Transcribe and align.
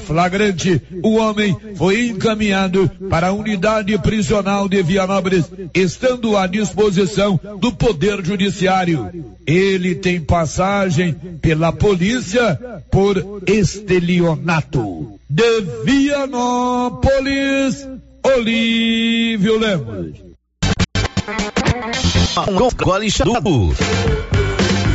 flagrante, 0.00 0.80
o 1.02 1.16
homem 1.16 1.56
foi 1.76 2.08
encaminhado 2.08 2.90
para 3.08 3.28
a 3.28 3.32
unidade 3.32 3.96
prisional 3.98 4.68
de 4.68 4.82
Vianópolis, 4.82 5.50
estando 5.74 6.36
à 6.36 6.46
disposição 6.46 7.38
do 7.58 7.72
Poder 7.72 8.24
Judiciário. 8.24 9.10
Ele 9.46 9.94
tem 9.94 10.20
passagem 10.20 11.14
pela 11.40 11.72
polícia 11.72 12.58
por 12.90 13.42
estelionato. 13.46 15.18
De 15.28 15.60
Vianópolis, 15.84 17.08
Olívio 18.24 19.58
Lemos. 19.58 20.12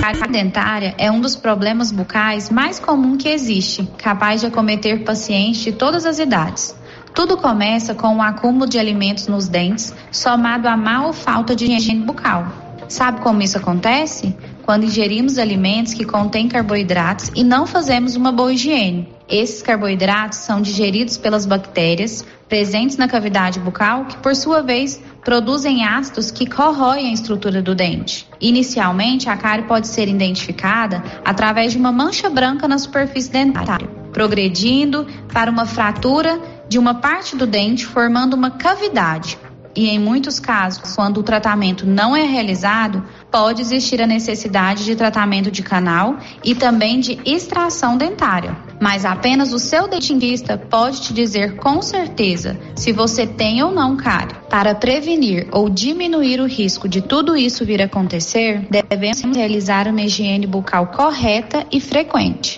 A 0.02 0.27
dentária 0.27 0.95
é 0.98 1.11
um 1.11 1.20
dos 1.20 1.36
problemas 1.36 1.91
bucais 1.91 2.50
mais 2.50 2.79
comum 2.79 3.18
que 3.18 3.27
existe, 3.27 3.88
capaz 3.97 4.41
de 4.41 4.47
acometer 4.47 5.04
pacientes 5.04 5.61
de 5.61 5.71
todas 5.71 6.05
as 6.05 6.20
idades. 6.20 6.75
Tudo 7.14 7.36
começa 7.36 7.96
com 7.96 8.18
o 8.18 8.21
acúmulo 8.21 8.68
de 8.68 8.78
alimentos 8.78 9.28
nos 9.28 9.47
dentes, 9.47 9.93
somado 10.11 10.68
a 10.68 10.78
má 10.78 11.05
ou 11.07 11.14
falta 11.14 11.55
de 11.55 11.65
higiene 11.65 12.05
bucal. 12.05 12.47
Sabe 12.88 13.21
como 13.21 13.41
isso 13.41 13.57
acontece? 13.57 14.36
Quando 14.64 14.86
ingerimos 14.86 15.38
alimentos 15.38 15.93
que 15.93 16.05
contêm 16.05 16.47
carboidratos 16.47 17.32
e 17.36 17.43
não 17.43 17.66
fazemos 17.66 18.16
uma 18.16 18.32
boa 18.32 18.54
higiene. 18.54 19.17
Esses 19.30 19.62
carboidratos 19.62 20.40
são 20.40 20.62
digeridos 20.62 21.18
pelas 21.18 21.46
bactérias 21.46 22.26
presentes 22.48 22.96
na 22.96 23.10
cavidade 23.10 23.60
bucal, 23.60 24.06
que 24.06 24.18
por 24.18 24.34
sua 24.34 24.62
vez 24.62 25.02
produzem 25.24 25.86
ácidos 25.86 26.32
que 26.32 26.46
corroem 26.46 27.10
a 27.10 27.14
estrutura 27.14 27.62
do 27.62 27.76
dente. 27.76 28.26
Inicialmente, 28.40 29.28
a 29.28 29.36
cárie 29.36 29.66
pode 29.66 29.88
ser 29.88 30.08
identificada 30.08 31.04
através 31.26 31.74
de 31.74 31.78
uma 31.78 31.92
mancha 31.92 32.30
branca 32.30 32.67
na 32.70 32.78
superfície 32.78 33.30
dentária, 33.30 33.88
progredindo 34.14 35.06
para 35.34 35.52
uma 35.52 35.66
fratura 35.66 36.39
de 36.70 36.80
uma 36.80 36.94
parte 36.94 37.36
do 37.36 37.45
dente, 37.45 37.86
formando 37.86 38.34
uma 38.34 38.52
cavidade, 38.52 39.38
e 39.78 39.89
em 39.89 40.00
muitos 40.00 40.39
casos, 40.39 40.95
quando 40.95 41.19
o 41.19 41.23
tratamento 41.23 41.86
não 41.86 42.16
é 42.16 42.23
realizado, 42.23 43.06
pode 43.30 43.62
existir 43.62 44.02
a 44.02 44.08
necessidade 44.08 44.84
de 44.84 44.95
tratamento 44.95 45.52
de 45.52 45.62
canal 45.62 46.17
e 46.44 46.56
também 46.56 47.00
de 47.00 47.19
extração 47.23 47.95
dentária. 47.95 48.58
Mas 48.80 49.06
apenas 49.06 49.53
o 49.53 49.59
seu 49.59 49.88
dentista 49.88 50.58
pode 50.58 51.02
te 51.02 51.14
dizer 51.14 51.56
com 51.56 51.81
certeza 51.81 52.59
se 52.75 52.92
você 52.92 53.25
tem 53.25 53.64
ou 53.64 53.72
não 53.72 53.97
cárie. 53.97 54.36
Para 54.50 54.75
prevenir 54.75 55.47
ou 55.52 55.69
diminuir 55.69 56.39
o 56.39 56.47
risco 56.47 56.88
de 56.88 57.02
tudo 57.02 57.36
isso 57.36 57.66
vir 57.66 57.81
a 57.81 57.86
acontecer, 57.86 58.67
devemos 58.69 59.36
realizar 59.36 59.88
uma 59.88 60.02
higiene 60.02 60.45
bucal 60.45 60.88
correta 60.88 61.66
e 61.72 61.80
frequente. 61.80 62.58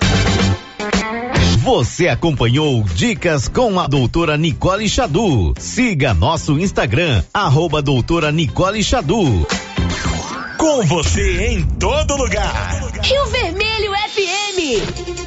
Você 1.60 2.08
acompanhou 2.08 2.84
Dicas 2.84 3.48
com 3.48 3.80
a 3.80 3.88
doutora 3.88 4.38
Nicole 4.38 4.88
Xadu. 4.88 5.54
Siga 5.60 6.14
nosso 6.14 6.58
Instagram, 6.58 7.24
arroba 7.34 7.82
doutora 7.82 8.32
Nicole 8.32 8.84
Xadu. 8.84 9.46
Com 10.58 10.86
você 10.86 11.48
em 11.48 11.64
todo 11.78 12.16
lugar. 12.16 12.92
Rio 13.04 13.26
Vermelho 13.28 13.92
FM. 13.92 15.19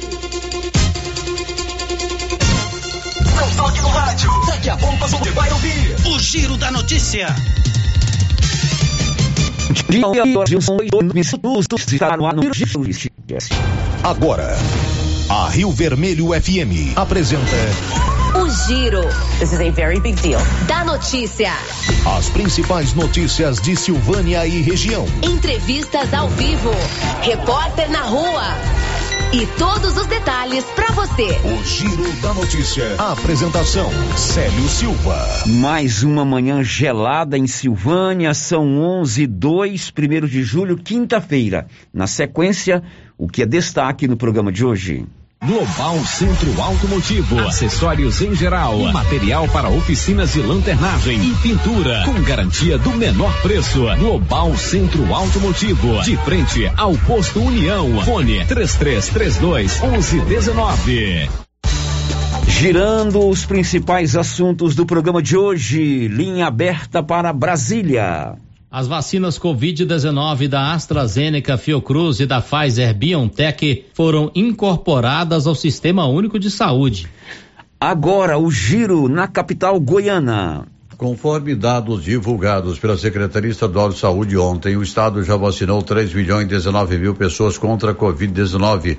Toque 3.73 3.81
no 3.81 3.87
rádio. 3.89 4.29
Daqui 4.45 4.69
a 4.69 4.77
pouco 4.77 5.07
você 5.07 5.31
vai 5.31 5.51
ouvir 5.51 5.95
o 6.05 6.19
Giro 6.19 6.57
da 6.57 6.71
Notícia. 6.71 7.27
Agora. 14.03 14.57
A 15.29 15.49
Rio 15.49 15.71
Vermelho 15.71 16.27
FM 16.29 16.97
apresenta 16.97 17.55
O 18.35 18.49
Giro. 18.67 19.01
This 19.39 19.53
is 19.53 19.61
a 19.61 19.71
very 19.71 19.99
big 19.99 20.21
deal. 20.21 20.41
Da 20.67 20.83
notícia. 20.83 21.53
as 22.17 22.29
principais 22.29 22.93
notícias 22.93 23.61
de 23.61 23.75
Silvânia 23.75 24.45
e 24.45 24.61
região. 24.61 25.05
Entrevistas 25.23 26.13
ao 26.13 26.27
vivo. 26.29 26.71
Repórter 27.21 27.89
na 27.89 28.01
rua. 28.01 28.57
E 29.33 29.47
todos 29.57 29.97
os 29.97 30.05
detalhes 30.05 30.63
para 30.75 30.91
você. 30.93 31.23
O 31.43 31.63
Giro 31.63 32.21
da 32.21 32.35
Notícia. 32.35 32.95
Apresentação: 32.99 33.89
Célio 34.15 34.69
Silva. 34.69 35.17
Mais 35.47 36.03
uma 36.03 36.23
manhã 36.23 36.63
gelada 36.63 37.35
em 37.35 37.47
Silvânia, 37.47 38.35
são 38.35 38.79
11 38.79 39.25
2, 39.25 39.91
1 39.97 40.27
de 40.27 40.43
julho, 40.43 40.77
quinta-feira. 40.77 41.65
Na 41.91 42.05
sequência, 42.05 42.83
o 43.17 43.27
que 43.27 43.41
é 43.41 43.45
destaque 43.47 44.07
no 44.07 44.15
programa 44.15 44.51
de 44.51 44.63
hoje? 44.63 45.03
Global 45.45 45.99
Centro 46.05 46.61
Automotivo, 46.61 47.37
acessórios 47.39 48.21
em 48.21 48.33
geral, 48.33 48.79
material 48.93 49.45
para 49.49 49.67
oficinas 49.67 50.31
de 50.31 50.41
lanternagem 50.41 51.21
e 51.21 51.35
pintura, 51.35 52.03
com 52.05 52.13
garantia 52.21 52.77
do 52.77 52.91
menor 52.91 53.33
preço. 53.41 53.83
Global 53.97 54.55
Centro 54.55 55.13
Automotivo, 55.13 56.01
de 56.01 56.15
frente 56.15 56.71
ao 56.77 56.93
posto 56.99 57.41
União. 57.41 58.01
Fone 58.05 58.45
3332 58.45 59.81
1119. 59.81 61.29
Girando 62.47 63.27
os 63.27 63.45
principais 63.45 64.15
assuntos 64.15 64.75
do 64.75 64.85
programa 64.85 65.21
de 65.21 65.35
hoje, 65.35 66.07
linha 66.07 66.47
aberta 66.47 67.03
para 67.03 67.33
Brasília. 67.33 68.37
As 68.75 68.87
vacinas 68.87 69.37
Covid-19 69.37 70.47
da 70.47 70.73
AstraZeneca, 70.73 71.59
Fiocruz 71.59 72.19
e 72.19 72.25
da 72.25 72.41
Pfizer 72.41 72.91
BioNTech 72.95 73.85
foram 73.93 74.31
incorporadas 74.33 75.45
ao 75.45 75.53
Sistema 75.53 76.07
Único 76.07 76.39
de 76.39 76.49
Saúde. 76.49 77.07
Agora 77.79 78.35
o 78.39 78.49
giro 78.49 79.07
na 79.07 79.27
capital 79.27 79.79
goiana. 79.79 80.65
Conforme 80.97 81.53
dados 81.53 82.03
divulgados 82.03 82.79
pela 82.79 82.97
Secretaria 82.97 83.51
Estadual 83.51 83.89
de 83.89 83.99
Saúde 83.99 84.35
ontem, 84.39 84.75
o 84.75 84.81
estado 84.81 85.23
já 85.23 85.37
vacinou 85.37 85.83
3 85.83 86.11
milhões 86.11 86.45
e 86.45 86.47
19 86.47 86.97
mil 86.97 87.13
pessoas 87.13 87.59
contra 87.59 87.91
a 87.91 87.95
Covid-19. 87.95 88.97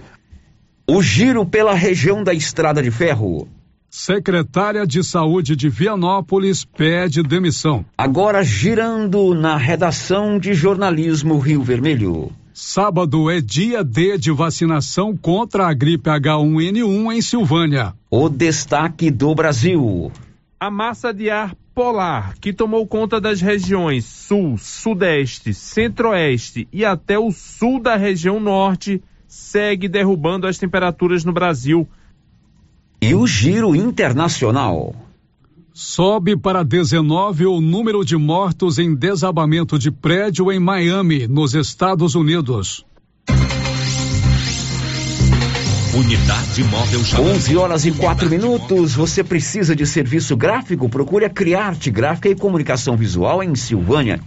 O 0.86 1.02
giro 1.02 1.44
pela 1.44 1.74
região 1.74 2.22
da 2.22 2.32
Estrada 2.32 2.80
de 2.80 2.92
Ferro. 2.92 3.48
Secretária 3.96 4.84
de 4.84 5.04
Saúde 5.04 5.54
de 5.54 5.68
Vianópolis 5.68 6.64
pede 6.64 7.22
demissão. 7.22 7.84
Agora 7.96 8.42
girando 8.42 9.32
na 9.34 9.56
redação 9.56 10.36
de 10.36 10.52
jornalismo 10.52 11.38
Rio 11.38 11.62
Vermelho. 11.62 12.32
Sábado 12.52 13.30
é 13.30 13.40
dia 13.40 13.84
D 13.84 14.18
de 14.18 14.32
vacinação 14.32 15.16
contra 15.16 15.68
a 15.68 15.72
gripe 15.72 16.10
H1N1 16.10 17.14
em 17.14 17.22
Silvânia. 17.22 17.94
O 18.10 18.28
destaque 18.28 19.12
do 19.12 19.32
Brasil. 19.32 20.10
A 20.58 20.72
massa 20.72 21.14
de 21.14 21.30
ar 21.30 21.54
polar 21.72 22.34
que 22.40 22.52
tomou 22.52 22.84
conta 22.88 23.20
das 23.20 23.40
regiões 23.40 24.04
sul, 24.04 24.58
sudeste, 24.58 25.54
centro-oeste 25.54 26.66
e 26.72 26.84
até 26.84 27.16
o 27.16 27.30
sul 27.30 27.80
da 27.80 27.94
região 27.94 28.40
norte 28.40 29.00
segue 29.28 29.86
derrubando 29.86 30.48
as 30.48 30.58
temperaturas 30.58 31.24
no 31.24 31.32
Brasil. 31.32 31.88
E 33.00 33.14
o 33.14 33.26
giro 33.26 33.74
internacional. 33.74 34.94
Sobe 35.72 36.36
para 36.36 36.62
19 36.62 37.46
o 37.46 37.60
número 37.60 38.04
de 38.04 38.16
mortos 38.16 38.78
em 38.78 38.94
desabamento 38.94 39.78
de 39.78 39.90
prédio 39.90 40.52
em 40.52 40.60
Miami, 40.60 41.26
nos 41.26 41.54
Estados 41.54 42.14
Unidos. 42.14 42.86
Unidade 45.94 46.64
Móvel 46.64 47.04
Chamado. 47.04 47.30
11 47.30 47.56
horas 47.56 47.84
e 47.84 47.92
4 47.92 48.28
minutos. 48.28 48.94
Você 48.94 49.22
precisa 49.22 49.76
de 49.76 49.86
serviço 49.86 50.36
gráfico? 50.36 50.88
Procure 50.88 51.24
a 51.24 51.30
Criarte 51.30 51.88
Gráfica 51.88 52.28
e 52.28 52.34
Comunicação 52.34 52.96
Visual 52.96 53.42
em 53.42 53.54
Silvânia. 53.54 54.20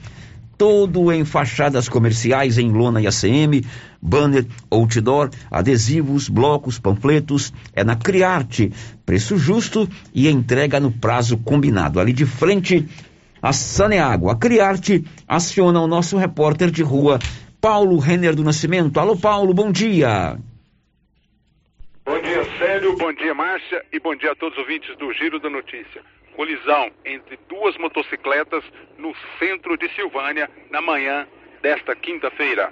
Todo 0.57 1.11
em 1.11 1.23
fachadas 1.23 1.87
comerciais 1.87 2.57
em 2.57 2.71
lona 2.71 2.99
e 2.99 3.07
ACM, 3.07 3.63
banner, 4.01 4.47
outdoor, 4.71 5.29
adesivos, 5.51 6.27
blocos, 6.27 6.79
panfletos. 6.79 7.53
É 7.73 7.83
na 7.83 7.95
Criarte. 7.95 8.71
Preço 9.05 9.37
justo 9.37 9.87
e 10.13 10.27
entrega 10.27 10.79
no 10.79 10.91
prazo 10.91 11.37
combinado. 11.37 11.99
Ali 11.99 12.11
de 12.11 12.25
frente, 12.25 12.87
a 13.41 13.53
Saneágua. 13.53 14.33
A 14.33 14.35
Criarte 14.35 15.05
aciona 15.27 15.79
o 15.79 15.87
nosso 15.87 16.17
repórter 16.17 16.71
de 16.71 16.81
rua, 16.81 17.19
Paulo 17.61 17.97
Renner 17.99 18.35
do 18.35 18.43
Nascimento. 18.43 18.99
Alô, 18.99 19.15
Paulo, 19.15 19.53
bom 19.53 19.71
dia. 19.71 20.37
Bom 22.95 23.11
dia, 23.13 23.33
Márcia. 23.33 23.83
E 23.91 23.99
bom 23.99 24.15
dia 24.15 24.31
a 24.31 24.35
todos 24.35 24.57
os 24.57 24.63
ouvintes 24.63 24.95
do 24.97 25.11
Giro 25.13 25.39
da 25.39 25.49
Notícia. 25.49 26.01
Colisão 26.35 26.89
entre 27.05 27.37
duas 27.49 27.77
motocicletas 27.77 28.63
no 28.97 29.13
centro 29.37 29.77
de 29.77 29.89
Silvânia 29.93 30.49
na 30.71 30.81
manhã 30.81 31.27
desta 31.61 31.95
quinta-feira. 31.95 32.69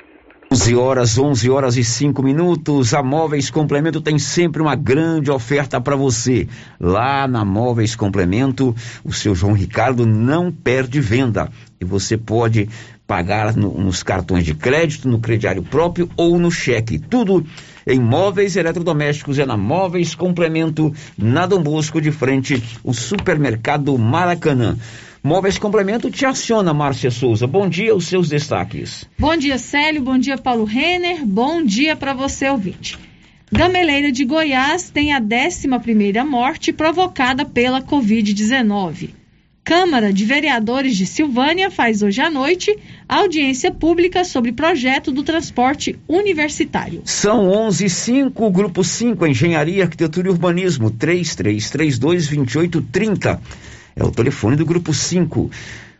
11 0.52 0.76
horas, 0.76 1.18
11 1.18 1.50
horas 1.50 1.76
e 1.76 1.84
5 1.84 2.24
minutos. 2.24 2.94
A 2.94 3.04
Móveis 3.04 3.50
Complemento 3.50 4.00
tem 4.00 4.18
sempre 4.18 4.62
uma 4.62 4.76
grande 4.76 5.30
oferta 5.30 5.82
para 5.82 5.96
você. 5.96 6.48
Lá 6.80 7.28
na 7.28 7.44
Móveis 7.44 7.96
Complemento, 7.96 8.74
o 9.04 9.12
seu 9.12 9.36
João 9.36 9.54
Ricardo 9.54 10.06
não 10.06 10.52
perde 10.52 11.02
venda. 11.02 11.50
E 11.82 11.84
você 11.84 12.18
pode 12.18 12.70
pagar 13.06 13.56
no, 13.56 13.74
nos 13.74 14.02
cartões 14.02 14.46
de 14.46 14.56
crédito, 14.56 15.10
no 15.10 15.20
crediário 15.20 15.64
próprio 15.64 16.10
ou 16.16 16.40
no 16.40 16.50
cheque. 16.50 17.00
Tudo 17.00 17.46
em 17.88 18.00
móveis 18.00 18.56
eletrodomésticos 18.56 19.38
é 19.38 19.46
na 19.46 19.56
Móveis 19.56 20.16
Complemento, 20.16 20.94
na 21.18 21.46
Dom 21.46 21.62
Bosco, 21.62 22.02
de 22.02 22.12
frente, 22.12 22.62
o 22.84 22.94
supermercado 22.94 23.98
Maracanã. 23.98 24.78
Móveis 25.22 25.58
Complemento 25.58 26.10
te 26.12 26.26
aciona, 26.26 26.74
Márcia 26.74 27.10
Souza. 27.10 27.48
Bom 27.48 27.68
dia, 27.68 27.96
os 27.96 28.06
seus 28.06 28.30
destaques. 28.30 29.10
Bom 29.18 29.36
dia, 29.36 29.58
Célio. 29.58 30.02
Bom 30.02 30.18
dia, 30.18 30.38
Paulo 30.38 30.66
Renner. 30.66 31.26
Bom 31.26 31.64
dia 31.64 31.96
para 31.96 32.14
você, 32.14 32.50
ouvinte. 32.50 32.98
Gameleira 33.52 34.12
de 34.12 34.26
Goiás 34.26 34.90
tem 34.90 35.14
a 35.14 35.20
11 35.20 35.68
primeira 35.82 36.26
morte 36.26 36.74
provocada 36.74 37.46
pela 37.46 37.82
Covid-19. 37.82 39.25
Câmara 39.66 40.14
de 40.14 40.24
Vereadores 40.26 40.96
de 40.96 41.08
Silvânia 41.08 41.72
faz 41.72 42.04
hoje 42.04 42.22
à 42.22 42.30
noite 42.30 42.78
audiência 43.10 43.72
pública 43.72 44.24
sobre 44.24 44.52
projeto 44.52 45.12
do 45.12 45.24
transporte 45.24 45.98
universitário. 46.08 47.02
São 47.04 47.50
11 47.50 47.90
5, 47.90 48.52
grupo 48.52 48.84
5, 48.84 49.26
Engenharia, 49.26 49.86
Arquitetura 49.86 50.28
e 50.28 50.32
Urbanismo, 50.32 50.92
3332-2830. 50.92 53.40
É 53.96 54.04
o 54.04 54.12
telefone 54.12 54.56
do 54.56 54.68
grupo 54.68 54.94
5. 54.94 55.50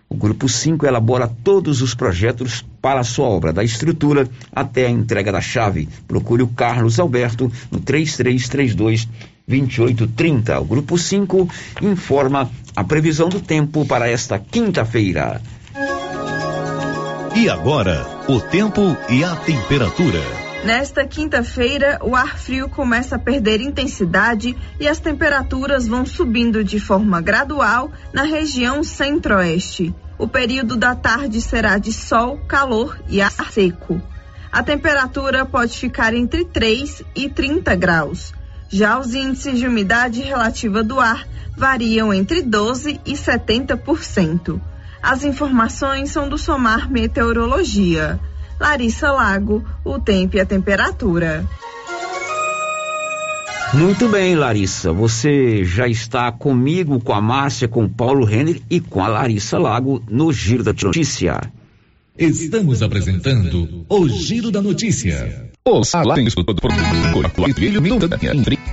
O 0.08 0.16
grupo 0.16 0.48
5 0.48 0.86
elabora 0.86 1.28
todos 1.44 1.82
os 1.82 1.96
projetos 1.96 2.64
para 2.80 3.00
a 3.00 3.04
sua 3.04 3.26
obra, 3.26 3.52
da 3.52 3.64
estrutura 3.64 4.30
até 4.52 4.86
a 4.86 4.92
entrega 4.92 5.32
da 5.32 5.42
chave. 5.42 5.90
Procure 6.08 6.44
o 6.44 6.48
Carlos 6.50 7.00
Alberto 7.00 7.52
no 7.72 7.80
3332 7.80 9.08
2830. 9.48 10.60
O 10.60 10.66
grupo 10.66 10.98
5 10.98 11.50
informa 11.82 12.50
a 12.76 12.84
previsão 12.84 13.30
do 13.30 13.40
tempo 13.40 13.86
para 13.86 14.10
esta 14.10 14.38
quinta-feira. 14.38 15.42
E 17.36 17.50
agora, 17.50 18.06
o 18.28 18.40
tempo 18.40 18.96
e 19.10 19.24
a 19.24 19.36
temperatura. 19.36 20.22
Nesta 20.64 21.06
quinta-feira, 21.06 22.00
o 22.02 22.16
ar 22.16 22.40
frio 22.40 22.68
começa 22.68 23.18
a 23.18 23.20
perder 23.20 23.62
intensidade 23.62 24.58
e 24.80 24.88
as 24.88 25.00
temperaturas 25.00 25.88
vão 25.88 26.06
subindo 26.06 26.64
de 26.64 26.80
forma 26.80 27.22
gradual 27.22 27.92
na 28.12 28.24
região 28.24 28.84
centro-oeste. 28.84 29.94
O 30.18 30.28
período 30.28 30.76
da 30.76 30.96
tarde 30.96 31.42
será 31.42 31.78
de 31.78 31.94
sol, 31.94 32.40
calor 32.48 32.98
e 33.08 33.22
ar 33.22 33.32
seco. 33.52 34.02
A 34.52 34.64
temperatura 34.64 35.46
pode 35.46 35.78
ficar 35.78 36.14
entre 36.14 36.46
3 36.46 37.04
e 37.14 37.30
30 37.30 37.76
graus. 37.76 38.34
Já 38.76 39.00
os 39.00 39.16
índices 39.16 39.58
de 39.58 39.66
umidade 39.66 40.20
relativa 40.20 40.84
do 40.84 41.00
ar 41.00 41.26
variam 41.56 42.14
entre 42.14 42.42
12 42.42 43.00
e 43.06 43.14
70%. 43.14 44.60
As 45.02 45.24
informações 45.24 46.12
são 46.12 46.28
do 46.28 46.38
Somar 46.38 46.92
Meteorologia. 46.92 48.20
Larissa 48.60 49.14
Lago, 49.14 49.64
o 49.82 49.98
tempo 49.98 50.36
e 50.36 50.42
a 50.42 50.46
temperatura. 50.46 51.48
Muito 53.74 54.10
bem, 54.10 54.36
Larissa. 54.36 54.92
Você 54.92 55.64
já 55.64 55.88
está 55.88 56.30
comigo, 56.30 57.00
com 57.00 57.14
a 57.14 57.22
Márcia, 57.22 57.70
com 57.70 57.86
o 57.86 57.90
Paulo 57.90 58.26
Renner 58.26 58.62
e 58.70 58.82
com 58.82 59.02
a 59.02 59.08
Larissa 59.08 59.58
Lago 59.58 60.04
no 60.10 60.34
Giro 60.34 60.66
da 60.66 60.74
Notícia. 60.74 61.40
Estamos 62.20 62.82
apresentando 62.82 63.86
o 63.88 64.10
Giro 64.10 64.52
da 64.52 64.62
Notícia. 64.62 65.55
O 65.68 65.84
salário 65.84 66.24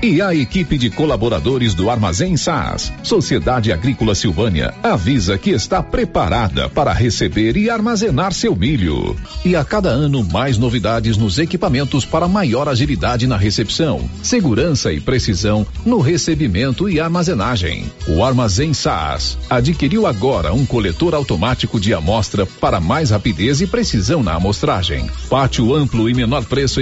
e 0.02 0.20
a 0.20 0.34
equipe 0.34 0.76
de 0.76 0.90
colaboradores 0.90 1.72
do 1.74 1.88
Armazém 1.88 2.36
SAS, 2.36 2.92
Sociedade 3.02 3.72
Agrícola 3.72 4.14
Silvânia, 4.14 4.74
avisa 4.82 5.38
que 5.38 5.48
está 5.50 5.82
preparada 5.82 6.68
para 6.68 6.92
receber 6.92 7.56
e 7.56 7.70
armazenar 7.70 8.34
seu 8.34 8.54
milho. 8.54 9.16
E 9.42 9.56
a 9.56 9.64
cada 9.64 9.88
ano 9.88 10.22
mais 10.22 10.58
novidades 10.58 11.16
nos 11.16 11.38
equipamentos 11.38 12.04
para 12.04 12.28
maior 12.28 12.68
agilidade 12.68 13.26
na 13.26 13.38
recepção, 13.38 14.06
segurança 14.22 14.92
e 14.92 15.00
precisão 15.00 15.66
no 15.86 15.98
recebimento 15.98 16.90
e 16.90 17.00
armazenagem. 17.00 17.90
O 18.06 18.22
Armazém 18.22 18.74
SAS 18.74 19.38
adquiriu 19.48 20.06
agora 20.06 20.52
um 20.52 20.66
coletor 20.66 21.14
automático 21.14 21.80
de 21.80 21.94
amostra 21.94 22.44
para 22.44 22.80
mais 22.80 23.08
rapidez 23.08 23.62
e 23.62 23.66
precisão 23.66 24.22
na 24.22 24.34
amostragem. 24.34 25.08
Pátio 25.30 25.74
amplo 25.74 26.10
e 26.10 26.12
menor 26.12 26.44
preço 26.44 26.81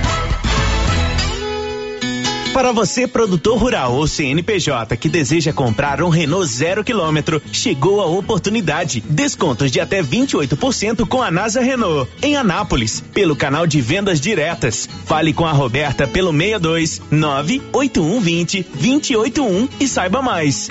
Para 2.53 2.73
você, 2.73 3.07
produtor 3.07 3.57
rural 3.57 3.93
ou 3.95 4.05
CNPJ 4.05 4.97
que 4.97 5.07
deseja 5.07 5.53
comprar 5.53 6.03
um 6.03 6.09
Renault 6.09 6.45
zero 6.45 6.83
quilômetro, 6.83 7.41
chegou 7.51 8.01
a 8.01 8.05
oportunidade. 8.05 9.01
Descontos 9.07 9.71
de 9.71 9.79
até 9.79 10.03
28% 10.03 11.07
com 11.07 11.21
a 11.21 11.31
NASA 11.31 11.61
Renault. 11.61 12.11
Em 12.21 12.35
Anápolis, 12.35 13.01
pelo 13.13 13.37
canal 13.37 13.65
de 13.65 13.79
vendas 13.79 14.19
diretas. 14.19 14.87
Fale 15.05 15.33
com 15.33 15.45
a 15.45 15.53
Roberta 15.53 16.05
pelo 16.05 16.31
62 16.31 17.01
98120 17.09 18.63
281 18.63 19.69
e 19.79 19.87
saiba 19.87 20.21
mais. 20.21 20.67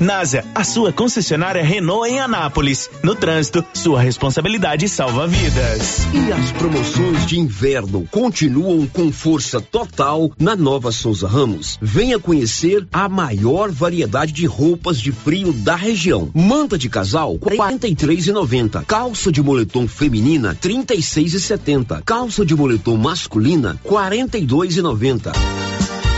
NASA, 0.00 0.44
a 0.54 0.62
sua 0.62 0.92
concessionária 0.92 1.62
Renault 1.62 2.06
em 2.06 2.20
Anápolis. 2.20 2.90
No 3.02 3.14
trânsito, 3.14 3.64
sua 3.72 4.00
responsabilidade 4.00 4.88
salva 4.88 5.26
vidas. 5.26 6.06
E 6.12 6.32
as 6.32 6.52
promoções 6.52 7.26
de 7.26 7.38
inverno 7.38 8.06
continuam 8.10 8.86
com 8.86 9.10
força 9.10 9.60
total 9.60 10.30
na 10.38 10.54
Nova 10.54 10.92
Souza 10.92 11.26
Ramos. 11.26 11.78
Venha 11.80 12.18
conhecer 12.18 12.86
a 12.92 13.08
maior 13.08 13.70
variedade 13.70 14.32
de 14.32 14.44
roupas 14.44 15.00
de 15.00 15.12
frio 15.12 15.52
da 15.52 15.74
região. 15.74 16.30
Manta 16.34 16.76
de 16.76 16.90
casal, 16.90 17.38
R$ 17.42 17.56
43,90. 17.56 18.84
Calça 18.84 19.32
de 19.32 19.42
moletom 19.42 19.88
feminina, 19.88 20.50
R$ 20.50 20.58
36,70. 20.68 22.02
Calça 22.04 22.44
de 22.44 22.54
moletom 22.54 22.96
masculina, 22.96 23.78
R$ 23.82 23.90
42,90. 23.90 25.32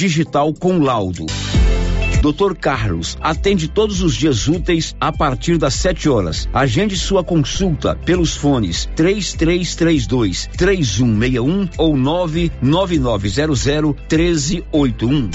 digital 0.00 0.54
com 0.54 0.78
laudo. 0.78 1.26
Dr. 2.22 2.54
Carlos 2.58 3.18
atende 3.20 3.68
todos 3.68 4.00
os 4.00 4.14
dias 4.14 4.48
úteis 4.48 4.96
a 4.98 5.12
partir 5.12 5.58
das 5.58 5.74
7 5.74 6.08
horas. 6.08 6.48
Agende 6.54 6.96
sua 6.96 7.22
consulta 7.22 7.94
pelos 7.94 8.34
fones 8.34 8.88
3332 8.96 10.48
3161 10.56 11.68
ou 11.76 11.98
99900 11.98 13.94
1381. 14.08 15.30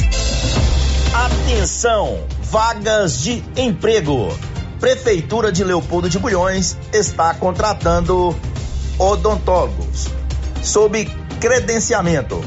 Atenção! 1.13 2.23
Vagas 2.41 3.21
de 3.21 3.43
emprego. 3.55 4.35
Prefeitura 4.79 5.51
de 5.51 5.63
Leopoldo 5.63 6.09
de 6.09 6.17
Bulhões 6.17 6.75
está 6.91 7.35
contratando 7.35 8.35
odontólogos 8.97 10.07
sob 10.63 11.05
credenciamento 11.39 12.43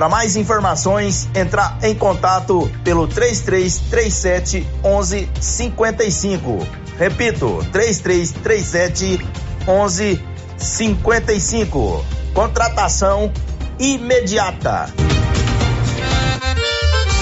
para 0.00 0.08
mais 0.08 0.34
informações, 0.34 1.28
entrar 1.34 1.76
em 1.82 1.94
contato 1.94 2.72
pelo 2.82 3.06
3337 3.06 4.66
1155. 4.82 6.66
Repito, 6.98 7.58
3337 7.70 9.20
1155. 9.68 12.02
Contratação 12.32 13.30
imediata. 13.78 14.90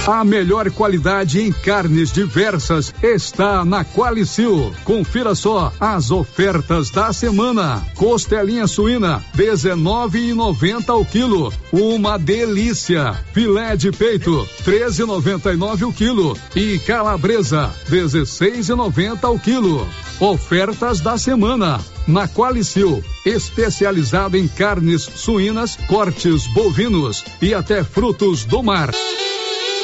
A 0.08 0.24
melhor 0.24 0.70
qualidade 0.70 1.38
em 1.38 1.52
carnes 1.52 2.10
diversas 2.10 2.94
está 3.02 3.62
na 3.62 3.84
Qualicil. 3.84 4.72
Confira 4.82 5.34
só 5.34 5.70
as 5.78 6.10
ofertas 6.10 6.88
da 6.88 7.12
semana. 7.12 7.86
Costelinha 7.94 8.66
suína, 8.66 9.22
19,90 9.36 10.88
ao 10.88 11.04
quilo. 11.04 11.52
Uma 11.70 12.18
delícia. 12.18 13.12
Filé 13.34 13.76
de 13.76 13.92
peito, 13.92 14.48
13,99 14.64 15.86
o 15.86 15.92
quilo. 15.92 16.34
E 16.56 16.78
calabresa, 16.78 17.70
16,90 17.90 19.24
ao 19.24 19.38
quilo. 19.38 19.86
Ofertas 20.18 21.00
da 21.00 21.18
semana. 21.18 21.80
Na 22.06 22.26
Qualicil, 22.26 23.04
especializada 23.26 24.38
em 24.38 24.48
carnes 24.48 25.02
suínas, 25.02 25.76
cortes 25.86 26.46
bovinos 26.46 27.22
e 27.42 27.52
até 27.52 27.84
frutos 27.84 28.46
do 28.46 28.62
mar. 28.62 28.90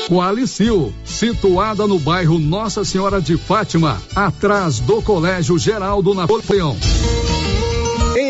Qualicil, 0.08 0.92
situada 1.04 1.86
no 1.86 1.98
bairro 1.98 2.38
Nossa 2.38 2.84
Senhora 2.84 3.20
de 3.20 3.38
Fátima, 3.38 4.00
atrás 4.14 4.78
do 4.78 5.00
Colégio 5.00 5.58
Geraldo 5.58 6.14
Napoleão. 6.14 6.76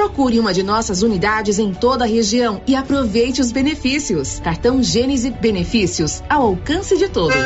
Procure 0.00 0.40
uma 0.40 0.54
de 0.54 0.62
nossas 0.62 1.02
unidades 1.02 1.58
em 1.58 1.74
toda 1.74 2.04
a 2.04 2.08
região 2.08 2.62
e 2.66 2.74
aproveite 2.74 3.42
os 3.42 3.52
benefícios. 3.52 4.40
Cartão 4.42 4.82
Gênese 4.82 5.30
Benefícios 5.30 6.22
ao 6.26 6.40
alcance 6.40 6.96
de 6.96 7.06
todos. 7.06 7.36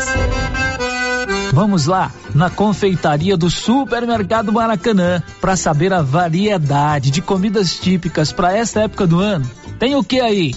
Vamos 1.52 1.86
lá, 1.86 2.12
na 2.32 2.48
confeitaria 2.48 3.36
do 3.36 3.50
Supermercado 3.50 4.52
Maracanã, 4.52 5.20
para 5.40 5.56
saber 5.56 5.92
a 5.92 6.00
variedade 6.00 7.10
de 7.10 7.20
comidas 7.20 7.76
típicas 7.76 8.30
para 8.30 8.56
esta 8.56 8.82
época 8.82 9.04
do 9.04 9.18
ano. 9.18 9.50
Tem 9.76 9.96
o 9.96 10.04
que 10.04 10.20
aí? 10.20 10.54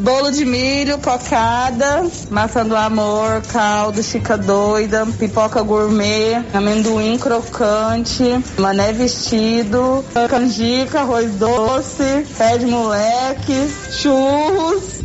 Bolo 0.00 0.30
de 0.30 0.46
milho, 0.46 0.98
cocada, 0.98 2.02
maçã 2.30 2.64
do 2.64 2.74
amor, 2.74 3.42
caldo, 3.52 4.02
chica 4.02 4.38
doida, 4.38 5.06
pipoca 5.18 5.60
gourmet, 5.62 6.42
amendoim 6.54 7.18
crocante, 7.18 8.24
mané 8.58 8.94
vestido, 8.94 10.02
canjica, 10.30 11.00
arroz 11.00 11.32
doce, 11.32 12.26
pé 12.38 12.56
de 12.56 12.64
moleque, 12.64 13.68
churros. 13.90 15.02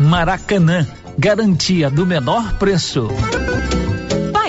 Maracanã, 0.00 0.86
garantia 1.18 1.90
do 1.90 2.06
menor 2.06 2.54
preço. 2.58 3.06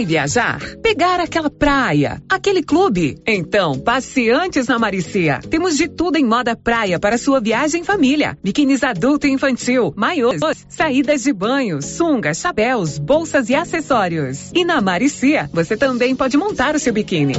Vai 0.01 0.05
viajar? 0.08 0.60
Pegar 0.81 1.20
aquela 1.20 1.50
praia? 1.50 2.24
Aquele 2.27 2.63
clube? 2.63 3.20
Então, 3.24 3.77
passe 3.77 4.31
antes 4.31 4.65
na 4.65 4.79
Maricia. 4.79 5.39
Temos 5.48 5.77
de 5.77 5.88
tudo 5.88 6.17
em 6.17 6.25
moda 6.25 6.55
praia 6.55 7.00
para 7.00 7.20
sua 7.20 7.39
viagem 7.39 7.81
em 7.81 7.84
família. 7.84 8.36
Biquínis 8.43 8.84
adulto 8.84 9.27
e 9.27 9.31
infantil, 9.31 9.93
maiôs, 9.96 10.41
saídas 10.67 11.22
de 11.22 11.31
banho, 11.31 11.84
sungas, 11.84 12.39
chapéus, 12.39 12.98
bolsas 12.98 13.48
e 13.50 13.53
acessórios. 13.53 14.50
E 14.55 14.65
na 14.65 14.81
Maricia, 14.81 15.48
você 15.53 15.77
também 15.77 16.15
pode 16.15 16.36
montar 16.36 16.74
o 16.74 16.79
seu 16.79 16.93
biquíni. 16.93 17.34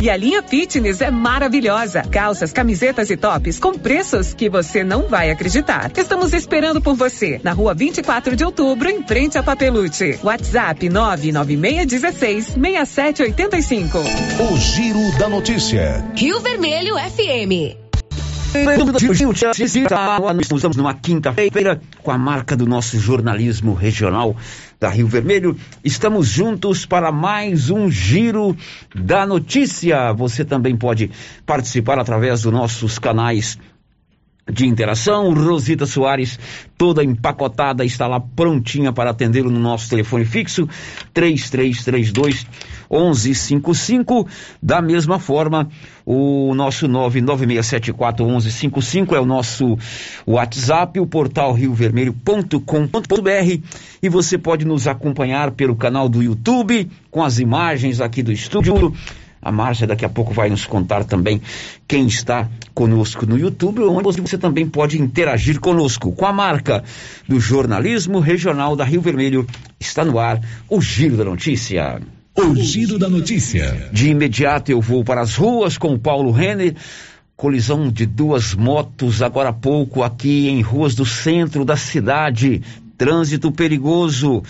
E 0.00 0.08
a 0.08 0.16
linha 0.16 0.42
fitness 0.42 1.00
é 1.00 1.10
maravilhosa. 1.10 2.02
Calças, 2.02 2.52
camisetas 2.52 3.10
e 3.10 3.16
tops 3.16 3.58
com 3.58 3.72
preços 3.72 4.32
que 4.32 4.48
você 4.48 4.84
não 4.84 5.08
vai 5.08 5.30
acreditar. 5.30 5.90
Estamos 5.96 6.32
esperando 6.32 6.80
por 6.80 6.94
você 6.94 7.40
na 7.42 7.52
rua 7.52 7.74
24 7.74 8.36
de 8.36 8.44
outubro, 8.44 8.88
em 8.88 9.02
frente 9.02 9.36
a 9.36 9.42
Papelute. 9.42 10.20
WhatsApp 10.22 10.88
99616 10.88 12.44
6785. 12.46 13.98
O 13.98 14.56
Giro 14.56 15.18
da 15.18 15.28
Notícia. 15.28 16.04
Rio 16.14 16.38
Vermelho 16.40 16.94
FM. 16.96 17.87
Estamos 20.40 20.76
numa 20.76 20.94
quinta-feira 20.94 21.80
com 22.02 22.10
a 22.10 22.16
marca 22.16 22.56
do 22.56 22.66
nosso 22.66 22.98
jornalismo 22.98 23.74
regional 23.74 24.34
da 24.80 24.88
Rio 24.88 25.06
Vermelho. 25.06 25.54
Estamos 25.84 26.28
juntos 26.28 26.86
para 26.86 27.12
mais 27.12 27.68
um 27.68 27.90
giro 27.90 28.56
da 28.94 29.26
notícia. 29.26 30.12
Você 30.14 30.46
também 30.46 30.76
pode 30.76 31.10
participar 31.44 31.98
através 31.98 32.42
dos 32.42 32.52
nossos 32.52 32.98
canais 32.98 33.58
de 34.50 34.66
interação. 34.66 35.34
Rosita 35.34 35.84
Soares, 35.84 36.38
toda 36.76 37.04
empacotada, 37.04 37.84
está 37.84 38.06
lá 38.06 38.18
prontinha 38.18 38.92
para 38.94 39.10
atendê-lo 39.10 39.50
no 39.50 39.60
nosso 39.60 39.90
telefone 39.90 40.24
fixo 40.24 40.66
3332 41.12 42.46
1155. 42.90 44.26
Da 44.62 44.80
mesma 44.80 45.18
forma, 45.18 45.68
o 46.04 46.54
nosso 46.54 46.88
99674 46.88 48.24
1155 48.24 49.14
é 49.14 49.20
o 49.20 49.26
nosso 49.26 49.76
WhatsApp, 50.26 50.98
o 51.00 51.06
portal 51.06 51.52
riovermelho.com.br 51.52 53.62
e 54.02 54.08
você 54.08 54.38
pode 54.38 54.64
nos 54.64 54.86
acompanhar 54.86 55.50
pelo 55.52 55.76
canal 55.76 56.08
do 56.08 56.22
YouTube 56.22 56.90
com 57.10 57.22
as 57.22 57.38
imagens 57.38 58.00
aqui 58.00 58.22
do 58.22 58.32
estúdio. 58.32 58.94
A 59.40 59.52
Márcia 59.52 59.86
daqui 59.86 60.04
a 60.04 60.08
pouco 60.08 60.34
vai 60.34 60.50
nos 60.50 60.66
contar 60.66 61.04
também 61.04 61.40
quem 61.86 62.06
está 62.06 62.48
conosco 62.74 63.24
no 63.24 63.38
YouTube, 63.38 63.82
onde 63.82 64.20
você 64.20 64.36
também 64.36 64.68
pode 64.68 65.00
interagir 65.00 65.60
conosco. 65.60 66.12
Com 66.12 66.26
a 66.26 66.32
marca 66.32 66.82
do 67.28 67.38
jornalismo 67.38 68.18
regional 68.18 68.74
da 68.74 68.84
Rio 68.84 69.00
Vermelho, 69.00 69.46
está 69.78 70.04
no 70.04 70.18
ar 70.18 70.40
o 70.68 70.80
Giro 70.80 71.16
da 71.16 71.24
Notícia. 71.24 72.00
O 72.40 72.54
Giro 72.54 73.00
da 73.00 73.08
Notícia. 73.08 73.90
De 73.92 74.10
imediato 74.10 74.70
eu 74.70 74.80
vou 74.80 75.02
para 75.02 75.20
as 75.20 75.34
ruas 75.34 75.76
com 75.76 75.94
o 75.94 75.98
Paulo 75.98 76.30
Renner. 76.30 76.76
Colisão 77.34 77.90
de 77.90 78.06
duas 78.06 78.54
motos 78.54 79.22
agora 79.22 79.48
há 79.48 79.52
pouco 79.52 80.04
aqui 80.04 80.48
em 80.48 80.60
ruas 80.60 80.94
do 80.94 81.04
centro 81.04 81.64
da 81.64 81.76
cidade. 81.76 82.62
Trânsito 82.96 83.50
perigoso. 83.50 84.40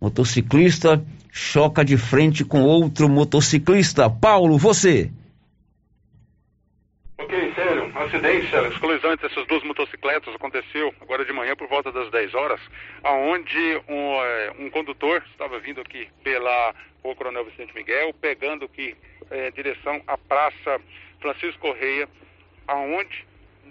Motociclista 0.00 1.04
choca 1.30 1.84
de 1.84 1.98
frente 1.98 2.42
com 2.42 2.62
outro 2.62 3.06
motociclista. 3.06 4.08
Paulo, 4.08 4.56
você. 4.56 5.10
Acidente, 8.10 8.50
Célio, 8.50 8.80
colisão 8.80 9.12
entre 9.12 9.28
essas 9.28 9.46
duas 9.46 9.62
motocicletas 9.62 10.34
aconteceu 10.34 10.92
agora 11.00 11.24
de 11.24 11.32
manhã 11.32 11.54
por 11.54 11.68
volta 11.68 11.92
das 11.92 12.10
10 12.10 12.34
horas, 12.34 12.60
aonde 13.04 13.80
um, 13.88 14.20
é, 14.20 14.52
um 14.58 14.68
condutor 14.68 15.22
estava 15.30 15.60
vindo 15.60 15.80
aqui 15.80 16.08
pela 16.24 16.74
Rua 17.04 17.14
Coronel 17.14 17.44
Vicente 17.44 17.72
Miguel, 17.72 18.12
pegando 18.14 18.64
aqui 18.64 18.96
é, 19.30 19.52
direção 19.52 20.02
à 20.08 20.18
Praça 20.18 20.80
Francisco 21.20 21.60
Correia, 21.60 22.08
aonde 22.66 23.24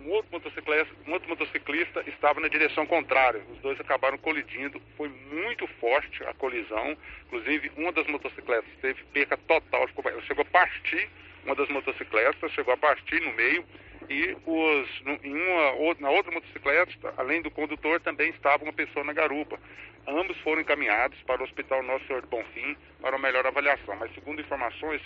um 0.05 0.09
outro, 0.09 0.31
motociclista, 0.31 0.95
um 1.05 1.11
outro 1.11 1.27
motociclista 1.27 2.01
estava 2.07 2.39
na 2.39 2.47
direção 2.47 2.85
contrária. 2.85 3.41
Os 3.51 3.59
dois 3.59 3.77
acabaram 3.81 4.17
colidindo. 4.17 4.81
Foi 4.95 5.09
muito 5.09 5.67
forte 5.81 6.23
a 6.23 6.33
colisão. 6.35 6.95
Inclusive, 7.25 7.69
uma 7.75 7.91
das 7.91 8.07
motocicletas 8.07 8.71
teve 8.79 9.03
perca 9.11 9.35
total. 9.35 9.85
Chegou 10.25 10.43
a 10.43 10.45
partir, 10.45 11.09
uma 11.43 11.55
das 11.55 11.67
motocicletas 11.67 12.53
chegou 12.53 12.73
a 12.73 12.77
partir 12.77 13.19
no 13.19 13.33
meio. 13.33 13.65
E 14.09 14.35
os, 14.45 15.01
uma, 15.01 15.95
na 15.99 16.09
outra 16.09 16.31
motocicleta, 16.31 17.13
além 17.15 17.43
do 17.43 17.51
condutor, 17.51 18.01
também 18.01 18.31
estava 18.31 18.63
uma 18.63 18.73
pessoa 18.73 19.05
na 19.05 19.13
garupa. 19.13 19.59
Ambos 20.07 20.35
foram 20.39 20.61
encaminhados 20.61 21.21
para 21.23 21.41
o 21.41 21.43
Hospital 21.45 21.83
Nosso 21.83 22.05
Senhor 22.07 22.21
de 22.23 22.27
Bonfim 22.27 22.75
para 22.99 23.15
uma 23.15 23.27
melhor 23.27 23.45
avaliação. 23.45 23.95
Mas, 23.97 24.11
segundo 24.15 24.41
informações, 24.41 25.01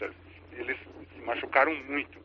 eles 0.53 0.77
se 1.13 1.21
machucaram 1.25 1.75
muito. 1.89 2.17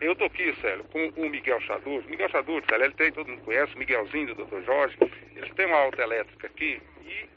Eu 0.00 0.16
tô 0.16 0.24
aqui, 0.24 0.52
Célio, 0.60 0.84
com 0.84 1.08
o 1.16 1.30
Miguel 1.30 1.60
Chadur. 1.60 2.02
Miguel 2.08 2.28
Chadur, 2.28 2.62
ele 2.70 2.94
tem, 2.94 3.12
todo 3.12 3.28
mundo 3.28 3.42
conhece, 3.42 3.74
o 3.74 3.78
Miguelzinho 3.78 4.34
do 4.34 4.44
Dr. 4.44 4.62
Jorge. 4.64 4.96
Eles 5.34 5.54
têm 5.54 5.66
uma 5.66 5.78
alta 5.78 6.02
elétrica 6.02 6.48
aqui 6.48 6.82
e 7.02 7.28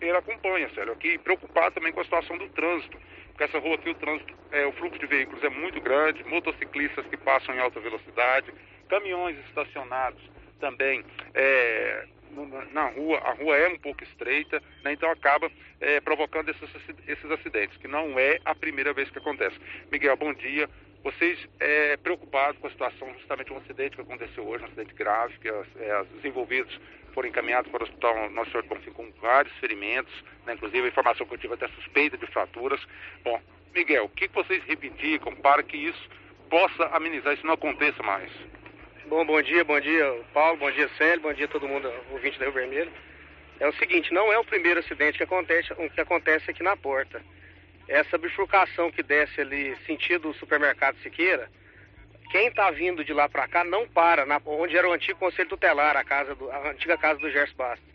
ele 0.00 0.16
acompanha, 0.16 0.68
Célio, 0.74 0.92
aqui, 0.92 1.16
preocupado 1.18 1.74
também 1.76 1.92
com 1.92 2.00
a 2.00 2.04
situação 2.04 2.36
do 2.36 2.48
trânsito. 2.50 2.98
Porque 3.36 3.44
essa 3.44 3.58
rua 3.58 3.74
aqui, 3.74 3.90
o 3.90 3.94
trânsito, 3.94 4.34
é, 4.50 4.64
o 4.64 4.72
fluxo 4.72 4.98
de 4.98 5.06
veículos 5.06 5.44
é 5.44 5.50
muito 5.50 5.78
grande, 5.78 6.24
motociclistas 6.24 7.06
que 7.06 7.18
passam 7.18 7.54
em 7.54 7.58
alta 7.58 7.78
velocidade, 7.78 8.50
caminhões 8.88 9.36
estacionados 9.46 10.22
também 10.58 11.04
é, 11.34 12.06
na 12.72 12.86
rua, 12.88 13.18
a 13.18 13.32
rua 13.34 13.58
é 13.58 13.68
um 13.68 13.78
pouco 13.78 14.02
estreita, 14.04 14.62
né, 14.82 14.94
então 14.94 15.10
acaba 15.10 15.50
é, 15.82 16.00
provocando 16.00 16.48
esses, 16.48 16.70
esses 17.06 17.30
acidentes, 17.30 17.76
que 17.76 17.86
não 17.86 18.18
é 18.18 18.40
a 18.42 18.54
primeira 18.54 18.94
vez 18.94 19.10
que 19.10 19.18
acontece. 19.18 19.56
Miguel, 19.92 20.16
bom 20.16 20.32
dia. 20.32 20.66
Vocês 21.04 21.38
é, 21.60 21.98
preocupados 21.98 22.58
com 22.58 22.68
a 22.68 22.70
situação, 22.70 23.12
justamente 23.18 23.52
um 23.52 23.58
acidente 23.58 23.96
que 23.96 24.02
aconteceu 24.02 24.48
hoje, 24.48 24.64
um 24.64 24.66
acidente 24.66 24.94
grave, 24.94 25.38
que 25.38 25.48
as, 25.48 25.66
é, 25.78 26.00
os 26.00 26.24
envolvidos 26.24 26.80
foram 27.16 27.30
encaminhados 27.30 27.72
para 27.72 27.82
o 27.82 27.86
Hospital 27.86 28.30
Nosso 28.30 28.50
Senhor 28.50 28.62
de 28.62 28.68
Bonfim 28.68 28.90
com 28.90 29.10
vários 29.22 29.54
ferimentos, 29.56 30.12
né, 30.44 30.52
inclusive 30.52 30.84
a 30.84 30.88
informação 30.88 31.26
que 31.26 31.32
eu 31.32 31.38
tive 31.38 31.54
até 31.54 31.66
suspeita 31.68 32.18
de 32.18 32.26
fraturas. 32.26 32.78
Bom, 33.24 33.40
Miguel, 33.74 34.04
o 34.04 34.08
que, 34.10 34.28
que 34.28 34.34
vocês 34.34 34.62
reivindicam 34.64 35.34
para 35.36 35.62
que 35.62 35.78
isso 35.78 36.10
possa 36.50 36.84
amenizar, 36.88 37.32
isso 37.32 37.46
não 37.46 37.54
aconteça 37.54 38.02
mais? 38.02 38.30
Bom, 39.06 39.24
bom 39.24 39.40
dia, 39.40 39.64
bom 39.64 39.80
dia 39.80 40.04
Paulo, 40.34 40.58
bom 40.58 40.70
dia 40.70 40.90
Célio, 40.98 41.22
bom 41.22 41.32
dia 41.32 41.48
todo 41.48 41.66
mundo, 41.66 41.90
ouvinte 42.10 42.38
da 42.38 42.44
Rio 42.44 42.52
Vermelho. 42.52 42.92
É 43.60 43.66
o 43.66 43.72
seguinte, 43.76 44.12
não 44.12 44.30
é 44.30 44.38
o 44.38 44.44
primeiro 44.44 44.80
acidente 44.80 45.16
que 45.16 45.24
acontece, 45.24 45.74
que 45.74 46.00
acontece 46.02 46.50
aqui 46.50 46.62
na 46.62 46.76
porta. 46.76 47.22
Essa 47.88 48.18
bifurcação 48.18 48.90
que 48.90 49.02
desce 49.02 49.40
ali 49.40 49.74
sentido 49.86 50.34
supermercado 50.34 50.98
Siqueira, 50.98 51.48
quem 52.36 52.48
está 52.48 52.70
vindo 52.70 53.02
de 53.02 53.14
lá 53.14 53.30
para 53.30 53.48
cá 53.48 53.64
não 53.64 53.88
para, 53.88 54.26
na, 54.26 54.38
onde 54.44 54.76
era 54.76 54.86
o 54.86 54.92
antigo 54.92 55.18
conselho 55.18 55.48
tutelar, 55.48 55.96
a, 55.96 56.04
casa 56.04 56.34
do, 56.34 56.50
a 56.50 56.68
antiga 56.68 56.98
casa 56.98 57.18
do 57.18 57.30
Gerson 57.30 57.56
Bastos. 57.56 57.88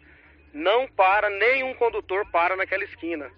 não 0.51 0.87
para, 0.87 1.29
nenhum 1.29 1.75
condutor 1.75 2.25
para 2.31 2.55
naquela 2.55 2.83
esquina. 2.83 3.29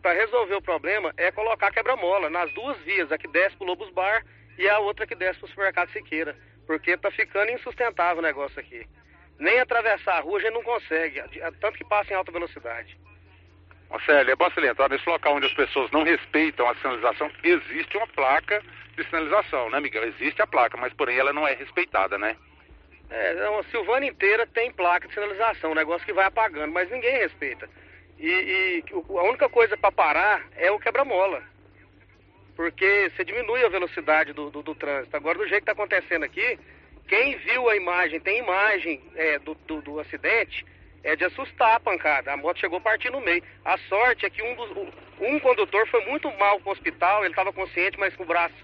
Para 0.00 0.14
resolver 0.14 0.54
o 0.54 0.62
problema 0.62 1.12
é 1.18 1.30
colocar 1.30 1.70
quebra-mola 1.70 2.30
nas 2.30 2.50
duas 2.54 2.78
vias, 2.78 3.12
a 3.12 3.18
que 3.18 3.28
desce 3.28 3.54
para 3.56 3.64
o 3.64 3.68
Lobos 3.68 3.90
Bar 3.90 4.24
e 4.56 4.66
a 4.70 4.78
outra 4.78 5.06
que 5.06 5.14
desce 5.14 5.38
para 5.38 5.46
o 5.46 5.50
supermercado 5.50 5.92
Siqueira, 5.92 6.34
porque 6.66 6.92
está 6.92 7.10
ficando 7.10 7.52
insustentável 7.52 8.20
o 8.20 8.26
negócio 8.26 8.58
aqui. 8.58 8.86
Nem 9.38 9.60
atravessar 9.60 10.14
a 10.14 10.20
rua 10.20 10.38
a 10.38 10.40
gente 10.40 10.54
não 10.54 10.62
consegue, 10.62 11.22
tanto 11.60 11.76
que 11.76 11.84
passa 11.84 12.10
em 12.10 12.16
alta 12.16 12.32
velocidade. 12.32 12.98
Marcelo, 13.92 14.30
é 14.30 14.34
bom 14.34 14.50
salientar, 14.50 14.88
nesse 14.88 15.06
local 15.08 15.36
onde 15.36 15.46
as 15.46 15.52
pessoas 15.52 15.90
não 15.90 16.02
respeitam 16.02 16.66
a 16.66 16.74
sinalização, 16.76 17.30
existe 17.44 17.96
uma 17.96 18.06
placa 18.06 18.62
de 18.96 19.04
sinalização, 19.04 19.68
né, 19.70 19.80
Miguel? 19.80 20.04
Existe 20.04 20.40
a 20.40 20.46
placa, 20.46 20.78
mas 20.78 20.92
porém 20.94 21.18
ela 21.18 21.32
não 21.32 21.46
é 21.46 21.54
respeitada, 21.54 22.16
né? 22.16 22.36
É, 23.10 23.34
não, 23.34 23.58
a 23.58 23.64
Silvânia 23.64 24.08
inteira 24.08 24.46
tem 24.46 24.72
placa 24.72 25.06
de 25.06 25.12
sinalização, 25.12 25.72
um 25.72 25.74
negócio 25.74 26.06
que 26.06 26.12
vai 26.14 26.24
apagando, 26.24 26.72
mas 26.72 26.90
ninguém 26.90 27.18
respeita. 27.18 27.68
E, 28.18 28.26
e 28.26 28.84
a 28.90 29.22
única 29.24 29.48
coisa 29.50 29.76
para 29.76 29.92
parar 29.92 30.42
é 30.56 30.70
o 30.70 30.78
quebra-mola. 30.78 31.42
Porque 32.56 33.10
você 33.10 33.24
diminui 33.24 33.62
a 33.64 33.68
velocidade 33.68 34.32
do, 34.32 34.50
do, 34.50 34.62
do, 34.62 34.74
trânsito. 34.74 35.14
Agora, 35.16 35.36
do 35.36 35.46
jeito 35.46 35.64
que 35.64 35.70
está 35.70 35.72
acontecendo 35.72 36.24
aqui, 36.24 36.58
quem 37.08 37.36
viu 37.36 37.68
a 37.68 37.76
imagem, 37.76 38.20
tem 38.20 38.38
imagem 38.38 39.02
é, 39.14 39.38
do, 39.38 39.54
do, 39.66 39.82
do, 39.82 40.00
acidente, 40.00 40.64
é 41.04 41.16
de 41.16 41.24
assustar 41.24 41.76
a 41.76 41.80
pancada. 41.80 42.32
A 42.32 42.36
moto 42.36 42.58
chegou 42.58 42.78
a 42.78 42.80
partir 42.82 43.10
no 43.10 43.20
meio. 43.20 43.42
A 43.64 43.76
sorte 43.78 44.26
é 44.26 44.30
que 44.30 44.42
um, 44.42 44.54
dos, 44.54 44.70
um 45.20 45.40
condutor 45.40 45.86
foi 45.88 46.04
muito 46.06 46.30
mal 46.38 46.60
para 46.60 46.68
o 46.68 46.72
hospital, 46.72 47.24
ele 47.24 47.32
estava 47.32 47.52
consciente, 47.52 47.98
mas 47.98 48.14
com 48.14 48.22
o 48.22 48.26
braço 48.26 48.54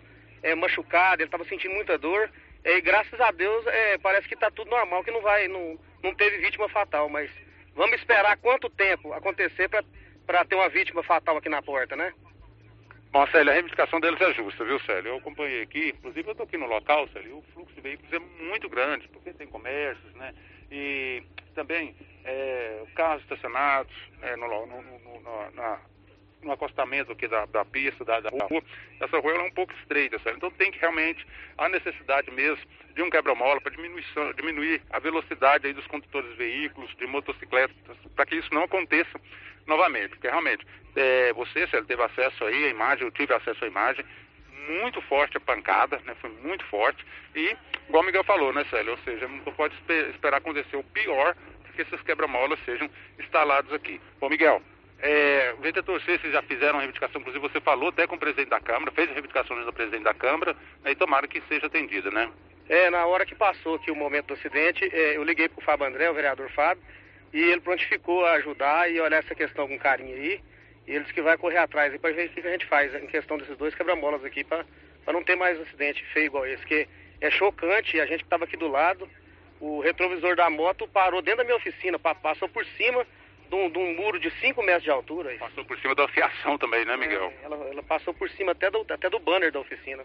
é, 0.42 0.55
machucado, 0.55 1.22
ele 1.22 1.29
estava 1.29 1.44
sentindo 1.44 1.74
muita 1.74 1.98
dor. 1.98 2.31
E 2.64 2.81
graças 2.81 3.20
a 3.20 3.31
Deus 3.31 3.66
é, 3.66 3.98
parece 3.98 4.29
que 4.29 4.35
está 4.35 4.51
tudo 4.51 4.70
normal, 4.70 5.03
que 5.05 5.11
não 5.11 5.22
vai, 5.22 5.48
não, 5.48 5.79
não 6.03 6.14
teve 6.14 6.38
vítima 6.38 6.68
fatal, 6.68 7.09
mas 7.09 7.31
vamos 7.74 7.98
esperar 7.98 8.37
quanto 8.38 8.68
tempo 8.70 9.12
acontecer 9.12 9.68
para 9.68 10.44
ter 10.44 10.55
uma 10.55 10.68
vítima 10.68 11.03
fatal 11.03 11.37
aqui 11.37 11.48
na 11.48 11.62
porta, 11.62 11.96
né? 11.96 12.12
Bom, 13.11 13.27
Célio, 13.29 13.51
a 13.51 13.55
reivindicação 13.55 14.01
deles 14.01 14.20
é 14.20 14.35
justa, 14.35 14.64
viu, 14.64 14.79
Célio? 14.81 15.12
Eu 15.12 15.16
acompanhei 15.16 15.62
aqui, 15.62 15.94
inclusive 15.96 16.29
eu 16.29 16.33
estou 16.33 16.44
aqui 16.44 16.59
no 16.59 16.66
local, 16.66 17.09
Célio, 17.09 17.38
o 17.38 17.42
fluxo 17.55 17.74
de 17.74 17.81
veículos 17.81 18.12
é 18.12 18.18
muito 18.18 18.68
grande, 18.68 19.09
porque 19.09 19.33
tem 19.33 19.46
comércios, 19.46 20.12
né? 20.14 20.35
E 20.70 21.22
também 21.59 21.92
é, 22.25 22.85
carros 22.94 23.21
estacionados 23.23 23.92
é, 24.23 24.37
no, 24.37 24.47
no, 24.47 24.81
no, 24.81 25.51
na, 25.57 25.81
no 26.40 26.53
acostamento 26.53 27.11
aqui 27.11 27.27
da, 27.27 27.47
da 27.47 27.64
pista, 27.64 28.05
da, 28.05 28.21
da, 28.21 28.31
rua, 28.31 28.62
essa 29.01 29.18
rua 29.18 29.33
é 29.33 29.42
um 29.42 29.51
pouco 29.51 29.73
estreita, 29.73 30.21
sabe? 30.21 30.37
Então 30.37 30.53
tem 30.53 30.71
que 30.71 30.79
realmente, 30.79 31.27
a 31.57 31.68
necessidade 31.68 32.31
mesmo 32.31 32.64
de 32.94 33.03
um 33.03 33.11
quebra-mola 33.11 33.61
para 33.61 33.73
diminuir 33.73 34.81
a 34.90 35.01
velocidade 35.01 35.66
aí 35.66 35.73
dos 35.73 35.87
condutores 35.88 36.31
de 36.31 36.37
veículos, 36.37 36.94
de 36.97 37.07
motocicletas, 37.09 37.75
para 38.14 38.27
que 38.27 38.37
isso 38.37 38.55
não 38.55 38.62
aconteça 38.62 39.21
novamente. 39.66 40.11
Porque 40.11 40.29
realmente, 40.29 40.64
é, 40.94 41.33
você, 41.33 41.66
se 41.66 41.83
teve 41.83 42.03
acesso 42.05 42.44
aí 42.44 42.66
à 42.66 42.68
imagem, 42.68 43.05
eu 43.05 43.11
tive 43.11 43.35
acesso 43.35 43.64
à 43.64 43.68
imagem, 43.68 44.05
muito 44.69 45.01
forte 45.03 45.37
a 45.37 45.41
pancada, 45.41 46.01
né? 46.05 46.15
Foi 46.21 46.31
muito 46.43 46.65
forte. 46.67 47.05
E, 47.35 47.57
igual 47.89 48.03
o 48.03 48.07
Miguel 48.07 48.25
falou, 48.25 48.53
né, 48.53 48.65
Célio? 48.71 48.93
Ou 48.93 48.99
seja, 48.99 49.27
não 49.29 49.53
pode 49.53 49.75
esperar 50.11 50.39
acontecer 50.39 50.77
o 50.77 50.85
pior 50.85 51.35
para 51.63 51.73
que 51.73 51.83
esses 51.83 52.03
quebra-molas 52.03 52.59
sejam 52.65 52.89
instalados 53.19 53.73
aqui. 53.73 54.01
Bom, 54.21 54.29
Miguel, 54.29 54.63
é, 55.01 55.55
o 55.59 55.65
gente 55.65 55.83
torcer, 55.83 56.21
vocês 56.21 56.33
já 56.33 56.43
fizeram 56.43 56.79
a 56.79 56.81
reivindicação, 56.81 57.21
inclusive 57.21 57.49
você 57.49 57.61
falou 57.61 57.91
até 57.91 58.07
com 58.07 58.17
o 58.17 58.19
presidente 58.19 58.49
da 58.49 58.61
Câmara, 58.61 58.91
fez 58.91 59.09
a 59.09 59.13
reivindicação 59.13 59.59
ao 59.59 59.73
presidente 59.73 60.03
da 60.03 60.15
Câmara, 60.15 60.57
né, 60.83 60.91
e 60.91 60.95
tomara 60.97 61.29
que 61.29 61.41
seja 61.43 61.67
atendida, 61.67 62.11
né? 62.11 62.31
É, 62.69 62.91
na 62.91 63.07
hora 63.07 63.25
que 63.25 63.35
passou 63.35 63.77
aqui 63.77 63.91
o 63.91 63.97
momento 63.97 64.27
do 64.27 64.35
acidente, 64.35 64.85
é, 64.93 65.17
eu 65.17 65.23
liguei 65.23 65.49
para 65.49 65.61
o 65.61 65.65
Fábio 65.65 65.87
André, 65.87 66.11
o 66.11 66.15
vereador 66.15 66.51
Fábio, 66.51 66.83
e 67.33 67.41
ele 67.41 67.61
prontificou 67.61 68.27
a 68.27 68.33
ajudar 68.33 68.91
e 68.91 69.01
olhar 69.01 69.19
essa 69.19 69.35
questão 69.35 69.69
com 69.69 69.79
carinho 69.79 70.17
aí. 70.17 70.41
E 70.88 70.92
ele 70.92 71.01
disse 71.01 71.12
que 71.12 71.20
vai 71.20 71.37
correr 71.37 71.59
atrás 71.59 71.94
para 72.01 72.14
ver 72.14 72.27
o 72.27 72.31
que 72.31 72.40
a 72.40 72.51
gente 72.51 72.64
faz 72.64 72.94
em 72.94 73.07
questão 73.07 73.37
desses 73.37 73.57
dois 73.59 73.74
quebra-molas 73.74 74.24
aqui, 74.24 74.42
para 74.42 74.64
não 75.12 75.22
ter 75.22 75.37
mais 75.37 75.59
um 75.59 75.62
acidente 75.62 76.03
feio 76.07 76.27
igual 76.27 76.46
esse, 76.46 76.64
que 76.64 76.88
é 77.20 77.31
chocante, 77.31 78.01
a 78.01 78.07
gente 78.07 78.20
que 78.20 78.24
estava 78.24 78.44
aqui 78.44 78.57
do 78.57 78.68
lado, 78.68 79.07
o 79.61 79.81
retrovisor 79.81 80.35
da 80.35 80.48
moto 80.48 80.88
parou 80.88 81.20
dentro 81.20 81.38
da 81.38 81.44
minha 81.44 81.57
oficina, 81.57 81.98
passou 81.98 82.48
por 82.48 82.64
cima 82.64 83.07
de 83.51 83.55
um, 83.55 83.70
de 83.70 83.79
um 83.79 83.94
muro 83.96 84.18
de 84.18 84.31
5 84.31 84.62
metros 84.62 84.85
de 84.85 84.90
altura. 84.90 85.37
Passou 85.38 85.64
por 85.64 85.79
cima 85.79 85.94
da 85.94 86.09
fiação 86.09 86.57
também, 86.57 86.87
né, 86.87 86.96
Miguel? 86.96 87.33
É, 87.42 87.44
ela, 87.44 87.57
ela, 87.57 87.83
passou 87.83 88.14
por 88.14 88.31
cima 88.31 88.53
até 88.53 88.70
do, 88.70 88.87
até 88.88 89.11
do 89.11 89.18
banner 89.18 89.53
da 89.53 89.61
oficina. 89.61 90.05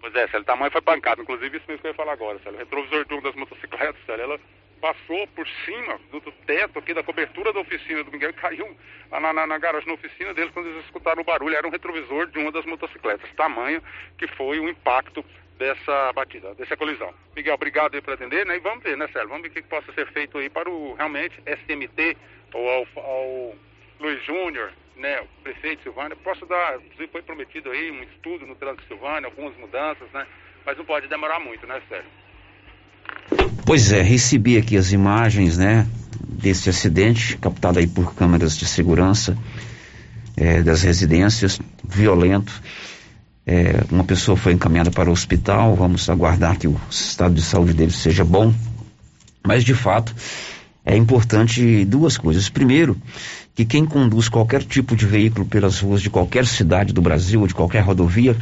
Pois 0.00 0.14
é, 0.14 0.26
Célio, 0.26 0.42
o 0.42 0.44
tamanho 0.44 0.72
foi 0.72 0.80
pancado. 0.80 1.22
Inclusive, 1.22 1.56
isso 1.56 1.66
mesmo 1.68 1.82
que 1.82 1.86
eu 1.86 1.90
ia 1.90 1.96
falar 1.96 2.12
agora, 2.12 2.38
Célio. 2.40 2.56
O 2.56 2.58
retrovisor 2.58 3.04
de 3.04 3.14
uma 3.14 3.22
das 3.22 3.34
motocicletas, 3.34 4.04
Célio, 4.06 4.24
ela 4.24 4.40
passou 4.80 5.26
por 5.28 5.46
cima 5.64 5.98
do, 6.10 6.20
do, 6.20 6.32
teto 6.46 6.78
aqui, 6.78 6.94
da 6.94 7.02
cobertura 7.02 7.52
da 7.52 7.60
oficina 7.60 8.02
do 8.04 8.10
Miguel 8.10 8.32
caiu 8.34 8.76
na, 9.10 9.32
na, 9.32 9.46
na, 9.46 9.58
garagem, 9.58 9.86
na 9.86 9.94
oficina 9.94 10.32
deles, 10.34 10.52
quando 10.52 10.68
eles 10.68 10.84
escutaram 10.84 11.22
o 11.22 11.24
barulho. 11.24 11.56
Era 11.56 11.66
um 11.66 11.70
retrovisor 11.70 12.26
de 12.28 12.38
uma 12.38 12.52
das 12.52 12.64
motocicletas. 12.64 13.30
Tamanho 13.34 13.82
que 14.16 14.26
foi 14.28 14.60
o 14.60 14.68
impacto 14.68 15.24
dessa 15.58 16.12
batida, 16.12 16.54
dessa 16.54 16.76
colisão. 16.76 17.12
Miguel, 17.34 17.54
obrigado 17.54 17.94
aí 17.94 18.00
por 18.00 18.14
atender, 18.14 18.46
né? 18.46 18.56
E 18.56 18.60
vamos 18.60 18.82
ver, 18.82 18.96
né, 18.96 19.08
Célio? 19.08 19.28
Vamos 19.28 19.42
ver 19.42 19.48
o 19.48 19.52
que, 19.52 19.62
que 19.62 19.68
possa 19.68 19.92
ser 19.92 20.06
feito 20.12 20.38
aí 20.38 20.48
para 20.48 20.70
o, 20.70 20.94
realmente, 20.94 21.42
SMT 21.46 22.16
ou 22.54 22.70
ao, 22.70 22.86
ao 22.96 23.54
Luiz 24.00 24.24
Júnior, 24.24 24.72
né, 24.96 25.20
o 25.20 25.26
prefeito 25.42 25.82
Silvânia, 25.82 26.16
posso 26.16 26.44
dar, 26.46 26.76
inclusive 26.76 27.08
foi 27.08 27.22
prometido 27.22 27.70
aí 27.70 27.90
um 27.90 28.02
estudo 28.02 28.46
no 28.46 28.54
trânsito 28.54 28.86
Silvânia, 28.86 29.26
algumas 29.26 29.56
mudanças, 29.56 30.10
né? 30.12 30.26
Mas 30.64 30.76
não 30.76 30.84
pode 30.84 31.08
demorar 31.08 31.40
muito, 31.40 31.66
né, 31.66 31.80
Sérgio? 31.88 32.10
Pois 33.64 33.92
é, 33.92 34.00
recebi 34.02 34.56
aqui 34.56 34.76
as 34.76 34.92
imagens, 34.92 35.58
né, 35.58 35.86
desse 36.26 36.70
acidente, 36.70 37.36
captado 37.36 37.78
aí 37.78 37.86
por 37.86 38.14
câmeras 38.14 38.56
de 38.56 38.64
segurança 38.64 39.36
é, 40.36 40.62
das 40.62 40.82
residências, 40.82 41.60
violento. 41.86 42.62
É, 43.46 43.82
uma 43.90 44.04
pessoa 44.04 44.36
foi 44.36 44.52
encaminhada 44.52 44.90
para 44.90 45.08
o 45.08 45.12
hospital, 45.12 45.74
vamos 45.74 46.08
aguardar 46.08 46.58
que 46.58 46.68
o 46.68 46.80
estado 46.90 47.34
de 47.34 47.42
saúde 47.42 47.74
dele 47.74 47.92
seja 47.92 48.24
bom. 48.24 48.54
Mas, 49.44 49.64
de 49.64 49.74
fato, 49.74 50.14
é 50.84 50.96
importante 50.96 51.84
duas 51.84 52.16
coisas. 52.16 52.48
Primeiro, 52.48 52.96
que 53.54 53.64
quem 53.64 53.84
conduz 53.84 54.28
qualquer 54.28 54.62
tipo 54.62 54.94
de 54.94 55.04
veículo 55.04 55.44
pelas 55.44 55.80
ruas 55.80 56.00
de 56.00 56.08
qualquer 56.08 56.46
cidade 56.46 56.92
do 56.92 57.02
Brasil 57.02 57.40
ou 57.40 57.46
de 57.46 57.54
qualquer 57.54 57.80
rodovia, 57.80 58.36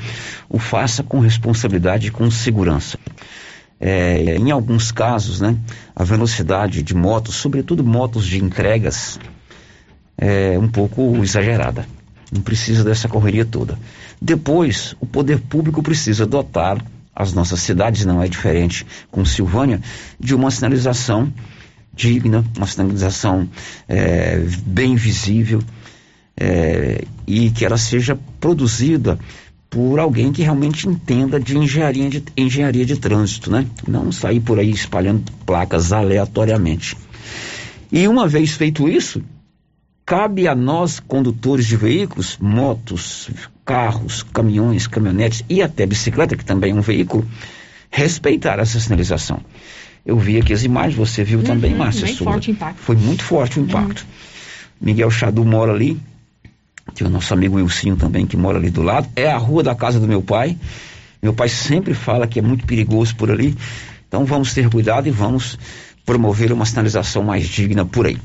o 0.49 0.59
faça 0.59 1.03
com 1.03 1.19
responsabilidade 1.19 2.09
e 2.09 2.11
com 2.11 2.31
segurança. 2.31 2.99
É, 3.79 4.37
em 4.37 4.51
alguns 4.51 4.91
casos, 4.91 5.41
né, 5.41 5.57
a 5.95 6.03
velocidade 6.03 6.83
de 6.83 6.95
motos, 6.95 7.35
sobretudo 7.35 7.85
motos 7.85 8.27
de 8.27 8.43
entregas, 8.43 9.19
é 10.17 10.59
um 10.59 10.69
pouco 10.69 11.23
exagerada. 11.23 11.87
Não 12.33 12.41
precisa 12.41 12.83
dessa 12.83 13.09
correria 13.09 13.45
toda. 13.45 13.79
Depois, 14.21 14.97
o 14.99 15.07
poder 15.07 15.41
público 15.41 15.83
precisa 15.83 16.27
dotar 16.27 16.83
as 17.15 17.33
nossas 17.33 17.61
cidades, 17.61 18.05
não 18.05 18.23
é 18.23 18.29
diferente 18.29 18.87
com 19.11 19.25
Silvânia, 19.25 19.81
de 20.19 20.35
uma 20.35 20.51
sinalização 20.51 21.33
digna, 21.95 22.45
uma 22.57 22.67
sinalização 22.67 23.49
é, 23.89 24.39
bem 24.67 24.97
visível 24.97 25.63
é, 26.39 27.05
e 27.27 27.51
que 27.51 27.65
ela 27.65 27.79
seja 27.79 28.19
produzida 28.39 29.19
por 29.77 30.01
alguém 30.01 30.33
que 30.33 30.43
realmente 30.43 30.89
entenda 30.89 31.39
de 31.39 31.59
engenharia 31.59 32.09
de, 32.09 32.25
engenharia 32.35 32.87
de 32.87 32.97
trânsito, 32.97 33.51
né? 33.51 33.67
Não 33.87 34.11
sair 34.11 34.41
por 34.41 34.59
aí 34.59 34.71
espalhando 34.71 35.31
placas 35.45 35.93
aleatoriamente. 35.93 36.97
E 37.93 38.09
uma 38.09 38.27
vez 38.27 38.53
feito 38.53 38.89
isso, 38.89 39.23
cabe 40.07 40.49
a 40.49 40.55
nós, 40.55 40.99
condutores 40.99 41.67
de 41.67 41.77
veículos, 41.77 42.39
motos, 42.41 43.29
carros, 43.67 44.23
caminhões, 44.23 44.87
caminhonetes 44.87 45.45
e 45.47 45.61
até 45.61 45.85
bicicleta, 45.85 46.39
que 46.39 46.45
também 46.45 46.73
é 46.73 46.75
um 46.75 46.81
veículo, 46.81 47.29
respeitar 47.91 48.59
essa 48.59 48.81
sinalização. 48.81 49.43
Eu 50.07 50.19
vi 50.19 50.39
aqui 50.39 50.55
as 50.55 50.65
imagens, 50.65 50.95
você 50.95 51.23
viu 51.23 51.41
uhum, 51.41 51.45
também, 51.45 51.75
Márcia. 51.75 52.07
Foi 52.81 52.97
muito 52.97 53.23
forte 53.23 53.61
o 53.61 53.63
impacto. 53.63 54.01
Uhum. 54.01 54.87
Miguel 54.87 55.11
Chadu 55.11 55.45
mora 55.45 55.75
ali, 55.75 56.01
tem 56.95 57.07
o 57.07 57.11
nosso 57.11 57.33
amigo 57.35 57.57
Wilsinho 57.57 57.97
também 57.97 58.27
que 58.27 58.37
mora 58.37 58.59
ali 58.59 58.71
do 58.71 58.83
lado. 58.83 59.09
É 59.17 59.31
a 59.31 59.37
rua 59.37 59.63
da 59.63 59.75
casa 59.75 60.01
do 60.01 60.07
meu 60.07 60.23
pai. 60.23 60.57
Meu 61.23 61.33
pai 61.33 61.49
sempre 61.49 61.95
fala 61.95 62.27
que 62.27 62.39
é 62.39 62.43
muito 62.43 62.67
perigoso 62.67 63.17
por 63.17 63.31
ali. 63.31 63.57
Então 64.09 64.25
vamos 64.25 64.55
ter 64.55 64.69
cuidado 64.71 65.09
e 65.09 65.11
vamos 65.11 65.59
promover 66.07 66.53
uma 66.53 66.65
sinalização 66.65 67.25
mais 67.25 67.49
digna 67.49 67.85
por 67.85 68.07
aí. 68.07 68.17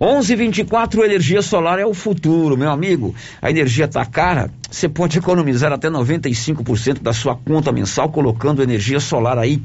11:24 0.00 1.04
energia 1.04 1.42
solar 1.42 1.80
é 1.80 1.84
o 1.84 1.92
futuro, 1.92 2.56
meu 2.56 2.70
amigo. 2.70 3.12
A 3.42 3.50
energia 3.50 3.88
tá 3.88 4.06
cara, 4.06 4.50
você 4.70 4.88
pode 4.88 5.18
economizar 5.18 5.72
até 5.72 5.90
95% 5.90 7.02
da 7.02 7.12
sua 7.12 7.34
conta 7.34 7.72
mensal 7.72 8.08
colocando 8.08 8.62
energia 8.62 9.00
solar 9.00 9.36
aí 9.36 9.60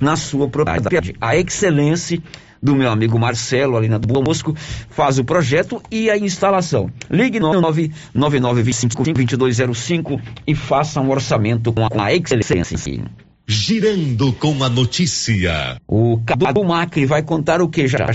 na 0.00 0.16
sua 0.16 0.48
propriedade. 0.48 1.14
A 1.20 1.36
excelência 1.36 2.20
do 2.64 2.74
meu 2.74 2.90
amigo 2.90 3.16
Marcelo, 3.18 3.76
ali 3.76 3.90
na 3.90 3.98
Boa 3.98 4.24
Mosco, 4.24 4.56
faz 4.88 5.18
o 5.18 5.24
projeto 5.24 5.82
e 5.90 6.08
a 6.10 6.16
instalação. 6.16 6.90
Ligue 7.10 7.38
999252205 7.38 10.18
e 10.46 10.54
faça 10.54 10.98
um 10.98 11.10
orçamento 11.10 11.74
com 11.74 11.86
a 12.00 12.14
excelência. 12.14 13.04
Girando 13.46 14.32
com 14.32 14.64
a 14.64 14.70
notícia. 14.70 15.76
O 15.86 16.22
Cadu 16.24 16.64
Macri 16.64 17.04
vai 17.04 17.22
contar 17.22 17.60
o 17.60 17.68
que 17.68 17.86
já? 17.86 18.06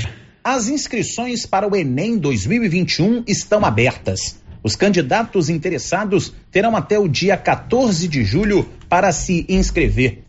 As 0.43 0.67
inscrições 0.67 1.45
para 1.45 1.67
o 1.67 1.75
Enem 1.75 2.17
2021 2.17 3.25
estão 3.27 3.63
abertas. 3.63 4.39
Os 4.63 4.75
candidatos 4.75 5.47
interessados 5.47 6.33
terão 6.51 6.75
até 6.75 6.97
o 6.97 7.07
dia 7.07 7.38
14 7.38 8.07
de 8.07 8.23
julho 8.23 8.67
para 8.89 9.12
se 9.12 9.45
inscrever. 9.47 10.23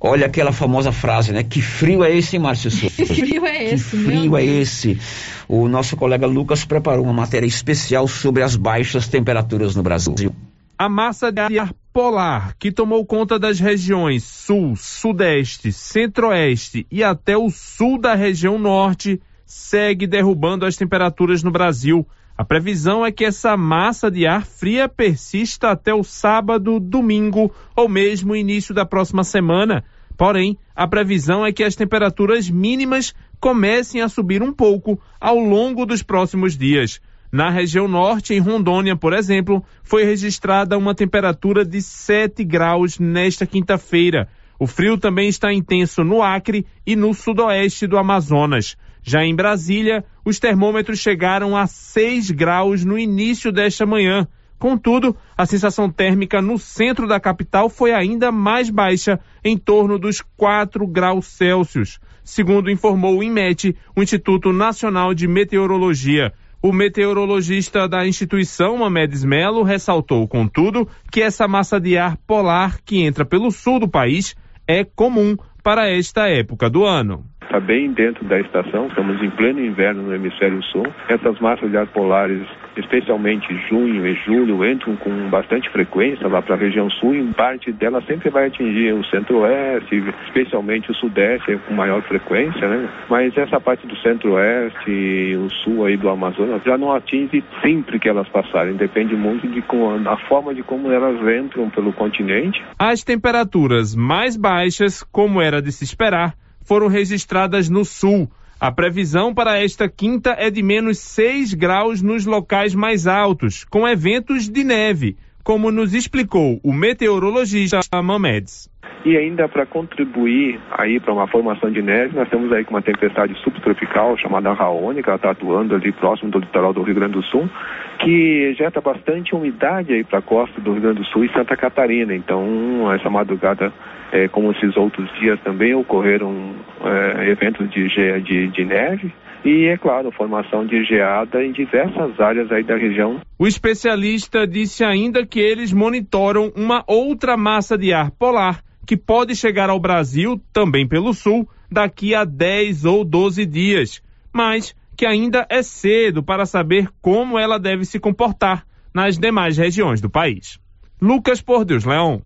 Olha 0.00 0.26
aquela 0.26 0.50
famosa 0.50 0.90
frase, 0.90 1.30
né? 1.30 1.42
Que 1.42 1.60
frio 1.60 2.02
é 2.02 2.16
esse, 2.16 2.38
Márcio 2.38 2.70
Souza? 2.72 2.94
Que 2.96 3.04
frio 3.04 3.44
é 3.44 3.74
esse? 3.74 3.90
Que 3.96 4.04
frio 4.04 4.36
é 4.36 4.44
esse? 4.44 4.98
O 5.46 5.68
nosso 5.68 5.96
colega 5.96 6.26
Lucas 6.26 6.64
preparou 6.64 7.04
uma 7.04 7.12
matéria 7.12 7.46
especial 7.46 8.08
sobre 8.08 8.42
as 8.42 8.56
baixas 8.56 9.08
temperaturas 9.08 9.76
no 9.76 9.82
Brasil. 9.82 10.34
A 10.78 10.88
massa 10.88 11.30
de 11.30 11.58
ar 11.58 11.74
polar, 11.92 12.54
que 12.58 12.72
tomou 12.72 13.04
conta 13.04 13.38
das 13.38 13.60
regiões 13.60 14.24
sul, 14.24 14.74
sudeste, 14.76 15.70
centro-oeste 15.72 16.86
e 16.90 17.04
até 17.04 17.36
o 17.36 17.50
sul 17.50 18.00
da 18.00 18.14
região 18.14 18.58
norte, 18.58 19.20
segue 19.44 20.06
derrubando 20.06 20.64
as 20.64 20.76
temperaturas 20.76 21.42
no 21.42 21.50
Brasil. 21.50 22.06
A 22.40 22.44
previsão 22.44 23.04
é 23.04 23.12
que 23.12 23.26
essa 23.26 23.54
massa 23.54 24.10
de 24.10 24.26
ar 24.26 24.46
fria 24.46 24.88
persista 24.88 25.72
até 25.72 25.92
o 25.92 26.02
sábado, 26.02 26.80
domingo 26.80 27.54
ou 27.76 27.86
mesmo 27.86 28.34
início 28.34 28.74
da 28.74 28.86
próxima 28.86 29.22
semana. 29.24 29.84
Porém, 30.16 30.56
a 30.74 30.88
previsão 30.88 31.44
é 31.44 31.52
que 31.52 31.62
as 31.62 31.76
temperaturas 31.76 32.48
mínimas 32.48 33.14
comecem 33.38 34.00
a 34.00 34.08
subir 34.08 34.42
um 34.42 34.54
pouco 34.54 34.98
ao 35.20 35.38
longo 35.38 35.84
dos 35.84 36.02
próximos 36.02 36.56
dias. 36.56 36.98
Na 37.30 37.50
região 37.50 37.86
norte, 37.86 38.32
em 38.32 38.40
Rondônia, 38.40 38.96
por 38.96 39.12
exemplo, 39.12 39.62
foi 39.82 40.04
registrada 40.04 40.78
uma 40.78 40.94
temperatura 40.94 41.62
de 41.62 41.82
7 41.82 42.42
graus 42.42 42.98
nesta 42.98 43.44
quinta-feira. 43.44 44.28
O 44.58 44.66
frio 44.66 44.96
também 44.96 45.28
está 45.28 45.52
intenso 45.52 46.02
no 46.02 46.22
Acre 46.22 46.64
e 46.86 46.96
no 46.96 47.12
sudoeste 47.12 47.86
do 47.86 47.98
Amazonas. 47.98 48.78
Já 49.02 49.24
em 49.24 49.34
Brasília, 49.34 50.04
os 50.24 50.38
termômetros 50.38 50.98
chegaram 50.98 51.56
a 51.56 51.66
6 51.66 52.30
graus 52.30 52.84
no 52.84 52.98
início 52.98 53.50
desta 53.50 53.86
manhã. 53.86 54.26
Contudo, 54.58 55.16
a 55.36 55.46
sensação 55.46 55.90
térmica 55.90 56.42
no 56.42 56.58
centro 56.58 57.08
da 57.08 57.18
capital 57.18 57.70
foi 57.70 57.92
ainda 57.92 58.30
mais 58.30 58.68
baixa, 58.68 59.18
em 59.42 59.56
torno 59.56 59.98
dos 59.98 60.22
4 60.36 60.86
graus 60.86 61.26
Celsius, 61.28 61.98
segundo 62.22 62.70
informou 62.70 63.18
o 63.18 63.22
INMET, 63.22 63.74
o 63.96 64.02
Instituto 64.02 64.52
Nacional 64.52 65.14
de 65.14 65.26
Meteorologia. 65.26 66.32
O 66.62 66.74
meteorologista 66.74 67.88
da 67.88 68.06
instituição, 68.06 68.76
Mamedes 68.76 69.24
Melo, 69.24 69.62
ressaltou, 69.62 70.28
contudo, 70.28 70.86
que 71.10 71.22
essa 71.22 71.48
massa 71.48 71.80
de 71.80 71.96
ar 71.96 72.18
polar 72.26 72.82
que 72.84 73.00
entra 73.00 73.24
pelo 73.24 73.50
sul 73.50 73.80
do 73.80 73.88
país 73.88 74.36
é 74.68 74.84
comum 74.84 75.38
para 75.62 75.88
esta 75.88 76.28
época 76.28 76.68
do 76.68 76.84
ano 76.84 77.29
está 77.42 77.58
bem 77.58 77.90
dentro 77.92 78.24
da 78.24 78.38
estação, 78.38 78.86
estamos 78.86 79.20
em 79.22 79.30
pleno 79.30 79.60
inverno 79.60 80.02
no 80.02 80.14
hemisfério 80.14 80.62
sul. 80.64 80.86
Essas 81.08 81.38
massas 81.40 81.70
de 81.70 81.76
ar 81.76 81.86
polares, 81.88 82.46
especialmente 82.76 83.52
junho 83.68 84.06
e 84.06 84.14
julho, 84.24 84.64
entram 84.64 84.94
com 84.96 85.28
bastante 85.28 85.68
frequência 85.70 86.28
lá 86.28 86.40
para 86.40 86.54
a 86.54 86.58
região 86.58 86.88
sul 86.90 87.14
e 87.14 87.24
parte 87.32 87.72
dela 87.72 88.00
sempre 88.02 88.30
vai 88.30 88.46
atingir 88.46 88.92
o 88.92 89.04
centro-oeste, 89.06 89.96
especialmente 90.26 90.90
o 90.90 90.94
sudeste 90.94 91.58
com 91.66 91.74
maior 91.74 92.02
frequência, 92.02 92.68
né? 92.68 92.88
Mas 93.08 93.36
essa 93.36 93.60
parte 93.60 93.86
do 93.86 93.96
centro-oeste 93.96 94.90
e 94.90 95.36
o 95.36 95.50
sul 95.64 95.84
aí 95.84 95.96
do 95.96 96.08
Amazonas 96.08 96.62
já 96.64 96.78
não 96.78 96.92
atinge 96.92 97.42
sempre 97.62 97.98
que 97.98 98.08
elas 98.08 98.28
passarem, 98.28 98.74
depende 98.74 99.16
muito 99.16 99.48
de 99.48 99.60
como, 99.62 100.08
a 100.08 100.16
forma 100.28 100.54
de 100.54 100.62
como 100.62 100.90
elas 100.90 101.16
entram 101.42 101.68
pelo 101.70 101.92
continente. 101.92 102.62
As 102.78 103.02
temperaturas 103.02 103.94
mais 103.94 104.36
baixas, 104.36 105.02
como 105.02 105.40
era 105.40 105.60
de 105.60 105.72
se 105.72 105.84
esperar, 105.84 106.34
foram 106.70 106.86
registradas 106.86 107.68
no 107.68 107.84
sul. 107.84 108.30
A 108.60 108.70
previsão 108.70 109.34
para 109.34 109.58
esta 109.58 109.88
quinta 109.88 110.36
é 110.38 110.48
de 110.50 110.62
menos 110.62 111.00
6 111.00 111.52
graus 111.54 112.00
nos 112.00 112.24
locais 112.24 112.76
mais 112.76 113.08
altos, 113.08 113.64
com 113.64 113.88
eventos 113.88 114.48
de 114.48 114.62
neve, 114.62 115.16
como 115.42 115.72
nos 115.72 115.94
explicou 115.94 116.60
o 116.62 116.72
meteorologista 116.72 118.00
Mamedes. 118.00 118.70
E 119.04 119.16
ainda 119.16 119.48
para 119.48 119.66
contribuir 119.66 120.60
aí 120.70 121.00
para 121.00 121.12
uma 121.12 121.26
formação 121.26 121.72
de 121.72 121.82
neve, 121.82 122.14
nós 122.14 122.28
temos 122.28 122.52
aí 122.52 122.64
uma 122.70 122.82
tempestade 122.82 123.34
subtropical 123.42 124.16
chamada 124.16 124.52
Raoni, 124.52 125.02
que 125.02 125.08
ela 125.08 125.16
está 125.16 125.32
atuando 125.32 125.74
ali 125.74 125.90
próximo 125.90 126.30
do 126.30 126.38
litoral 126.38 126.72
do 126.72 126.82
Rio 126.82 126.94
Grande 126.94 127.14
do 127.14 127.22
Sul, 127.24 127.50
que 127.98 128.52
injeta 128.52 128.80
bastante 128.80 129.34
umidade 129.34 129.92
aí 129.92 130.04
para 130.04 130.20
a 130.20 130.22
costa 130.22 130.60
do 130.60 130.70
Rio 130.72 130.82
Grande 130.82 131.00
do 131.00 131.06
Sul 131.06 131.24
e 131.24 131.32
Santa 131.32 131.56
Catarina. 131.56 132.14
Então, 132.14 132.92
essa 132.92 133.10
madrugada 133.10 133.72
é, 134.12 134.28
como 134.28 134.52
esses 134.52 134.76
outros 134.76 135.08
dias 135.18 135.40
também 135.40 135.74
ocorreram 135.74 136.54
é, 136.84 137.30
eventos 137.30 137.70
de, 137.70 137.88
de, 138.22 138.48
de 138.48 138.64
neve 138.64 139.12
e, 139.44 139.66
é 139.66 139.76
claro, 139.76 140.10
formação 140.12 140.66
de 140.66 140.84
geada 140.84 141.42
em 141.42 141.52
diversas 141.52 142.18
áreas 142.20 142.50
aí 142.52 142.62
da 142.62 142.76
região. 142.76 143.20
O 143.38 143.46
especialista 143.46 144.46
disse 144.46 144.84
ainda 144.84 145.24
que 145.26 145.40
eles 145.40 145.72
monitoram 145.72 146.52
uma 146.54 146.84
outra 146.86 147.36
massa 147.36 147.78
de 147.78 147.92
ar 147.92 148.10
polar 148.10 148.62
que 148.86 148.96
pode 148.96 149.34
chegar 149.36 149.70
ao 149.70 149.78
Brasil, 149.78 150.40
também 150.52 150.86
pelo 150.86 151.14
sul, 151.14 151.48
daqui 151.70 152.14
a 152.14 152.24
10 152.24 152.84
ou 152.84 153.04
12 153.04 153.46
dias, 153.46 154.02
mas 154.32 154.74
que 154.96 155.06
ainda 155.06 155.46
é 155.48 155.62
cedo 155.62 156.22
para 156.22 156.44
saber 156.44 156.88
como 157.00 157.38
ela 157.38 157.58
deve 157.58 157.84
se 157.84 157.98
comportar 157.98 158.66
nas 158.92 159.16
demais 159.16 159.56
regiões 159.56 160.00
do 160.00 160.10
país. 160.10 160.58
Lucas 161.00 161.40
Por 161.40 161.64
Deus 161.64 161.84
Leão. 161.84 162.20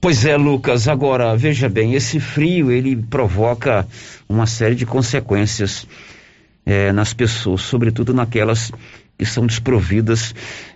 Pois 0.00 0.24
é, 0.24 0.36
Lucas. 0.36 0.88
Agora, 0.88 1.36
veja 1.36 1.68
bem, 1.68 1.94
esse 1.94 2.20
frio 2.20 2.70
ele 2.70 2.96
provoca 2.96 3.86
uma 4.28 4.46
série 4.46 4.74
de 4.74 4.86
consequências 4.86 5.86
é, 6.64 6.92
nas 6.92 7.12
pessoas, 7.12 7.62
sobretudo 7.62 8.12
naquelas 8.12 8.70
que 9.18 9.24
são 9.24 9.46
desprovidas 9.46 10.34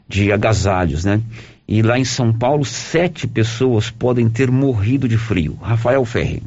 de 0.08 0.32
agasalhos, 0.32 1.04
né? 1.04 1.20
E 1.68 1.82
lá 1.82 1.98
em 1.98 2.04
São 2.04 2.32
Paulo, 2.32 2.64
sete 2.64 3.26
pessoas 3.26 3.90
podem 3.90 4.28
ter 4.28 4.50
morrido 4.50 5.08
de 5.08 5.16
frio. 5.16 5.56
Rafael 5.60 6.04
Ferri. 6.04 6.42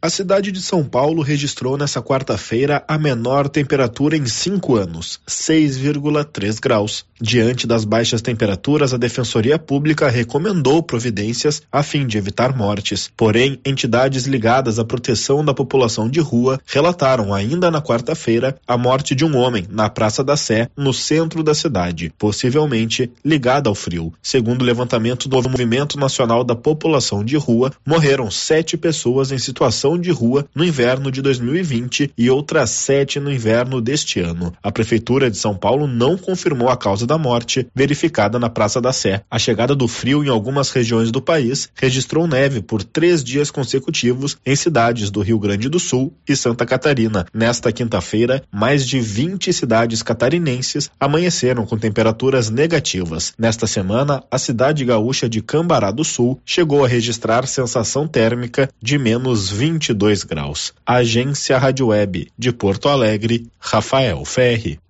A 0.00 0.08
cidade 0.08 0.52
de 0.52 0.62
São 0.62 0.84
Paulo 0.84 1.22
registrou 1.22 1.76
nessa 1.76 2.00
quarta-feira 2.00 2.84
a 2.86 2.96
menor 2.96 3.48
temperatura 3.48 4.16
em 4.16 4.24
cinco 4.26 4.76
anos, 4.76 5.18
6,3 5.26 6.60
graus. 6.60 7.04
Diante 7.20 7.66
das 7.66 7.84
baixas 7.84 8.22
temperaturas, 8.22 8.94
a 8.94 8.96
Defensoria 8.96 9.58
Pública 9.58 10.08
recomendou 10.08 10.84
providências 10.84 11.62
a 11.72 11.82
fim 11.82 12.06
de 12.06 12.16
evitar 12.16 12.56
mortes. 12.56 13.10
Porém, 13.16 13.58
entidades 13.66 14.24
ligadas 14.26 14.78
à 14.78 14.84
proteção 14.84 15.44
da 15.44 15.52
população 15.52 16.08
de 16.08 16.20
rua 16.20 16.60
relataram 16.64 17.34
ainda 17.34 17.68
na 17.68 17.82
quarta-feira 17.82 18.56
a 18.68 18.78
morte 18.78 19.16
de 19.16 19.24
um 19.24 19.36
homem 19.36 19.66
na 19.68 19.90
Praça 19.90 20.22
da 20.22 20.36
Sé, 20.36 20.70
no 20.76 20.94
centro 20.94 21.42
da 21.42 21.54
cidade, 21.54 22.12
possivelmente 22.16 23.10
ligada 23.24 23.68
ao 23.68 23.74
frio. 23.74 24.12
Segundo 24.22 24.62
o 24.62 24.64
levantamento 24.64 25.28
do 25.28 25.42
Movimento 25.42 25.98
Nacional 25.98 26.44
da 26.44 26.54
População 26.54 27.24
de 27.24 27.36
Rua, 27.36 27.72
morreram 27.84 28.30
sete 28.30 28.76
pessoas 28.76 29.32
em 29.32 29.38
situação 29.38 29.87
de 29.96 30.10
rua 30.10 30.46
no 30.54 30.64
inverno 30.64 31.10
de 31.10 31.22
2020 31.22 32.12
e 32.18 32.28
outras 32.28 32.70
sete 32.70 33.20
no 33.20 33.32
inverno 33.32 33.80
deste 33.80 34.20
ano. 34.20 34.52
A 34.62 34.72
Prefeitura 34.72 35.30
de 35.30 35.36
São 35.36 35.54
Paulo 35.54 35.86
não 35.86 36.18
confirmou 36.18 36.68
a 36.68 36.76
causa 36.76 37.06
da 37.06 37.16
morte, 37.16 37.66
verificada 37.74 38.38
na 38.38 38.50
Praça 38.50 38.80
da 38.80 38.92
Sé. 38.92 39.22
A 39.30 39.38
chegada 39.38 39.74
do 39.74 39.86
frio 39.86 40.24
em 40.24 40.28
algumas 40.28 40.70
regiões 40.70 41.10
do 41.10 41.22
país 41.22 41.70
registrou 41.74 42.26
neve 42.26 42.60
por 42.60 42.82
três 42.82 43.22
dias 43.22 43.50
consecutivos 43.50 44.36
em 44.44 44.56
cidades 44.56 45.10
do 45.10 45.20
Rio 45.20 45.38
Grande 45.38 45.68
do 45.68 45.78
Sul 45.78 46.12
e 46.28 46.34
Santa 46.34 46.66
Catarina. 46.66 47.26
Nesta 47.32 47.70
quinta-feira, 47.70 48.42
mais 48.52 48.86
de 48.86 49.00
20 49.00 49.52
cidades 49.52 50.02
catarinenses 50.02 50.90
amanheceram 50.98 51.64
com 51.64 51.78
temperaturas 51.78 52.50
negativas. 52.50 53.32
Nesta 53.38 53.66
semana, 53.66 54.24
a 54.30 54.38
cidade 54.38 54.84
gaúcha 54.84 55.28
de 55.28 55.40
Cambará 55.40 55.90
do 55.90 56.04
Sul 56.04 56.40
chegou 56.44 56.84
a 56.84 56.88
registrar 56.88 57.46
sensação 57.46 58.08
térmica 58.08 58.68
de 58.82 58.98
menos 58.98 59.50
20 59.50 59.77
22 59.78 60.24
graus. 60.24 60.74
Agência 60.84 61.56
Rádio 61.56 61.86
Web 61.86 62.28
de 62.36 62.52
Porto 62.52 62.88
Alegre, 62.88 63.46
Rafael 63.60 64.24
Ferri. 64.24 64.80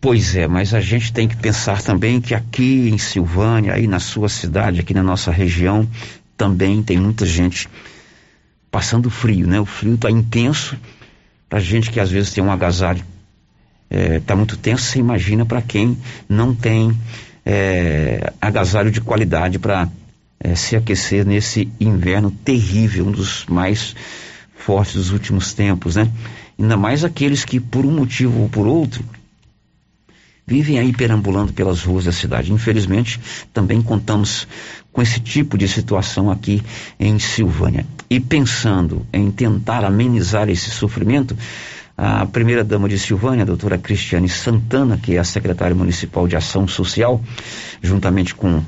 Pois 0.00 0.34
é, 0.34 0.48
mas 0.48 0.74
a 0.74 0.80
gente 0.80 1.12
tem 1.12 1.28
que 1.28 1.36
pensar 1.36 1.80
também 1.80 2.20
que 2.20 2.34
aqui 2.34 2.88
em 2.88 2.98
Silvânia, 2.98 3.74
aí 3.74 3.86
na 3.86 4.00
sua 4.00 4.28
cidade, 4.28 4.80
aqui 4.80 4.92
na 4.92 5.02
nossa 5.02 5.30
região, 5.30 5.88
também 6.36 6.82
tem 6.82 6.98
muita 6.98 7.24
gente 7.24 7.68
passando 8.70 9.08
frio, 9.10 9.46
né? 9.46 9.60
O 9.60 9.66
frio 9.66 9.94
está 9.94 10.10
intenso. 10.10 10.76
Para 11.48 11.60
gente 11.60 11.90
que 11.90 12.00
às 12.00 12.10
vezes 12.10 12.32
tem 12.32 12.42
um 12.42 12.50
agasalho, 12.50 13.04
é, 13.88 14.20
muito 14.34 14.56
tenso, 14.56 14.84
você 14.84 14.98
imagina 14.98 15.44
para 15.44 15.60
quem 15.60 15.98
não 16.28 16.54
tem 16.54 16.96
é, 17.44 18.32
agasalho 18.40 18.90
de 18.90 19.00
qualidade 19.00 19.58
para 19.58 19.88
é, 20.42 20.54
se 20.54 20.74
aquecer 20.74 21.26
nesse 21.26 21.70
inverno 21.78 22.30
terrível, 22.30 23.06
um 23.06 23.12
dos 23.12 23.44
mais 23.46 23.94
fortes 24.54 24.94
dos 24.94 25.10
últimos 25.10 25.52
tempos, 25.52 25.96
né? 25.96 26.10
Ainda 26.58 26.76
mais 26.76 27.04
aqueles 27.04 27.44
que, 27.44 27.60
por 27.60 27.84
um 27.84 27.90
motivo 27.90 28.40
ou 28.40 28.48
por 28.48 28.66
outro, 28.66 29.04
vivem 30.46 30.78
aí 30.78 30.92
perambulando 30.92 31.52
pelas 31.52 31.82
ruas 31.82 32.04
da 32.04 32.12
cidade. 32.12 32.52
Infelizmente, 32.52 33.20
também 33.52 33.80
contamos 33.80 34.48
com 34.92 35.00
esse 35.00 35.20
tipo 35.20 35.56
de 35.56 35.68
situação 35.68 36.30
aqui 36.30 36.62
em 36.98 37.18
Silvânia. 37.18 37.86
E 38.08 38.18
pensando 38.18 39.06
em 39.12 39.30
tentar 39.30 39.84
amenizar 39.84 40.48
esse 40.48 40.70
sofrimento, 40.70 41.36
a 41.96 42.26
primeira-dama 42.26 42.88
de 42.88 42.98
Silvânia, 42.98 43.42
a 43.42 43.46
doutora 43.46 43.78
Cristiane 43.78 44.28
Santana, 44.28 44.98
que 44.98 45.16
é 45.16 45.18
a 45.18 45.24
secretária 45.24 45.76
municipal 45.76 46.26
de 46.26 46.34
Ação 46.34 46.66
Social, 46.66 47.22
juntamente 47.82 48.34
com 48.34 48.62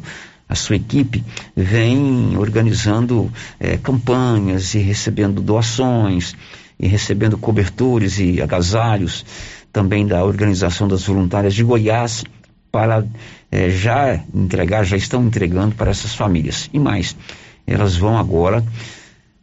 a 0.49 0.55
sua 0.55 0.77
equipe, 0.77 1.25
vem 1.57 2.37
organizando 2.37 3.33
eh, 3.59 3.79
campanhas 3.79 4.75
e 4.75 4.79
recebendo 4.79 5.41
doações, 5.41 6.35
e 6.79 6.87
recebendo 6.87 7.39
cobertores 7.39 8.19
e 8.19 8.43
agasalhos, 8.43 9.25
também 9.73 10.07
da 10.07 10.25
Organização 10.25 10.87
das 10.87 11.05
Voluntárias 11.05 11.55
de 11.55 11.63
Goiás, 11.63 12.25
para 12.71 13.07
eh, 13.51 13.71
já 13.71 14.21
entregar, 14.35 14.85
já 14.85 14.97
estão 14.97 15.25
entregando 15.25 15.75
para 15.75 15.91
essas 15.91 16.15
famílias. 16.15 16.69
E 16.73 16.79
mais, 16.79 17.17
elas 17.67 17.97
vão 17.97 18.19
agora, 18.19 18.65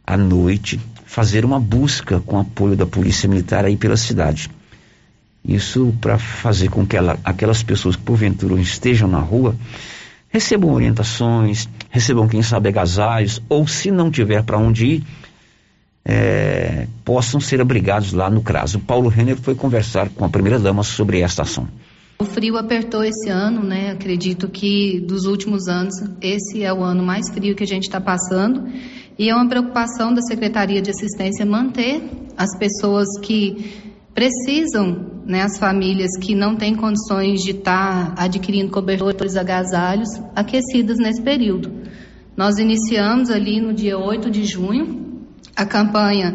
à 0.06 0.16
noite, 0.16 0.78
fazer 1.06 1.44
uma 1.44 1.58
busca 1.58 2.20
com 2.20 2.38
apoio 2.38 2.76
da 2.76 2.86
Polícia 2.86 3.28
Militar 3.28 3.64
aí 3.64 3.76
pela 3.76 3.96
cidade. 3.96 4.50
Isso 5.44 5.94
para 6.00 6.18
fazer 6.18 6.68
com 6.68 6.86
que 6.86 6.96
ela, 6.96 7.18
aquelas 7.24 7.62
pessoas 7.62 7.96
que 7.96 8.02
porventura 8.02 8.60
estejam 8.60 9.08
na 9.08 9.18
rua 9.18 9.56
recebam 10.30 10.72
orientações, 10.72 11.68
recebam, 11.90 12.28
quem 12.28 12.42
sabe, 12.42 12.68
agasalhos, 12.68 13.42
ou 13.48 13.66
se 13.66 13.90
não 13.90 14.10
tiver 14.10 14.42
para 14.42 14.58
onde 14.58 14.86
ir, 14.86 15.04
é, 16.04 16.86
possam 17.04 17.40
ser 17.40 17.60
abrigados 17.60 18.12
lá 18.12 18.30
no 18.30 18.40
CRAS. 18.40 18.74
O 18.74 18.80
Paulo 18.80 19.08
Renner 19.08 19.36
foi 19.36 19.54
conversar 19.54 20.08
com 20.08 20.24
a 20.24 20.28
primeira-dama 20.28 20.82
sobre 20.82 21.20
esta 21.20 21.42
ação. 21.42 21.68
O 22.18 22.24
frio 22.24 22.56
apertou 22.56 23.02
esse 23.02 23.30
ano, 23.30 23.62
né? 23.62 23.90
Acredito 23.92 24.48
que 24.48 25.00
dos 25.00 25.24
últimos 25.24 25.68
anos, 25.68 25.94
esse 26.20 26.62
é 26.62 26.72
o 26.72 26.82
ano 26.82 27.02
mais 27.02 27.30
frio 27.30 27.54
que 27.54 27.64
a 27.64 27.66
gente 27.66 27.84
está 27.84 28.00
passando. 28.00 28.68
E 29.18 29.28
é 29.28 29.34
uma 29.34 29.48
preocupação 29.48 30.12
da 30.14 30.22
Secretaria 30.22 30.80
de 30.80 30.90
Assistência 30.90 31.44
manter 31.44 32.02
as 32.36 32.56
pessoas 32.58 33.06
que 33.22 33.72
precisam, 34.14 35.19
né, 35.30 35.42
as 35.42 35.56
famílias 35.58 36.10
que 36.20 36.34
não 36.34 36.56
têm 36.56 36.74
condições 36.74 37.40
de 37.40 37.52
estar 37.52 38.14
adquirindo 38.18 38.72
cobertores, 38.72 39.36
agasalhos, 39.36 40.08
aquecidas 40.34 40.98
nesse 40.98 41.22
período. 41.22 41.70
Nós 42.36 42.58
iniciamos 42.58 43.30
ali 43.30 43.60
no 43.60 43.72
dia 43.72 43.96
8 43.96 44.28
de 44.28 44.44
junho 44.44 45.20
a 45.54 45.64
campanha 45.64 46.34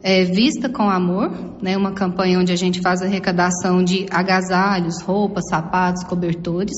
é, 0.00 0.24
Vista 0.24 0.68
com 0.68 0.88
Amor, 0.88 1.56
né, 1.60 1.76
uma 1.76 1.90
campanha 1.90 2.38
onde 2.38 2.52
a 2.52 2.56
gente 2.56 2.80
faz 2.80 3.02
arrecadação 3.02 3.82
de 3.82 4.06
agasalhos, 4.10 5.02
roupas, 5.02 5.48
sapatos, 5.50 6.04
cobertores. 6.04 6.76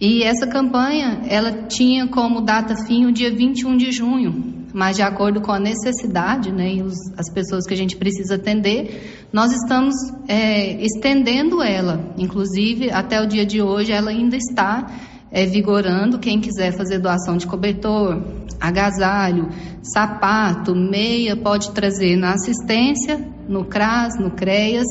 E 0.00 0.24
essa 0.24 0.48
campanha, 0.48 1.20
ela 1.28 1.52
tinha 1.68 2.08
como 2.08 2.40
data 2.40 2.74
fim 2.74 3.06
o 3.06 3.12
dia 3.12 3.30
21 3.30 3.76
de 3.76 3.92
junho, 3.92 4.61
mas 4.72 4.96
de 4.96 5.02
acordo 5.02 5.40
com 5.40 5.52
a 5.52 5.58
necessidade, 5.58 6.50
né, 6.50 6.74
e 6.74 6.82
os, 6.82 6.94
as 7.16 7.30
pessoas 7.32 7.66
que 7.66 7.74
a 7.74 7.76
gente 7.76 7.96
precisa 7.96 8.36
atender, 8.36 9.26
nós 9.32 9.52
estamos 9.52 9.94
é, 10.28 10.82
estendendo 10.82 11.62
ela. 11.62 12.12
Inclusive, 12.16 12.90
até 12.90 13.20
o 13.20 13.26
dia 13.26 13.44
de 13.44 13.60
hoje, 13.60 13.92
ela 13.92 14.10
ainda 14.10 14.36
está 14.36 14.86
é, 15.30 15.46
vigorando. 15.46 16.18
Quem 16.18 16.40
quiser 16.40 16.72
fazer 16.72 16.98
doação 16.98 17.36
de 17.36 17.46
cobertor, 17.46 18.22
agasalho, 18.60 19.48
sapato, 19.82 20.74
meia, 20.74 21.36
pode 21.36 21.72
trazer 21.72 22.16
na 22.16 22.32
assistência, 22.32 23.20
no 23.48 23.64
CRAS, 23.64 24.18
no 24.18 24.30
CREAS, 24.30 24.86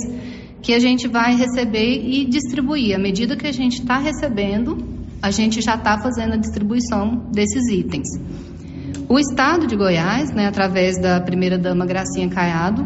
que 0.62 0.74
a 0.74 0.80
gente 0.80 1.08
vai 1.08 1.36
receber 1.36 2.04
e 2.04 2.26
distribuir. 2.26 2.96
À 2.96 3.00
medida 3.00 3.36
que 3.36 3.48
a 3.48 3.52
gente 3.52 3.80
está 3.80 3.98
recebendo, 3.98 4.78
a 5.22 5.32
gente 5.32 5.62
já 5.62 5.76
está 5.76 6.00
fazendo 6.00 6.34
a 6.34 6.38
distribuição 6.38 7.30
desses 7.32 7.68
itens. 7.70 8.08
O 9.12 9.20
Estado 9.20 9.68
de 9.68 9.76
Goiás, 9.76 10.32
né, 10.32 10.48
através 10.48 10.98
da 10.98 11.20
primeira-dama 11.20 11.86
Gracinha 11.86 12.30
Caiado 12.30 12.86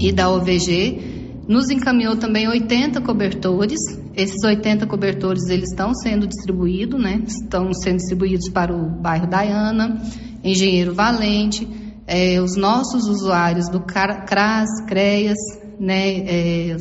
e 0.00 0.10
da 0.10 0.28
OVG, 0.28 1.44
nos 1.46 1.70
encaminhou 1.70 2.16
também 2.16 2.48
80 2.48 3.00
cobertores. 3.02 3.78
Esses 4.16 4.42
80 4.44 4.84
cobertores 4.88 5.48
eles 5.48 5.70
estão 5.70 5.94
sendo 5.94 6.26
distribuídos, 6.26 7.00
né? 7.00 7.22
Estão 7.24 7.72
sendo 7.72 7.98
distribuídos 7.98 8.48
para 8.48 8.74
o 8.74 9.00
bairro 9.00 9.28
Daiana, 9.28 10.02
Engenheiro 10.42 10.92
Valente, 10.92 11.68
é, 12.04 12.40
os 12.40 12.56
nossos 12.56 13.06
usuários 13.06 13.68
do 13.68 13.78
CRAS, 13.78 14.68
CREAS, 14.88 15.38
né? 15.78 16.16
É, 16.26 16.76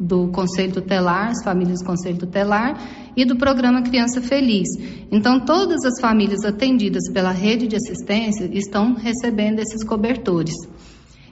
do 0.00 0.28
Conselho 0.28 0.72
Tutelar, 0.72 1.32
as 1.32 1.44
famílias 1.44 1.80
do 1.80 1.84
Conselho 1.84 2.16
Tutelar 2.16 2.78
e 3.16 3.24
do 3.24 3.36
programa 3.36 3.82
Criança 3.82 4.20
Feliz. 4.20 4.68
Então, 5.10 5.40
todas 5.40 5.84
as 5.84 6.00
famílias 6.00 6.44
atendidas 6.44 7.10
pela 7.10 7.30
rede 7.30 7.66
de 7.66 7.76
assistência 7.76 8.48
estão 8.52 8.94
recebendo 8.94 9.60
esses 9.60 9.82
cobertores. 9.82 10.54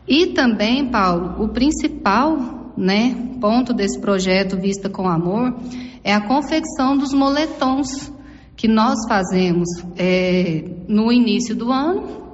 E 0.09 0.29
também, 0.29 0.91
Paulo, 0.91 1.45
o 1.45 1.49
principal 1.49 2.73
né, 2.77 3.15
ponto 3.41 3.73
desse 3.73 4.01
projeto 4.01 4.57
Vista 4.57 4.89
com 4.89 5.09
Amor 5.09 5.55
é 6.03 6.13
a 6.13 6.21
confecção 6.21 6.97
dos 6.97 7.13
moletons 7.13 8.13
que 8.57 8.69
nós 8.69 8.97
fazemos 9.09 9.69
é, 9.97 10.65
no 10.89 11.13
início 11.13 11.55
do 11.55 11.71
ano. 11.71 12.25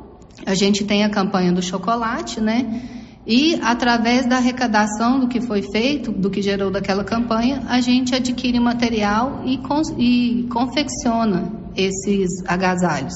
A 0.47 0.55
gente 0.55 0.85
tem 0.85 1.05
a 1.05 1.11
campanha 1.11 1.53
do 1.53 1.63
chocolate, 1.63 2.41
né? 2.41 3.00
E 3.27 3.59
através 3.63 4.27
da 4.27 4.37
arrecadação 4.37 5.21
do 5.21 5.29
que 5.29 5.41
foi 5.41 5.63
feito, 5.63 6.11
do 6.11 6.31
que 6.31 6.41
gerou 6.41 6.71
daquela 6.71 7.05
campanha, 7.05 7.63
a 7.69 7.81
gente 7.81 8.15
adquire 8.15 8.59
material 8.59 9.43
e, 9.45 9.61
e 9.99 10.49
confecciona 10.49 11.53
esses 11.77 12.43
agasalhos. 12.47 13.15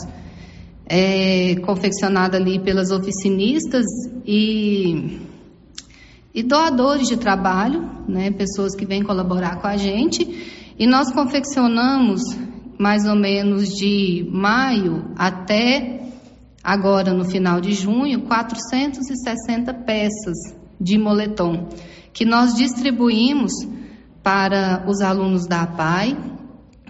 É 0.86 1.54
confeccionado 1.64 2.36
ali 2.36 2.58
pelas 2.58 2.90
oficinistas 2.90 3.86
e, 4.26 5.18
e 6.34 6.42
doadores 6.42 7.08
de 7.08 7.16
trabalho, 7.16 7.90
né, 8.06 8.30
pessoas 8.30 8.74
que 8.76 8.84
vêm 8.84 9.02
colaborar 9.02 9.56
com 9.56 9.66
a 9.66 9.78
gente. 9.78 10.74
E 10.78 10.86
nós 10.86 11.10
confeccionamos 11.10 12.20
mais 12.78 13.06
ou 13.06 13.16
menos 13.16 13.68
de 13.70 14.28
maio 14.30 15.06
até 15.16 16.03
agora 16.64 17.12
no 17.12 17.26
final 17.26 17.60
de 17.60 17.72
junho, 17.74 18.22
460 18.22 19.74
peças 19.74 20.56
de 20.80 20.96
moletom, 20.96 21.68
que 22.10 22.24
nós 22.24 22.54
distribuímos 22.54 23.52
para 24.22 24.82
os 24.88 25.02
alunos 25.02 25.46
da 25.46 25.62
APAI, 25.62 26.16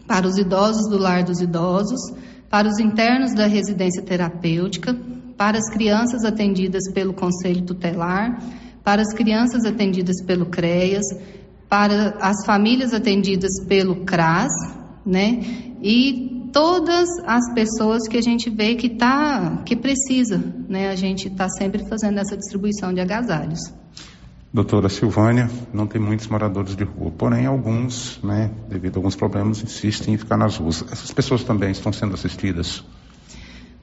para 0.07 0.29
os 0.29 0.39
idosos 0.39 0.89
do 0.89 0.97
lar 0.97 1.25
dos 1.25 1.41
idosos, 1.41 2.01
para 2.49 2.69
os 2.69 2.79
internos 2.79 3.35
da 3.35 3.47
residência 3.47 4.01
terapêutica, 4.01 4.97
para 5.37 5.59
as 5.59 5.69
crianças 5.69 6.25
atendidas 6.25 6.93
pelo 6.93 7.13
Conselho 7.13 7.63
Tutelar, 7.63 8.41
para 8.85 9.03
as 9.03 9.13
crianças 9.13 9.65
atendidas 9.65 10.23
pelo 10.23 10.47
CREAS, 10.47 11.03
para 11.69 12.17
as 12.21 12.45
famílias 12.47 12.95
atendidas 12.95 13.65
pelo 13.67 14.05
CRAS, 14.05 14.53
né? 15.05 15.41
E 15.83 16.44
todas 16.55 17.09
as 17.27 17.53
pessoas 17.53 18.07
que 18.07 18.17
a 18.17 18.23
gente 18.23 18.49
vê 18.49 18.77
que 18.77 18.89
tá, 18.89 19.63
que 19.67 19.75
precisa, 19.75 20.41
né? 20.69 20.89
A 20.89 20.95
gente 20.95 21.27
está 21.27 21.49
sempre 21.49 21.85
fazendo 21.89 22.21
essa 22.21 22.37
distribuição 22.37 22.95
de 22.95 23.01
agasalhos. 23.01 23.59
Doutora 24.53 24.89
Silvânia, 24.89 25.51
não 25.73 25.85
tem 25.85 26.01
muitos 26.01 26.29
moradores 26.29 26.77
de 26.77 26.85
rua, 26.85 27.11
porém 27.19 27.45
alguns, 27.45 28.21
né, 28.23 28.53
devido 28.69 28.95
a 28.95 28.99
alguns 29.01 29.17
problemas, 29.17 29.61
insistem 29.65 30.15
em 30.15 30.17
ficar 30.17 30.37
nas 30.37 30.57
ruas. 30.57 30.85
Essas 30.93 31.11
pessoas 31.11 31.43
também 31.43 31.73
estão 31.73 31.93
sendo 31.93 32.15
assistidas? 32.15 32.85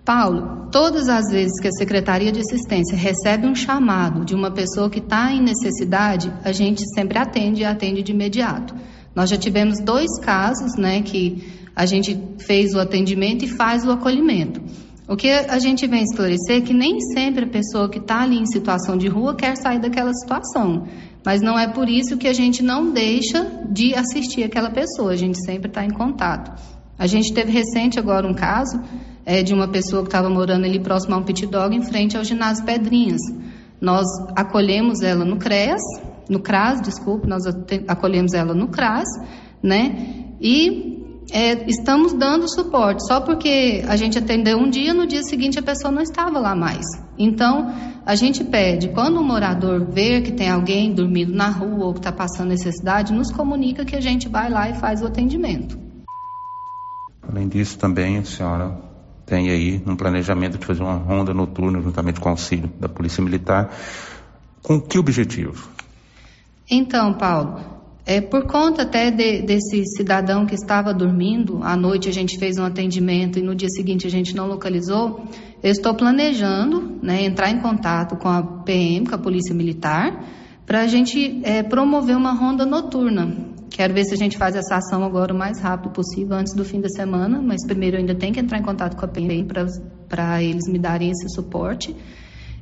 Paulo, 0.05 0.69
todas 0.71 1.09
as 1.09 1.29
vezes 1.29 1.59
que 1.59 1.67
a 1.67 1.71
Secretaria 1.73 2.31
de 2.31 2.39
Assistência 2.39 2.97
recebe 2.97 3.45
um 3.45 3.53
chamado 3.53 4.23
de 4.23 4.33
uma 4.33 4.49
pessoa 4.49 4.89
que 4.89 4.99
está 4.99 5.33
em 5.33 5.41
necessidade, 5.41 6.33
a 6.41 6.53
gente 6.53 6.83
sempre 6.95 7.19
atende 7.19 7.63
e 7.63 7.65
atende 7.65 8.01
de 8.01 8.13
imediato. 8.13 8.73
Nós 9.13 9.29
já 9.29 9.35
tivemos 9.35 9.77
dois 9.81 10.17
casos, 10.21 10.77
né, 10.77 11.01
que 11.01 11.60
a 11.75 11.85
gente 11.85 12.17
fez 12.39 12.73
o 12.73 12.79
atendimento 12.79 13.45
e 13.45 13.47
faz 13.47 13.85
o 13.85 13.91
acolhimento. 13.91 14.61
O 15.07 15.15
que 15.15 15.29
a 15.29 15.59
gente 15.59 15.85
vem 15.87 16.03
esclarecer 16.03 16.57
é 16.57 16.61
que 16.61 16.73
nem 16.73 16.99
sempre 16.99 17.43
a 17.43 17.47
pessoa 17.47 17.89
que 17.89 17.99
está 17.99 18.21
ali 18.21 18.37
em 18.37 18.45
situação 18.45 18.95
de 18.95 19.07
rua 19.07 19.35
quer 19.35 19.57
sair 19.57 19.79
daquela 19.79 20.13
situação, 20.13 20.87
mas 21.25 21.41
não 21.41 21.59
é 21.59 21.67
por 21.67 21.89
isso 21.89 22.17
que 22.17 22.27
a 22.27 22.33
gente 22.33 22.63
não 22.63 22.91
deixa 22.91 23.65
de 23.69 23.93
assistir 23.93 24.43
aquela 24.43 24.69
pessoa, 24.69 25.11
a 25.11 25.15
gente 25.17 25.43
sempre 25.43 25.67
está 25.67 25.83
em 25.83 25.89
contato. 25.89 26.51
A 26.97 27.07
gente 27.07 27.33
teve 27.33 27.51
recente 27.51 27.99
agora 27.99 28.27
um 28.27 28.33
caso 28.33 28.79
é, 29.25 29.43
de 29.43 29.53
uma 29.53 29.67
pessoa 29.67 30.03
que 30.03 30.07
estava 30.07 30.29
morando 30.29 30.65
ali 30.65 30.79
próximo 30.79 31.15
a 31.15 31.17
um 31.17 31.23
pit 31.23 31.45
dog 31.45 31.75
em 31.75 31.83
frente 31.83 32.15
ao 32.15 32.23
ginásio 32.23 32.63
Pedrinhas. 32.63 33.21
Nós 33.81 34.05
acolhemos 34.35 35.01
ela 35.01 35.25
no 35.25 35.37
CREAS, 35.37 35.81
no 36.29 36.39
CRAS, 36.39 36.79
desculpe, 36.81 37.27
nós 37.27 37.43
acolhemos 37.87 38.33
ela 38.33 38.53
no 38.53 38.67
CRAS, 38.67 39.07
né? 39.61 40.25
E 40.39 40.90
é, 41.29 41.69
estamos 41.69 42.13
dando 42.13 42.49
suporte. 42.49 43.05
Só 43.05 43.21
porque 43.21 43.83
a 43.87 43.95
gente 43.95 44.17
atendeu 44.17 44.57
um 44.57 44.69
dia, 44.69 44.93
no 44.93 45.05
dia 45.05 45.23
seguinte 45.23 45.59
a 45.59 45.61
pessoa 45.61 45.91
não 45.91 46.01
estava 46.01 46.39
lá 46.39 46.55
mais. 46.55 46.85
Então, 47.17 47.73
a 48.05 48.15
gente 48.15 48.43
pede, 48.43 48.89
quando 48.89 49.19
um 49.19 49.23
morador 49.23 49.85
ver 49.91 50.23
que 50.23 50.31
tem 50.31 50.49
alguém 50.49 50.93
dormindo 50.93 51.33
na 51.33 51.49
rua 51.49 51.85
ou 51.85 51.93
que 51.93 51.99
está 51.99 52.11
passando 52.11 52.49
necessidade, 52.49 53.13
nos 53.13 53.31
comunica 53.31 53.85
que 53.85 53.95
a 53.95 54.01
gente 54.01 54.27
vai 54.27 54.49
lá 54.49 54.69
e 54.69 54.75
faz 54.75 55.01
o 55.01 55.05
atendimento. 55.05 55.77
Além 57.21 57.47
disso, 57.47 57.77
também 57.77 58.17
a 58.17 58.25
senhora 58.25 58.75
tem 59.25 59.49
aí 59.49 59.81
um 59.85 59.95
planejamento 59.95 60.57
de 60.57 60.65
fazer 60.65 60.81
uma 60.81 60.95
ronda 60.95 61.33
noturna 61.33 61.79
juntamente 61.79 62.19
com 62.19 62.29
o 62.29 62.31
auxílio 62.31 62.69
da 62.79 62.89
Polícia 62.89 63.23
Militar. 63.23 63.69
Com 64.61 64.81
que 64.81 64.97
objetivo? 64.97 65.69
Então, 66.69 67.13
Paulo, 67.13 67.80
é, 68.05 68.19
por 68.19 68.45
conta 68.45 68.81
até 68.81 69.11
de, 69.11 69.41
desse 69.43 69.85
cidadão 69.85 70.45
que 70.45 70.55
estava 70.55 70.93
dormindo, 70.93 71.59
à 71.61 71.75
noite 71.75 72.09
a 72.09 72.11
gente 72.11 72.37
fez 72.37 72.57
um 72.57 72.63
atendimento 72.63 73.37
e 73.37 73.41
no 73.41 73.53
dia 73.53 73.69
seguinte 73.69 74.07
a 74.07 74.09
gente 74.09 74.35
não 74.35 74.47
localizou, 74.47 75.23
eu 75.61 75.71
estou 75.71 75.93
planejando 75.93 76.97
né, 77.01 77.23
entrar 77.23 77.51
em 77.51 77.59
contato 77.59 78.15
com 78.15 78.27
a 78.27 78.41
PM, 78.41 79.07
com 79.07 79.15
a 79.15 79.19
Polícia 79.19 79.53
Militar, 79.53 80.25
para 80.65 80.81
a 80.81 80.87
gente 80.87 81.41
é, 81.43 81.61
promover 81.61 82.17
uma 82.17 82.33
ronda 82.33 82.65
noturna. 82.65 83.51
Quero 83.69 83.93
ver 83.93 84.03
se 84.03 84.13
a 84.13 84.17
gente 84.17 84.37
faz 84.37 84.55
essa 84.55 84.75
ação 84.75 85.03
agora 85.03 85.33
o 85.33 85.37
mais 85.37 85.59
rápido 85.59 85.91
possível, 85.91 86.35
antes 86.35 86.53
do 86.53 86.65
fim 86.65 86.81
da 86.81 86.89
semana, 86.89 87.41
mas 87.41 87.65
primeiro 87.65 87.97
eu 87.97 87.99
ainda 88.01 88.15
tenho 88.15 88.33
que 88.33 88.39
entrar 88.39 88.57
em 88.57 88.63
contato 88.63 88.97
com 88.97 89.05
a 89.05 89.07
PM 89.07 89.47
para 90.09 90.43
eles 90.43 90.67
me 90.67 90.79
darem 90.79 91.09
esse 91.11 91.29
suporte. 91.29 91.95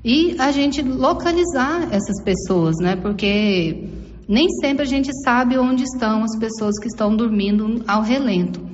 E 0.04 0.36
a 0.40 0.52
gente 0.52 0.82
localizar 0.82 1.90
essas 1.92 2.24
pessoas, 2.24 2.76
né? 2.80 2.96
Porque 2.96 3.90
nem 4.30 4.48
sempre 4.62 4.84
a 4.84 4.86
gente 4.86 5.10
sabe 5.24 5.58
onde 5.58 5.84
estão 5.84 6.24
as 6.24 6.38
pessoas 6.38 6.78
que 6.80 6.88
estão 6.88 7.16
dormindo 7.16 7.84
ao 7.88 8.04
relento. 8.04 8.70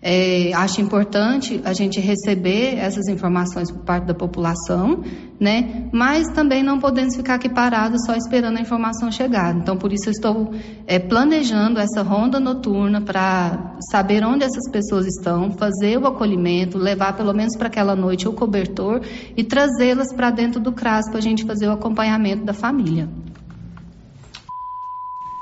É, 0.00 0.52
acho 0.54 0.80
importante 0.80 1.60
a 1.64 1.72
gente 1.72 1.98
receber 1.98 2.76
essas 2.76 3.08
informações 3.08 3.72
por 3.72 3.82
parte 3.82 4.04
da 4.04 4.14
população, 4.14 5.02
né? 5.40 5.88
Mas 5.92 6.28
também 6.28 6.62
não 6.62 6.78
podemos 6.78 7.16
ficar 7.16 7.34
aqui 7.34 7.48
parados 7.48 8.04
só 8.06 8.14
esperando 8.14 8.58
a 8.58 8.60
informação 8.60 9.10
chegar. 9.10 9.56
Então, 9.56 9.76
por 9.76 9.92
isso 9.92 10.08
eu 10.08 10.12
estou 10.12 10.54
é, 10.86 11.00
planejando 11.00 11.80
essa 11.80 12.02
ronda 12.02 12.38
noturna 12.38 13.00
para 13.00 13.76
saber 13.90 14.24
onde 14.24 14.44
essas 14.44 14.70
pessoas 14.70 15.06
estão, 15.06 15.50
fazer 15.50 15.98
o 15.98 16.06
acolhimento, 16.06 16.78
levar 16.78 17.16
pelo 17.16 17.34
menos 17.34 17.56
para 17.56 17.66
aquela 17.66 17.96
noite 17.96 18.28
o 18.28 18.32
cobertor 18.32 19.00
e 19.36 19.42
trazê-las 19.42 20.14
para 20.14 20.30
dentro 20.30 20.60
do 20.60 20.70
CRAS 20.70 21.08
para 21.08 21.18
a 21.18 21.22
gente 21.22 21.44
fazer 21.44 21.66
o 21.66 21.72
acompanhamento 21.72 22.44
da 22.44 22.52
família. 22.52 23.08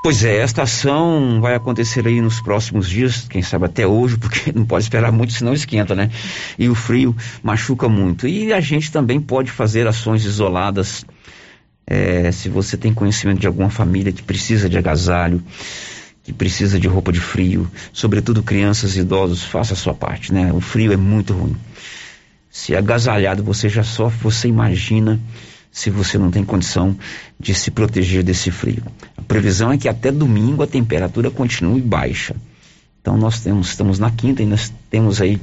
Pois 0.05 0.22
é, 0.22 0.36
esta 0.36 0.64
ação 0.64 1.40
vai 1.40 1.55
acontecer 1.55 2.07
aí 2.07 2.20
nos 2.20 2.38
próximos 2.38 2.90
dias, 2.90 3.26
quem 3.26 3.40
sabe 3.40 3.64
até 3.64 3.86
hoje, 3.86 4.18
porque 4.20 4.52
não 4.52 4.66
pode 4.66 4.84
esperar 4.84 5.11
muito, 5.11 5.32
senão 5.32 5.55
esquenta, 5.55 5.94
né? 5.94 6.11
E 6.59 6.68
o 6.68 6.74
frio 6.74 7.16
machuca 7.42 7.88
muito. 7.88 8.28
E 8.28 8.52
a 8.52 8.61
gente 8.61 8.92
também 8.92 9.18
pode 9.18 9.50
fazer 9.50 9.86
ações 9.86 10.26
isoladas. 10.26 11.07
É, 11.86 12.30
se 12.32 12.50
você 12.50 12.76
tem 12.76 12.92
conhecimento 12.92 13.40
de 13.40 13.46
alguma 13.46 13.70
família 13.70 14.12
que 14.12 14.22
precisa 14.22 14.68
de 14.68 14.76
agasalho, 14.76 15.42
que 16.22 16.34
precisa 16.34 16.78
de 16.78 16.86
roupa 16.86 17.11
de 17.11 17.20
frio, 17.20 17.66
sobretudo 17.90 18.42
crianças 18.42 18.98
e 18.98 19.00
idosos, 19.00 19.42
faça 19.42 19.72
a 19.72 19.76
sua 19.76 19.94
parte, 19.94 20.34
né? 20.34 20.52
O 20.52 20.61
frio 20.61 20.92
é 20.92 20.98
muito 20.98 21.32
ruim. 21.32 21.57
Se 22.50 22.76
agasalhado 22.76 23.42
você 23.42 23.70
já 23.70 23.82
sofre, 23.82 24.18
você 24.22 24.48
imagina 24.48 25.18
se 25.74 25.90
você 25.90 26.16
não 26.16 26.30
tem 26.30 26.44
condição 26.44 26.96
de 27.40 27.52
se 27.52 27.70
proteger 27.70 28.22
desse 28.22 28.50
frio. 28.50 28.84
Previsão 29.25 29.72
é 29.72 29.79
que 29.79 29.89
até 29.89 30.12
domingo 30.12 30.62
a 30.62 30.66
temperatura 30.66 31.31
continue 31.31 31.81
baixa. 31.81 32.37
Então 33.01 33.18
nós 33.18 33.41
temos, 33.41 33.68
estamos 33.68 33.99
na 33.99 34.11
quinta 34.11 34.43
e 34.43 34.47
nós 34.47 34.72
temos 34.89 35.20
aí 35.20 35.39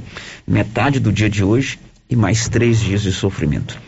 metade 0.46 0.98
do 0.98 1.12
dia 1.12 1.30
de 1.30 1.44
hoje 1.44 1.78
e 2.10 2.16
mais 2.16 2.48
três 2.48 2.80
dias 2.80 3.02
de 3.02 3.12
sofrimento. 3.12 3.78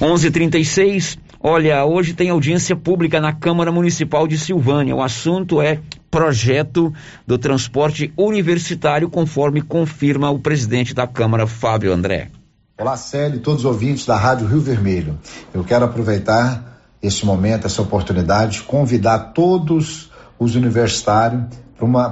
11:36. 0.00 1.18
Olha, 1.40 1.84
hoje 1.84 2.14
tem 2.14 2.30
audiência 2.30 2.74
pública 2.74 3.20
na 3.20 3.32
Câmara 3.32 3.70
Municipal 3.70 4.26
de 4.26 4.36
Silvânia. 4.36 4.96
O 4.96 5.00
assunto 5.00 5.62
é 5.62 5.78
projeto 6.10 6.92
do 7.24 7.38
transporte 7.38 8.12
universitário, 8.16 9.08
conforme 9.08 9.62
confirma 9.62 10.30
o 10.30 10.40
presidente 10.40 10.92
da 10.92 11.06
Câmara, 11.06 11.46
Fábio 11.46 11.92
André. 11.92 12.30
Olá, 12.76 12.96
Célio 12.96 13.40
todos 13.40 13.60
os 13.60 13.64
ouvintes 13.64 14.06
da 14.06 14.16
Rádio 14.16 14.46
Rio 14.48 14.60
Vermelho. 14.60 15.18
Eu 15.54 15.62
quero 15.62 15.84
aproveitar 15.84 16.67
esse 17.02 17.24
momento, 17.24 17.66
essa 17.66 17.82
oportunidade, 17.82 18.62
convidar 18.62 19.32
todos 19.32 20.10
os 20.38 20.54
universitários 20.54 21.44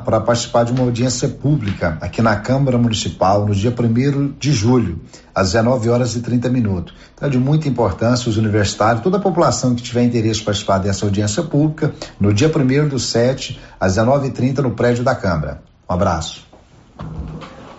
para 0.04 0.20
participar 0.20 0.64
de 0.64 0.70
uma 0.70 0.84
audiência 0.84 1.28
pública 1.28 1.98
aqui 2.00 2.22
na 2.22 2.36
Câmara 2.36 2.78
Municipal 2.78 3.44
no 3.44 3.52
dia 3.52 3.74
1 3.76 4.34
de 4.38 4.52
julho, 4.52 5.00
às 5.34 5.52
19 5.52 5.88
horas 5.88 6.14
e 6.14 6.20
30 6.20 6.48
minutos. 6.48 6.94
Então 7.14 7.26
é 7.26 7.30
de 7.30 7.38
muita 7.38 7.68
importância 7.68 8.30
os 8.30 8.36
universitários, 8.36 9.02
toda 9.02 9.16
a 9.16 9.20
população 9.20 9.74
que 9.74 9.82
tiver 9.82 10.04
interesse 10.04 10.42
em 10.42 10.44
participar 10.44 10.78
dessa 10.78 11.04
audiência 11.04 11.42
pública, 11.42 11.92
no 12.20 12.32
dia 12.32 12.48
1 12.48 12.88
do 12.88 12.98
7, 12.98 13.60
às 13.80 13.96
19h30, 13.96 14.58
no 14.58 14.70
prédio 14.70 15.02
da 15.02 15.16
Câmara. 15.16 15.62
Um 15.90 15.94
abraço. 15.94 16.46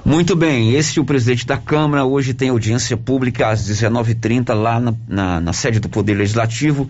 Muito 0.07 0.37
bem, 0.37 0.73
esse 0.73 0.97
é 0.97 1.01
o 1.01 1.05
presidente 1.05 1.45
da 1.45 1.57
Câmara. 1.57 2.05
Hoje 2.05 2.33
tem 2.33 2.47
audiência 2.47 2.95
pública 2.95 3.49
às 3.49 3.67
19h30 3.67 4.53
lá 4.53 4.79
na, 4.79 4.93
na, 5.05 5.41
na, 5.41 5.51
sede 5.51 5.81
do 5.81 5.89
Poder 5.89 6.13
Legislativo. 6.13 6.87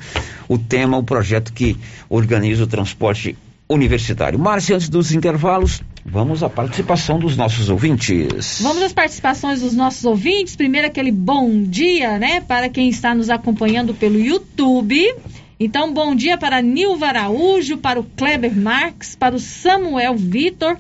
O 0.47 0.55
tema, 0.59 0.99
o 0.99 1.03
projeto 1.03 1.51
que 1.51 1.76
organiza 2.07 2.63
o 2.63 2.68
transporte 2.68 3.36
universitário. 3.68 4.38
Márcia, 4.38 4.76
antes 4.76 4.88
dos 4.88 5.11
intervalos, 5.11 5.82
vamos 6.05 6.43
à 6.43 6.49
participação 6.49 7.18
dos 7.18 7.36
nossos 7.36 7.70
ouvintes. 7.70 8.61
Vamos 8.61 8.84
às 8.84 8.93
participações 8.93 9.61
dos 9.61 9.74
nossos 9.74 10.05
ouvintes. 10.05 10.55
Primeiro, 10.55 10.86
aquele 10.86 11.11
bom 11.11 11.63
dia, 11.63 12.20
né, 12.20 12.39
para 12.41 12.70
quem 12.70 12.88
está 12.88 13.15
nos 13.15 13.32
acompanhando 13.32 13.95
pelo 13.95 14.20
YouTube. 14.20 15.11
Então, 15.59 15.91
bom 15.91 16.13
dia 16.13 16.38
para 16.38 16.61
Nilva 16.61 17.07
Araújo, 17.07 17.80
para 17.80 17.99
o 17.99 18.03
Kleber 18.03 18.55
Marques, 18.55 19.15
para 19.15 19.36
o 19.36 19.39
Samuel 19.39 20.15
Vitor 20.15 20.78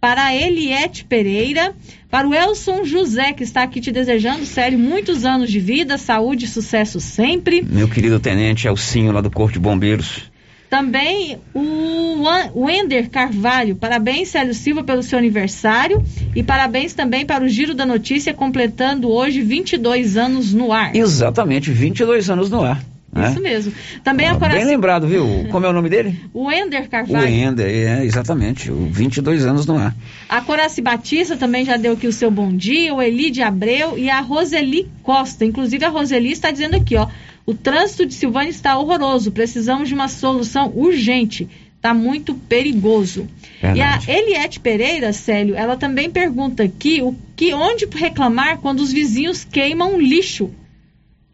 para 0.00 0.26
a 0.26 0.34
Eliette 0.34 1.04
Pereira, 1.04 1.74
para 2.10 2.26
o 2.28 2.34
Elson 2.34 2.84
José, 2.84 3.32
que 3.32 3.42
está 3.42 3.62
aqui 3.62 3.80
te 3.80 3.90
desejando, 3.90 4.46
sério, 4.46 4.78
muitos 4.78 5.24
anos 5.24 5.50
de 5.50 5.60
vida, 5.60 5.98
saúde 5.98 6.44
e 6.44 6.48
sucesso 6.48 7.00
sempre. 7.00 7.62
Meu 7.62 7.88
querido 7.88 8.20
tenente 8.20 8.66
Elcinho, 8.66 9.12
lá 9.12 9.20
do 9.20 9.30
Corpo 9.30 9.52
de 9.52 9.58
Bombeiros. 9.58 10.30
Também 10.70 11.38
o 11.54 12.22
Wender 12.54 13.08
Carvalho, 13.08 13.74
parabéns 13.74 14.28
Célio 14.28 14.52
Silva 14.52 14.84
pelo 14.84 15.02
seu 15.02 15.18
aniversário 15.18 16.04
e 16.36 16.42
parabéns 16.42 16.92
também 16.92 17.24
para 17.24 17.42
o 17.42 17.48
Giro 17.48 17.74
da 17.74 17.86
Notícia 17.86 18.34
completando 18.34 19.10
hoje 19.10 19.40
22 19.40 20.18
anos 20.18 20.52
no 20.52 20.70
ar. 20.70 20.94
Exatamente, 20.94 21.70
22 21.70 22.28
anos 22.28 22.50
no 22.50 22.62
ar. 22.62 22.84
Né? 23.12 23.30
Isso 23.30 23.40
mesmo. 23.40 23.72
Também 24.04 24.26
ah, 24.26 24.32
a 24.32 24.48
Bem 24.48 24.64
lembrado, 24.64 25.06
viu? 25.06 25.46
Como 25.50 25.64
é 25.64 25.68
o 25.68 25.72
nome 25.72 25.88
dele? 25.88 26.20
O 26.32 26.52
Ender 26.52 26.88
Carvalho. 26.88 27.26
O 27.26 27.28
Ender, 27.28 27.66
é, 27.66 28.04
exatamente. 28.04 28.70
O 28.70 28.86
22 28.86 29.44
anos 29.46 29.66
no 29.66 29.76
ar. 29.76 29.94
A 30.28 30.40
Coraci 30.40 30.80
Batista 30.80 31.36
também 31.36 31.64
já 31.64 31.76
deu 31.76 31.94
aqui 31.94 32.06
o 32.06 32.12
seu 32.12 32.30
bom 32.30 32.54
dia. 32.54 32.94
O 32.94 33.02
Eli 33.02 33.30
de 33.30 33.42
Abreu 33.42 33.98
e 33.98 34.08
a 34.10 34.20
Roseli 34.20 34.88
Costa. 35.02 35.44
Inclusive, 35.44 35.84
a 35.84 35.88
Roseli 35.88 36.30
está 36.30 36.50
dizendo 36.50 36.76
aqui, 36.76 36.96
ó. 36.96 37.08
O 37.46 37.54
trânsito 37.54 38.04
de 38.04 38.14
Silvânia 38.14 38.50
está 38.50 38.78
horroroso. 38.78 39.32
Precisamos 39.32 39.88
de 39.88 39.94
uma 39.94 40.08
solução 40.08 40.70
urgente. 40.74 41.48
Está 41.76 41.94
muito 41.94 42.34
perigoso. 42.34 43.26
Verdade. 43.62 44.10
E 44.10 44.12
a 44.12 44.18
Eliette 44.18 44.60
Pereira, 44.60 45.12
Célio, 45.12 45.54
ela 45.54 45.76
também 45.76 46.10
pergunta 46.10 46.62
aqui 46.62 47.00
o 47.00 47.16
que, 47.34 47.54
onde 47.54 47.86
reclamar 47.86 48.58
quando 48.58 48.80
os 48.80 48.92
vizinhos 48.92 49.44
queimam 49.44 49.98
lixo. 49.98 50.50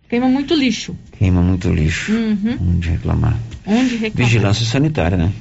Queima 0.09 0.28
muito 0.28 0.55
lixo. 0.55 0.96
Queima 1.18 1.40
muito 1.42 1.70
lixo. 1.72 2.12
Uhum. 2.12 2.59
Onde 2.74 2.90
reclamar? 2.90 3.36
Onde 3.66 3.96
reclamar? 3.96 4.28
Vigilância 4.28 4.64
sanitária, 4.66 5.16
né? 5.16 5.32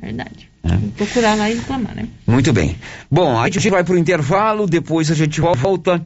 Verdade. 0.00 0.50
É. 0.64 0.78
Procurar 0.96 1.34
lá 1.34 1.50
e 1.50 1.54
reclamar, 1.54 1.94
né? 1.94 2.08
Muito 2.26 2.52
bem. 2.52 2.76
Bom, 3.10 3.38
a 3.38 3.48
gente 3.48 3.68
vai 3.70 3.84
para 3.84 3.94
o 3.94 3.98
intervalo, 3.98 4.66
depois 4.66 5.10
a 5.10 5.14
gente 5.14 5.40
volta. 5.40 6.04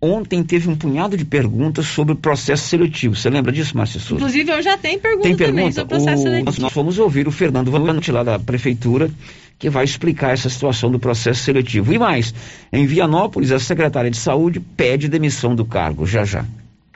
Ontem 0.00 0.42
teve 0.44 0.68
um 0.68 0.76
punhado 0.76 1.16
de 1.16 1.24
perguntas 1.24 1.86
sobre 1.86 2.12
o 2.12 2.16
processo 2.16 2.68
seletivo. 2.68 3.16
Você 3.16 3.30
lembra 3.30 3.50
disso, 3.50 3.76
Márcia 3.76 3.98
Souza? 3.98 4.16
Inclusive, 4.16 4.52
eu 4.52 4.62
já 4.62 4.76
tenho 4.76 5.00
pergunta, 5.00 5.26
Tem 5.26 5.36
pergunta? 5.36 5.72
sobre 5.72 5.82
o 5.82 5.86
processo 5.86 6.22
o... 6.22 6.24
seletivo. 6.24 6.60
Nós 6.60 6.72
fomos 6.72 6.98
ouvir 6.98 7.26
o 7.26 7.32
Fernando 7.32 7.70
Valente 7.70 8.12
lá 8.12 8.22
da 8.22 8.38
Prefeitura, 8.38 9.10
que 9.58 9.70
vai 9.70 9.84
explicar 9.84 10.32
essa 10.32 10.50
situação 10.50 10.90
do 10.90 10.98
processo 10.98 11.42
seletivo. 11.42 11.92
E 11.92 11.98
mais, 11.98 12.34
em 12.70 12.86
Vianópolis, 12.86 13.50
a 13.50 13.58
secretária 13.58 14.10
de 14.10 14.18
Saúde 14.18 14.60
pede 14.60 15.08
demissão 15.08 15.54
do 15.54 15.64
cargo. 15.64 16.06
Já 16.06 16.24
já. 16.24 16.44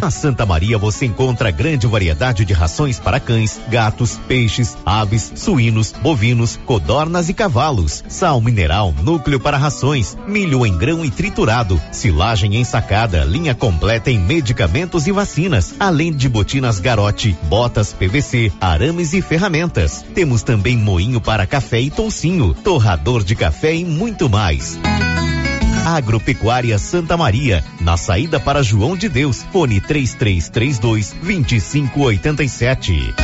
Na 0.00 0.10
Santa 0.10 0.44
Maria 0.44 0.76
você 0.76 1.06
encontra 1.06 1.50
grande 1.50 1.86
variedade 1.86 2.44
de 2.44 2.52
rações 2.52 3.00
para 3.00 3.18
cães, 3.18 3.58
gatos, 3.70 4.20
peixes, 4.28 4.76
aves, 4.84 5.32
suínos, 5.34 5.92
bovinos, 5.92 6.58
codornas 6.66 7.30
e 7.30 7.34
cavalos. 7.34 8.04
Sal 8.06 8.38
mineral, 8.42 8.94
núcleo 9.02 9.40
para 9.40 9.56
rações, 9.56 10.14
milho 10.26 10.66
em 10.66 10.76
grão 10.76 11.02
e 11.02 11.10
triturado, 11.10 11.80
silagem 11.90 12.56
ensacada, 12.56 13.24
linha 13.24 13.54
completa 13.54 14.10
em 14.10 14.18
medicamentos 14.18 15.06
e 15.06 15.12
vacinas, 15.12 15.74
além 15.80 16.12
de 16.12 16.28
botinas 16.28 16.78
garote, 16.80 17.34
botas 17.44 17.94
PVC, 17.94 18.52
arames 18.60 19.14
e 19.14 19.22
ferramentas. 19.22 20.04
Temos 20.14 20.42
também 20.42 20.76
moinho 20.76 21.18
para 21.18 21.46
café 21.46 21.80
e 21.80 21.90
toucinho, 21.90 22.52
torrador 22.52 23.24
de 23.24 23.34
café 23.34 23.74
e 23.74 23.86
muito 23.86 24.28
mais. 24.28 24.78
Agropecuária 25.84 26.78
Santa 26.78 27.16
Maria, 27.16 27.64
na 27.80 27.96
saída 27.96 28.38
para 28.38 28.62
João 28.62 28.96
de 28.96 29.08
Deus, 29.08 29.44
fone 29.52 29.80
3332 29.80 31.14
2587. 31.22 33.14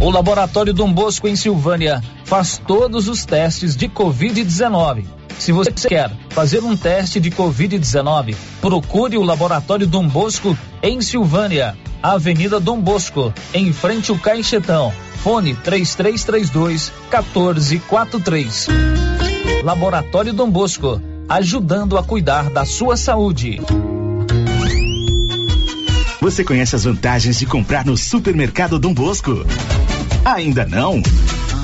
O 0.00 0.10
Laboratório 0.10 0.74
Dom 0.74 0.92
Bosco 0.92 1.28
em 1.28 1.36
Silvânia 1.36 2.02
faz 2.24 2.58
todos 2.58 3.08
os 3.08 3.24
testes 3.24 3.76
de 3.76 3.88
Covid-19. 3.88 5.04
Se 5.38 5.52
você 5.52 5.72
quer 5.72 6.10
fazer 6.30 6.62
um 6.62 6.76
teste 6.76 7.20
de 7.20 7.30
Covid-19, 7.30 8.34
procure 8.60 9.16
o 9.16 9.22
Laboratório 9.22 9.86
Dom 9.86 10.06
Bosco 10.06 10.56
em 10.82 11.00
Silvânia, 11.00 11.76
Avenida 12.02 12.58
Dom 12.58 12.80
Bosco, 12.80 13.32
em 13.54 13.72
frente 13.72 14.10
ao 14.10 14.18
Caixetão. 14.18 14.92
Fone 15.22 15.54
3332 15.54 16.92
1443. 17.10 19.11
Laboratório 19.62 20.32
Dom 20.32 20.50
Bosco, 20.50 21.00
ajudando 21.28 21.96
a 21.96 22.02
cuidar 22.02 22.50
da 22.50 22.64
sua 22.64 22.96
saúde. 22.96 23.60
Você 26.20 26.42
conhece 26.42 26.74
as 26.74 26.84
vantagens 26.84 27.38
de 27.38 27.46
comprar 27.46 27.86
no 27.86 27.96
Supermercado 27.96 28.78
Dom 28.78 28.92
Bosco? 28.92 29.46
Ainda 30.24 30.66
não? 30.66 31.00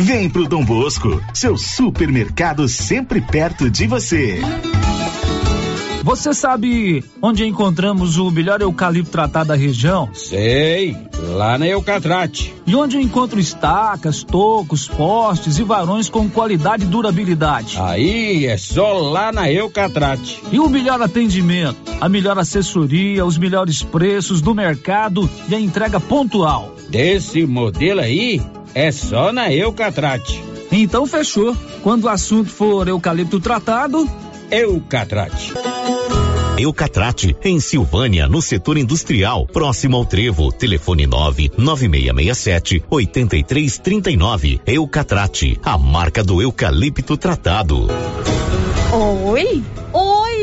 Vem 0.00 0.30
pro 0.30 0.46
Dom 0.46 0.64
Bosco, 0.64 1.20
seu 1.34 1.58
supermercado 1.58 2.68
sempre 2.68 3.20
perto 3.20 3.68
de 3.68 3.88
você. 3.88 4.40
Você 6.04 6.32
sabe 6.32 7.02
onde 7.20 7.44
encontramos 7.44 8.16
o 8.16 8.30
melhor 8.30 8.62
eucalipto 8.62 9.10
tratado 9.10 9.48
da 9.48 9.56
região? 9.56 10.08
Sei, 10.14 10.96
lá 11.18 11.58
na 11.58 11.66
Eucatrate. 11.66 12.54
E 12.64 12.76
onde 12.76 12.96
eu 12.96 13.00
encontro 13.00 13.40
estacas, 13.40 14.22
tocos, 14.22 14.86
postes 14.86 15.58
e 15.58 15.64
varões 15.64 16.08
com 16.08 16.30
qualidade 16.30 16.84
e 16.84 16.86
durabilidade? 16.86 17.76
Aí 17.80 18.46
é 18.46 18.56
só 18.56 18.92
lá 18.92 19.32
na 19.32 19.50
Eucatrate. 19.50 20.40
E 20.52 20.60
o 20.60 20.68
melhor 20.68 21.02
atendimento, 21.02 21.76
a 22.00 22.08
melhor 22.08 22.38
assessoria, 22.38 23.26
os 23.26 23.36
melhores 23.36 23.82
preços 23.82 24.40
do 24.40 24.54
mercado 24.54 25.28
e 25.48 25.56
a 25.56 25.60
entrega 25.60 25.98
pontual. 25.98 26.76
Desse 26.88 27.44
modelo 27.44 28.00
aí, 28.00 28.40
é 28.78 28.92
só 28.92 29.32
na 29.32 29.52
Eucatrate. 29.52 30.40
Então 30.70 31.04
fechou. 31.04 31.56
Quando 31.82 32.04
o 32.04 32.08
assunto 32.08 32.48
for 32.48 32.86
eucalipto 32.86 33.40
tratado, 33.40 34.08
Eucatrate. 34.52 35.52
Eucatrate, 36.56 37.36
em 37.42 37.58
Silvânia, 37.58 38.28
no 38.28 38.40
setor 38.40 38.78
industrial, 38.78 39.46
próximo 39.46 39.96
ao 39.96 40.04
Trevo. 40.04 40.52
Telefone 40.52 41.08
9 41.08 41.50
9667 41.56 42.84
8339. 42.88 44.60
Eucatrate, 44.64 45.58
a 45.64 45.76
marca 45.76 46.22
do 46.22 46.40
eucalipto 46.40 47.16
tratado. 47.16 47.88
Oi? 48.92 49.64
Oi! 49.92 50.17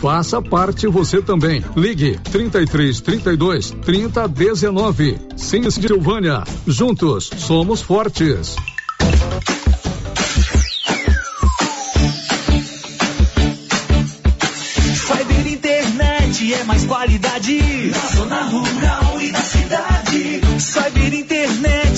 Faça 0.00 0.42
parte 0.42 0.86
você 0.86 1.22
também. 1.22 1.64
Ligue 1.76 2.18
33 2.30 3.00
32 3.00 3.70
30 3.70 4.28
19. 4.28 5.18
Sim, 5.36 5.70
Silvânia. 5.70 6.44
Juntos 6.66 7.30
somos 7.38 7.80
fortes. 7.80 8.56
Cyber 15.06 15.46
Internet 15.46 16.54
é 16.54 16.64
mais 16.64 16.84
qualidade 16.84 17.90
na 17.90 18.16
zona 18.16 18.42
rural 18.44 19.05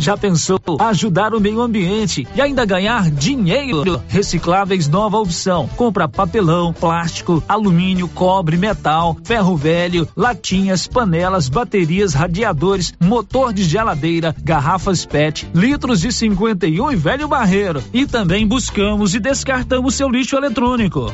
Já 0.00 0.16
pensou 0.16 0.58
ajudar 0.80 1.34
o 1.34 1.40
meio 1.40 1.60
ambiente 1.60 2.26
e 2.34 2.40
ainda 2.40 2.64
ganhar 2.64 3.10
dinheiro? 3.10 4.02
Recicláveis 4.08 4.88
nova 4.88 5.18
opção. 5.18 5.68
Compra 5.76 6.08
papelão, 6.08 6.72
plástico, 6.72 7.44
alumínio, 7.46 8.08
cobre, 8.08 8.56
metal, 8.56 9.14
ferro 9.22 9.54
velho, 9.54 10.08
latinhas, 10.16 10.86
panelas, 10.86 11.50
baterias, 11.50 12.14
radiadores, 12.14 12.94
motor 12.98 13.52
de 13.52 13.62
geladeira, 13.62 14.34
garrafas 14.42 15.04
PET, 15.04 15.46
litros 15.54 16.00
de 16.00 16.10
51 16.10 16.92
e 16.92 16.96
velho 16.96 17.28
barreiro. 17.28 17.84
E 17.92 18.06
também 18.06 18.46
buscamos 18.46 19.14
e 19.14 19.20
descartamos 19.20 19.94
seu 19.94 20.08
lixo 20.08 20.34
eletrônico. 20.34 21.12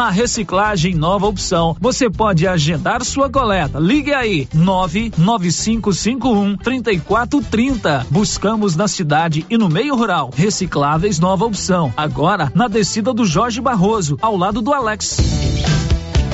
Na 0.00 0.08
reciclagem 0.08 0.94
nova 0.94 1.26
opção, 1.26 1.76
você 1.78 2.08
pode 2.08 2.48
agendar 2.48 3.04
sua 3.04 3.28
coleta. 3.28 3.78
Ligue 3.78 4.14
aí, 4.14 4.48
99551 4.54 6.56
3430. 6.56 8.06
Buscamos 8.08 8.74
na 8.74 8.88
cidade 8.88 9.44
e 9.50 9.58
no 9.58 9.68
meio 9.68 9.94
rural. 9.94 10.30
Recicláveis 10.34 11.18
nova 11.18 11.44
opção. 11.44 11.92
Agora 11.94 12.50
na 12.54 12.66
descida 12.66 13.12
do 13.12 13.26
Jorge 13.26 13.60
Barroso, 13.60 14.16
ao 14.22 14.38
lado 14.38 14.62
do 14.62 14.72
Alex. 14.72 15.18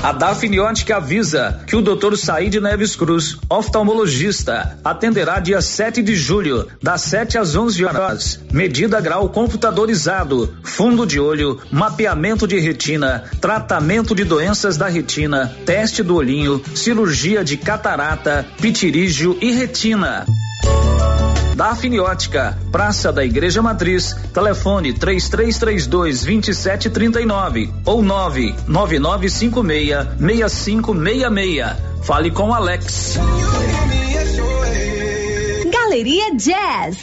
A 0.03 0.13
Dafniótica 0.13 0.97
avisa 0.99 1.61
que 1.67 1.75
o 1.75 1.83
Dr. 1.83 2.17
Said 2.17 2.55
Neves 2.61 2.95
Cruz, 2.95 3.39
oftalmologista, 3.49 4.79
atenderá 4.85 5.41
dia 5.41 5.61
7 5.61 6.03
de 6.03 6.15
julho, 6.15 6.69
das 6.83 7.03
7 7.03 7.39
às 7.39 7.57
11 7.57 7.85
horas. 7.85 8.41
Medida 8.53 9.01
grau 9.01 9.29
computadorizado, 9.29 10.55
fundo 10.63 11.07
de 11.07 11.19
olho, 11.19 11.61
mapeamento 11.73 12.47
de 12.47 12.59
retina, 12.59 13.25
tratamento 13.41 14.15
de 14.15 14.23
doenças 14.23 14.77
da 14.77 14.87
retina, 14.87 15.53
teste 15.65 16.03
do 16.03 16.15
olhinho, 16.15 16.63
cirurgia 16.75 17.43
de 17.43 17.57
catarata, 17.57 18.47
pitirígio 18.61 19.37
e 19.41 19.51
retina. 19.53 20.25
Dafne 21.57 21.99
Ótica, 21.99 22.57
Praça 22.71 23.11
da 23.11 23.25
Igreja 23.25 23.63
Matriz, 23.63 24.15
telefone 24.35 24.93
3332 24.93 26.23
2739 26.23 27.73
ou 27.87 28.03
99956 28.03 30.07
6566. 30.21 31.77
Fale 32.03 32.31
com 32.31 32.53
Alex. 32.53 33.17
Galeria 35.73 36.37
Jazz. 36.37 36.99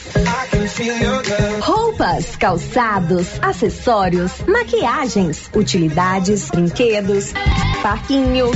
Roupas, 1.59 2.35
calçados, 2.35 3.25
acessórios, 3.41 4.33
maquiagens, 4.47 5.49
utilidades, 5.55 6.51
brinquedos, 6.51 7.33
parquinhos. 7.81 8.55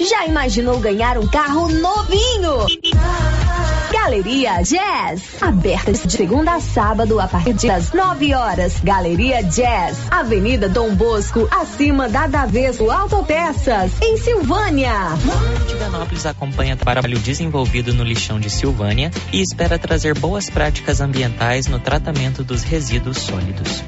Já 0.00 0.26
imaginou 0.26 0.78
ganhar 0.80 1.18
um 1.18 1.26
carro 1.26 1.68
novinho? 1.68 2.66
Galeria 3.92 4.60
Jazz, 4.60 5.40
aberta 5.40 5.92
de 5.92 6.10
segunda 6.10 6.56
a 6.56 6.60
sábado 6.60 7.20
a 7.20 7.28
partir 7.28 7.68
das 7.68 7.92
9 7.92 8.34
horas. 8.34 8.74
Galeria 8.82 9.42
Jazz, 9.42 9.96
Avenida 10.10 10.68
Dom 10.68 10.94
Bosco, 10.94 11.48
acima 11.50 12.08
da 12.08 12.26
Daveso 12.26 12.90
Autopeças, 12.90 13.92
em 14.02 14.16
Silvânia. 14.16 14.92
Tiranópolis 15.68 16.26
acompanha 16.26 16.76
trabalho 16.76 17.18
desenvolvido 17.18 17.94
no 17.94 18.04
lixão 18.04 18.38
de 18.38 18.50
Silvânia 18.50 19.10
e 19.32 19.40
espera 19.40 19.78
trazer 19.78 20.18
boas 20.18 20.50
práticas 20.50 21.00
ambientais 21.00 21.66
no 21.66 21.78
tratamento 21.78 22.42
dos 22.44 22.62
resíduos 22.62 23.18
sólidos. 23.18 23.82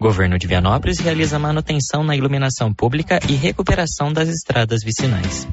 Governo 0.00 0.38
de 0.38 0.46
Vianópolis 0.46 0.98
realiza 0.98 1.38
manutenção 1.38 2.02
na 2.02 2.16
iluminação 2.16 2.72
pública 2.72 3.20
e 3.28 3.34
recuperação 3.34 4.12
das 4.12 4.28
estradas 4.28 4.80
vicinais. 4.84 5.46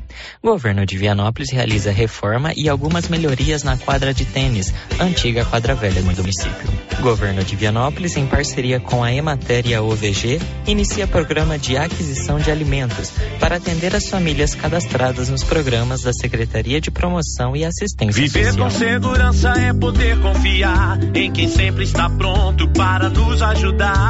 Governo 0.44 0.86
de 0.86 0.98
Vianópolis 0.98 1.52
realiza 1.52 1.92
reforma 1.92 2.52
e 2.56 2.70
algumas 2.70 3.08
melhorias 3.08 3.64
na 3.64 3.78
quadra 3.78 4.14
de 4.14 4.26
tênis, 4.26 4.74
antiga 5.00 5.46
quadra 5.46 5.76
velha 5.76 6.02
no 6.02 6.14
município. 6.14 6.70
Governo 7.02 7.44
de 7.44 7.56
Vianópolis, 7.56 8.18
em 8.18 8.26
parceria 8.26 8.80
com 8.80 9.04
a 9.04 9.14
Emater 9.14 9.66
e 9.66 9.74
a 9.74 9.82
OVG, 9.82 10.40
inicia 10.68 11.08
programa 11.08 11.58
de 11.58 11.78
aquisição 11.78 12.40
de 12.40 12.52
alimentos 12.52 13.12
para 13.40 13.56
atender 13.56 13.96
as 13.96 14.08
famílias 14.08 14.54
cadastradas 14.54 15.30
nos 15.30 15.44
programas 15.44 16.02
da 16.02 16.12
Secretaria 16.12 16.82
de 16.82 16.92
Promoção 16.92 17.56
e 17.56 17.64
Assistência 17.64 18.22
Viver 18.22 18.52
Social. 18.52 18.66
com 18.66 18.70
segurança 18.70 19.50
é 19.58 19.74
poder 19.74 20.20
confiar 20.20 21.00
em 21.16 21.32
quem 21.32 21.48
sempre 21.48 21.84
está 21.84 22.10
pronto 22.10 22.68
para 22.70 23.10
nos 23.10 23.42
ajudar. 23.42 24.09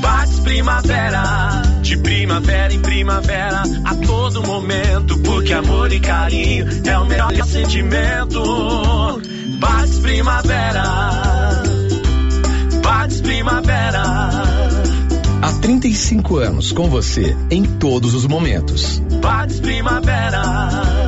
Bates 0.00 0.40
primavera, 0.40 1.62
de 1.82 1.96
primavera 1.98 2.72
em 2.74 2.80
primavera, 2.80 3.62
a 3.84 3.94
todo 3.94 4.42
momento, 4.42 5.18
porque 5.20 5.52
amor 5.52 5.92
e 5.92 6.00
carinho 6.00 6.66
é 6.86 6.98
o 6.98 7.06
melhor 7.06 7.32
sentimento. 7.46 9.20
Bates 9.58 9.98
primavera, 9.98 10.84
bates 12.82 13.20
primavera. 13.20 14.02
Há 15.40 15.52
35 15.60 16.36
anos 16.38 16.72
com 16.72 16.90
você 16.90 17.36
em 17.50 17.64
todos 17.64 18.14
os 18.14 18.26
momentos. 18.26 18.98
Bates 19.20 19.60
primavera. 19.60 21.07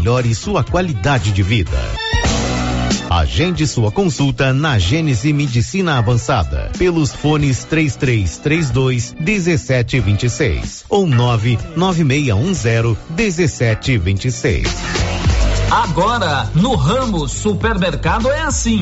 melhore 0.01 0.33
sua 0.33 0.63
qualidade 0.63 1.31
de 1.31 1.43
vida. 1.43 1.77
Agende 3.07 3.67
sua 3.67 3.91
consulta 3.91 4.51
na 4.51 4.79
Gênese 4.79 5.31
Medicina 5.31 5.99
Avançada 5.99 6.71
pelos 6.75 7.13
fones 7.13 7.63
3332 7.65 9.15
1726 9.19 10.85
ou 10.89 11.05
99610 11.05 12.97
1726. 13.15 14.67
Agora, 15.69 16.49
no 16.55 16.73
Ramos 16.75 17.31
Supermercado 17.33 18.31
é 18.31 18.41
assim. 18.41 18.81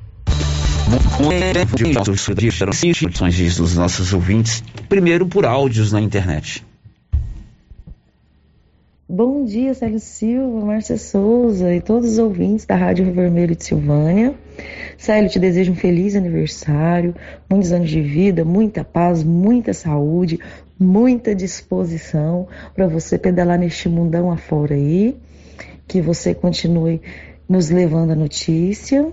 Dos 3.55 3.77
nossos 3.77 4.11
ouvintes, 4.11 4.61
primeiro 4.89 5.25
por 5.25 5.45
áudios 5.45 5.93
na 5.93 6.01
internet. 6.01 6.65
Bom 9.07 9.45
dia, 9.45 9.73
Célio 9.73 10.01
Silva, 10.01 10.65
Márcia 10.65 10.97
Souza 10.97 11.73
e 11.73 11.79
todos 11.79 12.11
os 12.11 12.17
ouvintes 12.17 12.65
da 12.65 12.75
Rádio 12.75 13.05
Rio 13.05 13.13
Vermelho 13.13 13.55
de 13.55 13.63
Silvânia. 13.63 14.35
Célio, 14.97 15.29
te 15.29 15.39
desejo 15.39 15.71
um 15.71 15.75
feliz 15.75 16.13
aniversário, 16.13 17.15
muitos 17.49 17.71
anos 17.71 17.89
de 17.89 18.01
vida, 18.01 18.43
muita 18.43 18.83
paz, 18.83 19.23
muita 19.23 19.73
saúde, 19.73 20.39
muita 20.77 21.33
disposição 21.33 22.49
para 22.75 22.87
você 22.87 23.17
pedalar 23.17 23.57
neste 23.57 23.87
mundão 23.87 24.29
afora 24.29 24.75
aí. 24.75 25.15
Que 25.87 26.01
você 26.01 26.33
continue 26.33 27.01
nos 27.47 27.69
levando 27.69 28.11
a 28.11 28.15
notícia 28.15 29.09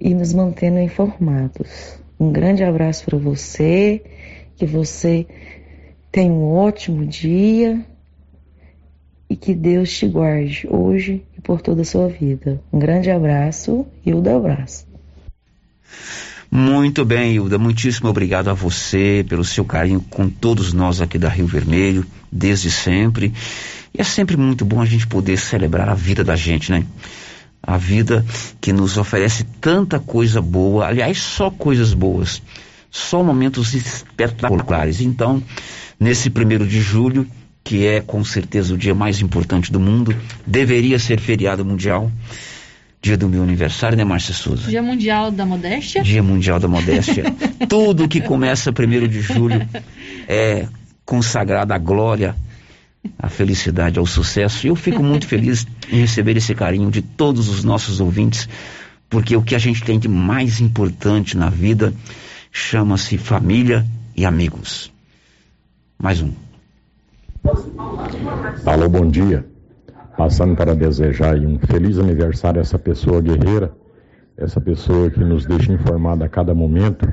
e 0.00 0.14
nos 0.14 0.32
mantendo 0.32 0.78
informados. 0.78 1.98
Um 2.18 2.32
grande 2.32 2.64
abraço 2.64 3.04
para 3.04 3.18
você, 3.18 4.02
que 4.56 4.66
você 4.66 5.26
tenha 6.10 6.32
um 6.32 6.52
ótimo 6.52 7.04
dia 7.04 7.84
e 9.28 9.36
que 9.36 9.54
Deus 9.54 9.90
te 9.90 10.06
guarde 10.06 10.66
hoje 10.70 11.22
e 11.36 11.40
por 11.40 11.60
toda 11.60 11.82
a 11.82 11.84
sua 11.84 12.08
vida. 12.08 12.62
Um 12.72 12.78
grande 12.78 13.10
abraço, 13.10 13.86
Hilda 14.04 14.36
Abraço. 14.36 14.86
Muito 16.50 17.04
bem, 17.04 17.34
Hilda. 17.34 17.58
Muitíssimo 17.58 18.08
obrigado 18.08 18.48
a 18.48 18.54
você 18.54 19.24
pelo 19.28 19.44
seu 19.44 19.64
carinho 19.64 20.00
com 20.00 20.28
todos 20.28 20.72
nós 20.72 21.00
aqui 21.00 21.18
da 21.18 21.28
Rio 21.28 21.46
Vermelho, 21.46 22.06
desde 22.30 22.70
sempre. 22.70 23.32
E 23.92 24.00
é 24.00 24.04
sempre 24.04 24.36
muito 24.36 24.64
bom 24.64 24.80
a 24.80 24.86
gente 24.86 25.06
poder 25.06 25.36
celebrar 25.36 25.88
a 25.88 25.94
vida 25.94 26.22
da 26.22 26.36
gente, 26.36 26.70
né? 26.70 26.86
A 27.66 27.76
vida 27.76 28.24
que 28.60 28.72
nos 28.72 28.96
oferece 28.96 29.44
tanta 29.60 29.98
coisa 29.98 30.40
boa, 30.40 30.86
aliás, 30.86 31.18
só 31.18 31.50
coisas 31.50 31.92
boas, 31.92 32.40
só 32.90 33.22
momentos 33.22 33.74
espetaculares. 33.74 35.00
Então, 35.00 35.42
nesse 35.98 36.30
primeiro 36.30 36.66
de 36.66 36.80
julho, 36.80 37.26
que 37.64 37.84
é 37.84 38.00
com 38.00 38.24
certeza 38.24 38.72
o 38.72 38.78
dia 38.78 38.94
mais 38.94 39.20
importante 39.20 39.72
do 39.72 39.80
mundo, 39.80 40.14
deveria 40.46 40.98
ser 40.98 41.18
feriado 41.18 41.64
mundial. 41.64 42.10
Dia 43.02 43.16
do 43.16 43.28
meu 43.28 43.42
aniversário, 43.42 43.96
né, 43.96 44.04
Márcia 44.04 44.32
Souza? 44.32 44.68
Dia 44.68 44.82
Mundial 44.82 45.30
da 45.30 45.44
Modéstia. 45.44 46.02
Dia 46.02 46.22
Mundial 46.22 46.58
da 46.58 46.68
Modéstia. 46.68 47.24
Tudo 47.68 48.08
que 48.08 48.20
começa 48.20 48.72
primeiro 48.72 49.06
de 49.06 49.20
julho 49.20 49.68
é 50.28 50.66
consagrado 51.04 51.72
à 51.72 51.78
glória, 51.78 52.34
à 53.18 53.28
felicidade, 53.28 53.98
ao 53.98 54.06
sucesso. 54.06 54.66
E 54.66 54.70
eu 54.70 54.76
fico 54.76 55.02
muito 55.02 55.26
feliz 55.26 55.66
em 55.90 56.00
receber 56.00 56.36
esse 56.36 56.54
carinho 56.54 56.90
de 56.90 57.02
todos 57.02 57.48
os 57.48 57.64
nossos 57.64 58.00
ouvintes, 58.00 58.48
porque 59.08 59.36
o 59.36 59.42
que 59.42 59.54
a 59.54 59.58
gente 59.58 59.82
tem 59.82 59.98
de 59.98 60.08
mais 60.08 60.60
importante 60.60 61.36
na 61.36 61.48
vida 61.48 61.92
chama-se 62.50 63.18
família 63.18 63.86
e 64.16 64.24
amigos. 64.24 64.92
Mais 65.98 66.20
um. 66.20 66.32
Alô, 68.64 68.88
bom 68.88 69.08
dia. 69.08 69.46
Passando 70.16 70.56
para 70.56 70.74
desejar 70.74 71.36
um 71.36 71.58
feliz 71.58 71.98
aniversário 71.98 72.58
a 72.58 72.62
essa 72.62 72.78
pessoa 72.78 73.20
guerreira, 73.20 73.72
essa 74.36 74.60
pessoa 74.60 75.10
que 75.10 75.20
nos 75.20 75.46
deixa 75.46 75.72
informada 75.72 76.24
a 76.24 76.28
cada 76.28 76.54
momento, 76.54 77.06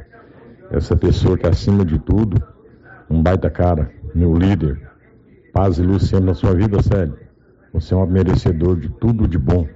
essa 0.72 0.96
pessoa 0.96 1.38
que 1.38 1.46
acima 1.46 1.86
de 1.86 2.00
tudo, 2.00 2.42
um 3.10 3.22
baita 3.22 3.50
cara, 3.50 3.92
meu 4.16 4.34
líder. 4.34 4.93
Paz 5.54 5.78
e 5.78 5.84
luz 5.84 6.04
sempre 6.04 6.26
na 6.26 6.34
sua 6.34 6.56
vida, 6.56 6.82
Célio. 6.82 7.16
Você 7.72 7.94
é 7.94 7.98
um 7.98 8.08
merecedor 8.08 8.80
de 8.80 8.90
tudo 8.90 9.28
de 9.28 9.38
bom 9.38 9.68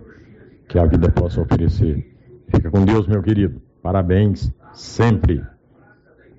que 0.68 0.80
a 0.80 0.86
vida 0.86 1.08
possa 1.10 1.40
oferecer. 1.40 2.04
Fica 2.50 2.72
com 2.72 2.84
Deus, 2.84 3.08
meu 3.08 3.22
querido. 3.22 3.62
Parabéns, 3.82 4.52
sempre. 4.74 5.42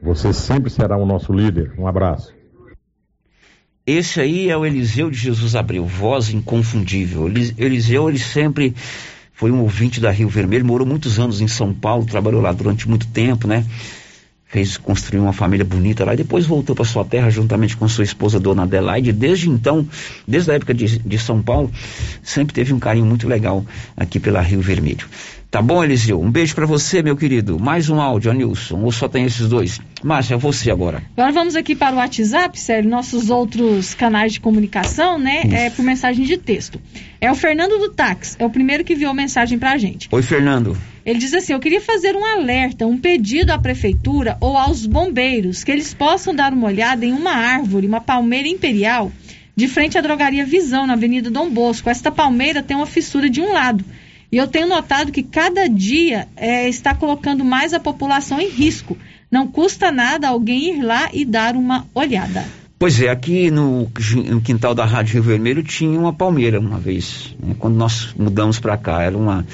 Você 0.03 0.33
sempre 0.33 0.71
será 0.71 0.97
o 0.97 1.07
nosso 1.07 1.33
líder. 1.33 1.73
Um 1.79 1.87
abraço. 1.87 2.35
Esse 3.87 4.21
aí 4.21 4.51
é 4.51 4.57
o 4.57 4.67
Eliseu 4.67 5.09
de 5.09 5.17
Jesus 5.17 5.55
Abreu, 5.55 5.87
voz 5.87 6.31
inconfundível. 6.31 7.29
Eliseu, 7.29 8.09
ele 8.09 8.19
sempre 8.19 8.75
foi 9.33 9.53
um 9.53 9.63
ouvinte 9.63 10.01
da 10.01 10.11
Rio 10.11 10.29
Vermelho, 10.29 10.67
morou 10.67 10.87
muitos 10.87 11.19
anos 11.21 11.41
em 11.41 11.47
São 11.47 11.73
Paulo, 11.73 12.05
trabalhou 12.05 12.43
lá 12.43 12.53
durante 12.53 12.89
muito 12.89 13.07
tempo, 13.07 13.47
né? 13.47 13.65
Fez 14.49 14.79
construir 14.79 15.21
uma 15.21 15.33
família 15.33 15.65
bonita 15.65 16.07
lá 16.07 16.15
e 16.15 16.17
depois 16.17 16.47
voltou 16.47 16.75
para 16.75 16.85
sua 16.85 17.05
terra 17.05 17.29
juntamente 17.29 17.77
com 17.77 17.87
sua 17.87 18.03
esposa, 18.03 18.41
Dona 18.41 18.63
Adelaide. 18.63 19.13
Desde 19.13 19.49
então, 19.49 19.87
desde 20.27 20.51
a 20.51 20.55
época 20.55 20.73
de, 20.73 20.99
de 20.99 21.19
São 21.19 21.43
Paulo, 21.43 21.71
sempre 22.23 22.55
teve 22.55 22.73
um 22.73 22.79
carinho 22.79 23.05
muito 23.05 23.29
legal 23.29 23.65
aqui 23.95 24.19
pela 24.19 24.41
Rio 24.41 24.63
Vermelho. 24.63 25.07
Tá 25.51 25.63
bom, 25.63 25.83
Eliseu? 25.83 26.21
Um 26.21 26.31
beijo 26.31 26.55
para 26.55 26.67
você, 26.67 27.03
meu 27.03 27.17
querido. 27.17 27.59
Mais 27.59 27.89
um 27.89 27.99
áudio, 27.99 28.31
Anilson. 28.31 28.83
Ou 28.83 28.93
só 28.93 29.09
tem 29.09 29.25
esses 29.25 29.49
dois? 29.49 29.81
Márcia, 30.03 30.35
é 30.35 30.37
você 30.37 30.71
agora. 30.71 31.03
Agora 31.17 31.33
vamos 31.33 31.57
aqui 31.57 31.75
para 31.75 31.95
o 31.95 31.99
WhatsApp, 31.99 32.61
sério, 32.61 32.91
nossos 32.91 33.31
outros 33.31 33.95
canais 33.95 34.35
de 34.35 34.41
comunicação, 34.41 35.19
né? 35.19 35.41
Isso. 35.47 35.55
É 35.55 35.71
por 35.71 35.83
mensagem 35.83 36.27
de 36.27 36.37
texto. 36.37 36.79
É 37.19 37.33
o 37.33 37.35
Fernando 37.35 37.79
do 37.79 37.89
Táxi, 37.89 38.37
é 38.39 38.45
o 38.45 38.51
primeiro 38.51 38.85
que 38.85 38.93
enviou 38.93 39.15
mensagem 39.15 39.59
pra 39.59 39.79
gente. 39.79 40.07
Oi, 40.13 40.21
Fernando. 40.21 40.77
Ele 41.05 41.19
diz 41.19 41.33
assim: 41.33 41.55
Eu 41.55 41.61
queria 41.61 41.81
fazer 41.81 42.15
um 42.15 42.27
alerta, 42.27 42.87
um 42.87 42.99
pedido 42.99 43.51
à 43.51 43.59
prefeitura 43.59 44.37
ou 44.43 44.55
aos 44.55 44.85
bombeiros 44.85 45.65
que 45.65 45.73
eles 45.73 45.95
possam 45.95 46.35
dar 46.35 46.53
uma 46.53 46.67
olhada 46.67 47.07
em 47.07 47.13
uma 47.15 47.33
árvore, 47.33 47.87
uma 47.87 48.03
palmeira 48.03 48.47
imperial, 48.47 49.11
de 49.57 49.67
frente 49.67 49.97
à 49.97 50.03
drogaria 50.03 50.45
Visão, 50.45 50.87
na 50.87 50.93
Avenida 50.93 51.31
Dom 51.31 51.49
Bosco. 51.49 51.89
Esta 51.89 52.13
palmeira 52.13 52.63
tem 52.63 52.77
uma 52.77 52.85
fissura 52.85 53.31
de 53.31 53.41
um 53.41 53.51
lado 53.51 53.83
e 54.31 54.37
eu 54.37 54.47
tenho 54.47 54.69
notado 54.69 55.11
que 55.11 55.23
cada 55.23 55.69
dia 55.69 56.29
é, 56.37 56.69
está 56.69 56.95
colocando 56.95 57.45
mais 57.45 57.73
a 57.73 57.81
população 57.81 58.41
em 58.41 58.49
risco. 58.49 58.97
Não 59.31 59.47
custa 59.47 59.91
nada 59.91 60.29
alguém 60.29 60.77
ir 60.77 60.83
lá 60.83 61.09
e 61.13 61.25
dar 61.25 61.57
uma 61.57 61.87
olhada. 61.95 62.45
Pois 62.79 63.01
é, 63.01 63.09
aqui 63.09 63.51
no, 63.51 63.91
no 64.27 64.41
quintal 64.41 64.75
da 64.75 64.85
Rádio 64.85 65.15
Rio 65.15 65.23
Vermelho 65.23 65.63
tinha 65.63 65.99
uma 65.99 66.13
palmeira 66.13 66.61
uma 66.61 66.79
vez. 66.79 67.35
Né? 67.41 67.57
Quando 67.59 67.75
nós 67.75 68.15
mudamos 68.17 68.61
para 68.61 68.77
cá, 68.77 69.03
era 69.03 69.17
uma, 69.17 69.45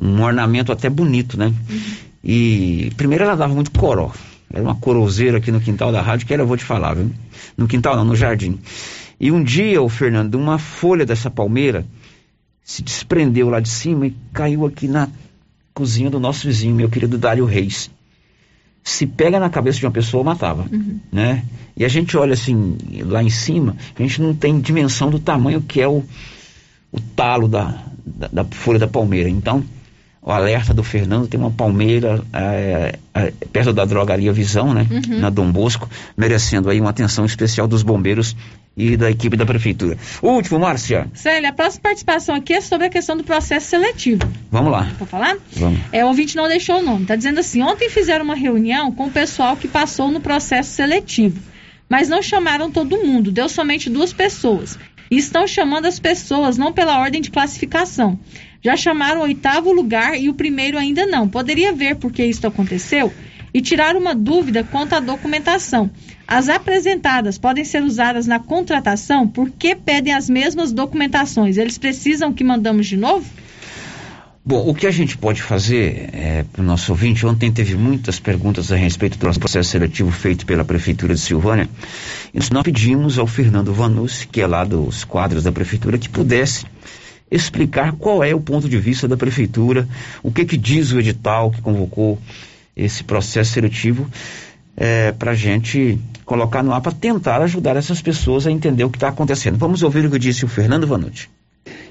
um 0.00 0.20
ornamento 0.22 0.72
até 0.72 0.88
bonito, 0.90 1.38
né? 1.38 1.46
Uhum. 1.46 1.80
E 2.24 2.90
primeiro 2.96 3.24
ela 3.24 3.36
dava 3.36 3.54
muito 3.54 3.70
coró. 3.70 4.10
Era 4.52 4.62
uma 4.62 4.74
corozeira 4.74 5.38
aqui 5.38 5.52
no 5.52 5.60
quintal 5.60 5.92
da 5.92 6.02
rádio, 6.02 6.26
que 6.26 6.34
era, 6.34 6.42
eu 6.42 6.46
vou 6.46 6.56
te 6.56 6.64
falar, 6.64 6.94
viu? 6.94 7.10
No 7.56 7.68
quintal 7.68 7.94
não, 7.94 8.04
no 8.04 8.16
jardim. 8.16 8.58
E 9.20 9.30
um 9.30 9.44
dia, 9.44 9.80
o 9.80 9.88
Fernando, 9.88 10.34
uma 10.34 10.58
folha 10.58 11.06
dessa 11.06 11.30
palmeira 11.30 11.86
se 12.64 12.82
desprendeu 12.82 13.48
lá 13.48 13.60
de 13.60 13.68
cima 13.68 14.06
e 14.06 14.14
caiu 14.32 14.66
aqui 14.66 14.86
na 14.86 15.08
cozinha 15.74 16.10
do 16.10 16.20
nosso 16.20 16.46
vizinho, 16.46 16.74
meu 16.74 16.88
querido 16.88 17.18
Dário 17.18 17.44
Reis. 17.44 17.90
Se 18.82 19.06
pega 19.06 19.38
na 19.38 19.50
cabeça 19.50 19.78
de 19.78 19.86
uma 19.86 19.92
pessoa, 19.92 20.24
matava, 20.24 20.66
uhum. 20.70 20.98
né? 21.12 21.44
E 21.76 21.84
a 21.84 21.88
gente 21.88 22.16
olha 22.16 22.34
assim, 22.34 22.76
lá 23.04 23.22
em 23.22 23.30
cima, 23.30 23.76
a 23.98 24.02
gente 24.02 24.20
não 24.20 24.34
tem 24.34 24.60
dimensão 24.60 25.10
do 25.10 25.18
tamanho 25.18 25.60
que 25.60 25.80
é 25.80 25.88
o, 25.88 26.02
o 26.90 27.00
talo 27.14 27.46
da, 27.46 27.84
da, 28.04 28.28
da 28.28 28.44
folha 28.44 28.78
da 28.78 28.88
palmeira. 28.88 29.28
Então, 29.28 29.64
o 30.22 30.30
alerta 30.30 30.74
do 30.74 30.82
Fernando 30.82 31.26
tem 31.26 31.40
uma 31.40 31.50
palmeira 31.50 32.22
é, 32.32 32.98
é, 33.14 33.32
perto 33.52 33.72
da 33.72 33.86
drogaria 33.86 34.32
Visão, 34.32 34.74
né? 34.74 34.86
Uhum. 34.90 35.18
Na 35.18 35.30
Dom 35.30 35.50
Bosco, 35.50 35.88
merecendo 36.14 36.68
aí 36.68 36.78
uma 36.78 36.90
atenção 36.90 37.24
especial 37.24 37.66
dos 37.66 37.82
bombeiros 37.82 38.36
e 38.76 38.98
da 38.98 39.10
equipe 39.10 39.34
da 39.34 39.46
prefeitura. 39.46 39.96
último, 40.22 40.58
Márcia. 40.58 41.08
Célia, 41.14 41.48
a 41.48 41.52
próxima 41.52 41.84
participação 41.84 42.34
aqui 42.34 42.52
é 42.52 42.60
sobre 42.60 42.86
a 42.86 42.90
questão 42.90 43.16
do 43.16 43.24
processo 43.24 43.68
seletivo. 43.68 44.22
Vamos 44.50 44.70
lá. 44.70 44.90
Vou 44.98 45.08
falar? 45.08 45.38
Vamos. 45.54 45.80
É, 45.90 46.04
o 46.04 46.08
ouvinte 46.08 46.36
não 46.36 46.46
deixou 46.48 46.80
o 46.80 46.82
nome. 46.82 47.02
Está 47.02 47.16
dizendo 47.16 47.40
assim: 47.40 47.62
ontem 47.62 47.88
fizeram 47.88 48.24
uma 48.24 48.34
reunião 48.34 48.92
com 48.92 49.06
o 49.06 49.10
pessoal 49.10 49.56
que 49.56 49.66
passou 49.66 50.10
no 50.10 50.20
processo 50.20 50.70
seletivo, 50.70 51.40
mas 51.88 52.10
não 52.10 52.22
chamaram 52.22 52.70
todo 52.70 52.98
mundo, 52.98 53.32
deu 53.32 53.48
somente 53.48 53.88
duas 53.88 54.12
pessoas. 54.12 54.78
E 55.10 55.16
estão 55.16 55.46
chamando 55.46 55.86
as 55.86 55.98
pessoas 55.98 56.56
não 56.56 56.72
pela 56.72 57.00
ordem 57.00 57.20
de 57.20 57.30
classificação 57.30 58.18
já 58.62 58.76
chamaram 58.76 59.20
o 59.20 59.24
oitavo 59.24 59.72
lugar 59.72 60.18
e 60.18 60.28
o 60.28 60.34
primeiro 60.34 60.78
ainda 60.78 61.06
não. 61.06 61.28
Poderia 61.28 61.72
ver 61.72 61.96
por 61.96 62.12
que 62.12 62.24
isso 62.24 62.46
aconteceu 62.46 63.12
e 63.52 63.60
tirar 63.60 63.96
uma 63.96 64.14
dúvida 64.14 64.62
quanto 64.64 64.94
à 64.94 65.00
documentação. 65.00 65.90
As 66.26 66.48
apresentadas 66.48 67.38
podem 67.38 67.64
ser 67.64 67.82
usadas 67.82 68.26
na 68.26 68.38
contratação 68.38 69.26
porque 69.26 69.74
pedem 69.74 70.14
as 70.14 70.30
mesmas 70.30 70.72
documentações. 70.72 71.56
Eles 71.56 71.76
precisam 71.76 72.32
que 72.32 72.44
mandamos 72.44 72.86
de 72.86 72.96
novo? 72.96 73.26
Bom, 74.42 74.68
o 74.68 74.74
que 74.74 74.86
a 74.86 74.90
gente 74.90 75.18
pode 75.18 75.42
fazer 75.42 76.08
é, 76.12 76.44
para 76.50 76.62
o 76.62 76.64
nosso 76.64 76.92
ouvinte, 76.92 77.26
ontem 77.26 77.52
teve 77.52 77.74
muitas 77.74 78.18
perguntas 78.18 78.72
a 78.72 78.76
respeito 78.76 79.18
do 79.18 79.38
processo 79.38 79.68
seletivo 79.68 80.10
feito 80.10 80.46
pela 80.46 80.64
Prefeitura 80.64 81.14
de 81.14 81.20
Silvânia. 81.20 81.68
E 82.32 82.38
nós 82.52 82.62
pedimos 82.62 83.18
ao 83.18 83.26
Fernando 83.26 83.72
Vanucci, 83.74 84.26
que 84.26 84.40
é 84.40 84.46
lá 84.46 84.64
dos 84.64 85.04
quadros 85.04 85.44
da 85.44 85.52
Prefeitura, 85.52 85.98
que 85.98 86.08
pudesse 86.08 86.64
explicar 87.30 87.92
qual 87.92 88.24
é 88.24 88.34
o 88.34 88.40
ponto 88.40 88.68
de 88.68 88.78
vista 88.78 89.06
da 89.06 89.16
prefeitura, 89.16 89.86
o 90.22 90.32
que, 90.32 90.44
que 90.44 90.56
diz 90.56 90.92
o 90.92 90.98
edital 90.98 91.50
que 91.50 91.62
convocou 91.62 92.18
esse 92.76 93.04
processo 93.04 93.52
seletivo, 93.52 94.08
é, 94.76 95.12
para 95.12 95.32
a 95.32 95.34
gente 95.34 95.98
colocar 96.24 96.62
no 96.62 96.72
ar 96.72 96.80
para 96.80 96.92
tentar 96.92 97.42
ajudar 97.42 97.76
essas 97.76 98.00
pessoas 98.00 98.46
a 98.46 98.50
entender 98.50 98.84
o 98.84 98.90
que 98.90 98.96
está 98.96 99.08
acontecendo. 99.08 99.58
Vamos 99.58 99.82
ouvir 99.82 100.06
o 100.06 100.10
que 100.10 100.18
disse 100.18 100.44
o 100.44 100.48
Fernando 100.48 100.86
Vanucci. 100.86 101.28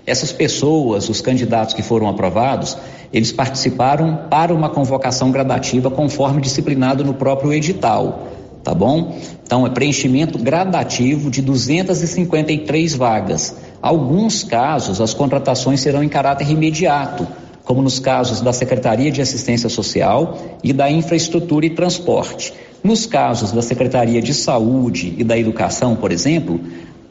Essas 0.06 0.32
pessoas, 0.32 1.08
os 1.10 1.22
candidatos 1.22 1.74
que 1.76 1.84
foram 1.84 2.08
aprovados, 2.08 2.78
eles 3.14 3.32
participaram 3.32 4.28
para 4.30 4.54
uma 4.54 4.70
convocação 4.70 5.32
gradativa 5.32 5.92
conforme 5.92 6.42
disciplinado 6.42 7.04
no 7.04 7.14
próprio 7.14 7.54
edital. 7.54 8.28
tá 8.64 8.74
bom? 8.74 9.20
Então 9.44 9.66
é 9.66 9.70
preenchimento 9.70 10.38
gradativo 10.38 11.30
de 11.30 11.42
253 11.42 12.96
vagas. 12.96 13.56
Alguns 13.82 14.44
casos 14.44 15.00
as 15.00 15.14
contratações 15.14 15.80
serão 15.80 16.04
em 16.04 16.10
caráter 16.10 16.50
imediato, 16.50 17.26
como 17.64 17.82
nos 17.82 18.00
casos 18.00 18.42
da 18.42 18.52
Secretaria 18.52 19.12
de 19.12 19.22
Assistência 19.22 19.70
Social 19.70 20.38
e 20.64 20.74
da 20.74 20.92
Infraestrutura 20.92 21.66
e 21.66 21.70
Transporte. 21.70 22.54
Nos 22.84 23.06
casos 23.06 23.52
da 23.52 23.62
Secretaria 23.62 24.22
de 24.22 24.34
Saúde 24.34 25.14
e 25.18 25.24
da 25.24 25.38
Educação, 25.38 25.96
por 25.96 26.12
exemplo, 26.12 26.60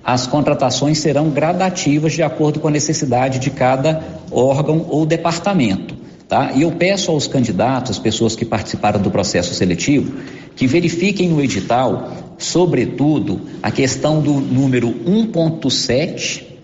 as 0.04 0.26
contratações 0.26 0.98
serão 0.98 1.30
gradativas 1.30 2.12
de 2.12 2.22
acordo 2.22 2.60
com 2.60 2.68
a 2.68 2.70
necessidade 2.70 3.38
de 3.38 3.50
cada 3.50 4.02
órgão 4.30 4.86
ou 4.88 5.06
departamento. 5.06 5.96
Tá? 6.28 6.52
E 6.52 6.62
eu 6.62 6.72
peço 6.72 7.10
aos 7.10 7.26
candidatos, 7.26 7.92
as 7.92 7.98
pessoas 7.98 8.36
que 8.36 8.44
participaram 8.44 9.00
do 9.00 9.10
processo 9.10 9.54
seletivo, 9.54 10.12
que 10.54 10.66
verifiquem 10.66 11.28
no 11.30 11.42
edital, 11.42 12.12
sobretudo, 12.36 13.40
a 13.62 13.70
questão 13.70 14.20
do 14.20 14.34
número 14.34 14.88
1.7 14.88 16.57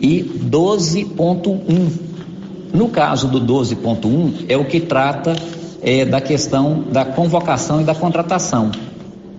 e 0.00 0.22
12.1. 0.22 1.90
No 2.72 2.88
caso 2.88 3.28
do 3.28 3.40
12.1, 3.40 4.46
é 4.48 4.56
o 4.56 4.64
que 4.64 4.80
trata 4.80 5.36
é, 5.82 6.04
da 6.04 6.20
questão 6.20 6.84
da 6.90 7.04
convocação 7.04 7.80
e 7.80 7.84
da 7.84 7.94
contratação. 7.94 8.72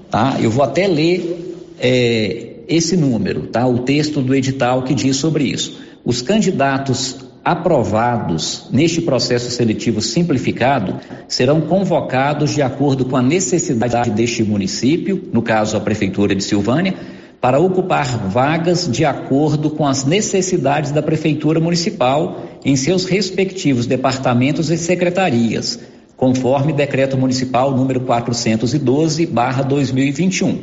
Tá? 0.09 0.37
Eu 0.39 0.49
vou 0.49 0.63
até 0.63 0.87
ler 0.87 1.57
é, 1.79 2.53
esse 2.67 2.95
número, 2.95 3.47
tá? 3.47 3.67
o 3.67 3.79
texto 3.79 4.21
do 4.21 4.33
edital 4.33 4.83
que 4.83 4.93
diz 4.93 5.17
sobre 5.17 5.43
isso. 5.43 5.81
Os 6.05 6.21
candidatos 6.21 7.17
aprovados 7.43 8.67
neste 8.71 9.01
processo 9.01 9.51
seletivo 9.51 10.01
simplificado 10.01 10.95
serão 11.27 11.61
convocados 11.61 12.55
de 12.55 12.61
acordo 12.63 13.05
com 13.05 13.15
a 13.15 13.21
necessidade 13.21 14.09
deste 14.09 14.43
município, 14.43 15.29
no 15.31 15.43
caso 15.43 15.77
a 15.77 15.79
Prefeitura 15.79 16.33
de 16.33 16.43
Silvânia, 16.43 16.95
para 17.45 17.59
ocupar 17.59 18.07
vagas 18.27 18.89
de 18.91 19.05
acordo 19.05 19.69
com 19.69 19.85
as 19.85 20.03
necessidades 20.03 20.91
da 20.91 21.03
Prefeitura 21.03 21.59
Municipal 21.59 22.39
em 22.65 22.75
seus 22.75 23.05
respectivos 23.05 23.85
departamentos 23.85 24.71
e 24.71 24.77
secretarias, 24.79 25.79
conforme 26.17 26.73
Decreto 26.73 27.15
Municipal 27.15 27.69
número 27.69 28.01
412/2021. 28.01 30.57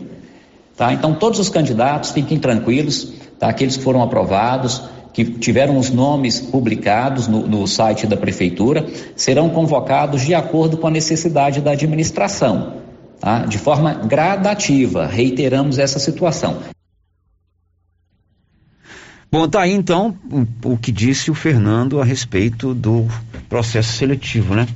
Tá? 0.77 0.93
Então 0.93 1.15
todos 1.15 1.39
os 1.39 1.49
candidatos 1.49 2.11
fiquem 2.11 2.41
tranquilos, 2.41 3.13
tá? 3.39 3.51
Aqueles 3.51 3.77
que 3.77 3.85
foram 3.85 4.03
aprovados, 4.03 4.83
que 5.13 5.25
tiveram 5.25 5.79
os 5.79 5.89
nomes 5.89 6.41
publicados 6.41 7.29
no, 7.29 7.47
no, 7.47 7.65
site 7.69 8.09
da 8.09 8.17
prefeitura, 8.17 8.85
serão 9.15 9.51
convocados 9.51 10.23
de 10.23 10.35
acordo 10.35 10.77
com 10.77 10.89
a 10.89 10.91
necessidade 10.91 11.61
da 11.61 11.71
administração, 11.71 12.82
tá? 13.23 13.47
de 13.47 13.57
forma 13.57 13.95
gradativa. 13.95 15.07
Reiteramos 15.07 15.79
essa 15.79 15.99
situação. 15.99 16.61
Bom, 19.31 19.49
tá 19.49 19.63
aí 19.63 19.73
então 19.73 20.15
o, 20.63 20.77
que 20.77 20.93
disse 20.93 21.31
o 21.31 21.35
Fernando 21.35 22.03
a 22.03 22.05
respeito 22.05 22.75
do 22.75 23.09
processo 23.49 23.93
seletivo, 23.93 24.55
né? 24.55 24.67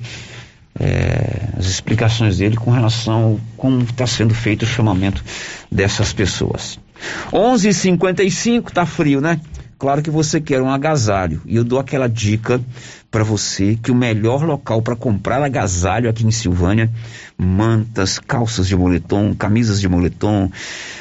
É, 0.79 1.49
as 1.59 1.67
explicações 1.67 2.39
dele 2.39 2.57
com 2.57 2.71
relação 2.71 3.39
a 3.39 3.57
como 3.57 3.83
está 3.83 4.07
sendo 4.07 4.35
feito 4.35 4.63
o 4.63 4.67
chamamento 4.67 5.23
dessas 5.71 6.13
pessoas. 6.13 6.79
11:55 7.33 8.71
tá 8.71 8.87
frio, 8.87 9.21
né? 9.21 9.41
Claro 9.79 10.01
que 10.03 10.11
você 10.11 10.41
quer 10.41 10.63
um 10.63 10.71
agasalho. 10.71 11.43
E 11.45 11.57
eu 11.57 11.65
dou 11.65 11.79
aquela 11.79 12.09
dica 12.09 12.61
para 13.11 13.23
você 13.23 13.77
que 13.77 13.91
o 13.91 13.95
melhor 13.95 14.43
local 14.43 14.81
para 14.81 14.97
comprar 14.97 15.43
agasalho 15.43 16.09
aqui 16.09 16.27
em 16.27 16.31
Silvânia, 16.31 16.91
mantas, 17.37 18.19
calças 18.19 18.67
de 18.67 18.75
moletom, 18.75 19.35
camisas 19.35 19.79
de 19.81 19.89
moletom, 19.89 20.51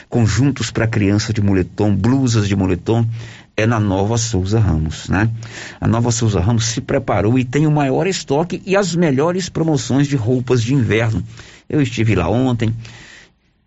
conjuntos 0.09 0.71
para 0.71 0.87
criança 0.87 1.31
de 1.31 1.41
moletom, 1.41 1.95
blusas 1.95 2.49
de 2.49 2.55
moletom, 2.55 3.05
é 3.57 3.65
na 3.65 3.79
Nova 3.79 4.17
Souza 4.17 4.59
Ramos, 4.59 5.07
né? 5.07 5.29
A 5.79 5.87
Nova 5.87 6.11
Souza 6.11 6.41
Ramos 6.41 6.65
se 6.65 6.81
preparou 6.81 7.39
e 7.39 7.45
tem 7.45 7.65
o 7.65 7.71
maior 7.71 8.05
estoque 8.05 8.61
e 8.65 8.75
as 8.75 8.93
melhores 8.93 9.47
promoções 9.47 10.07
de 10.07 10.17
roupas 10.17 10.61
de 10.61 10.73
inverno. 10.73 11.23
Eu 11.69 11.81
estive 11.81 12.13
lá 12.15 12.29
ontem, 12.29 12.73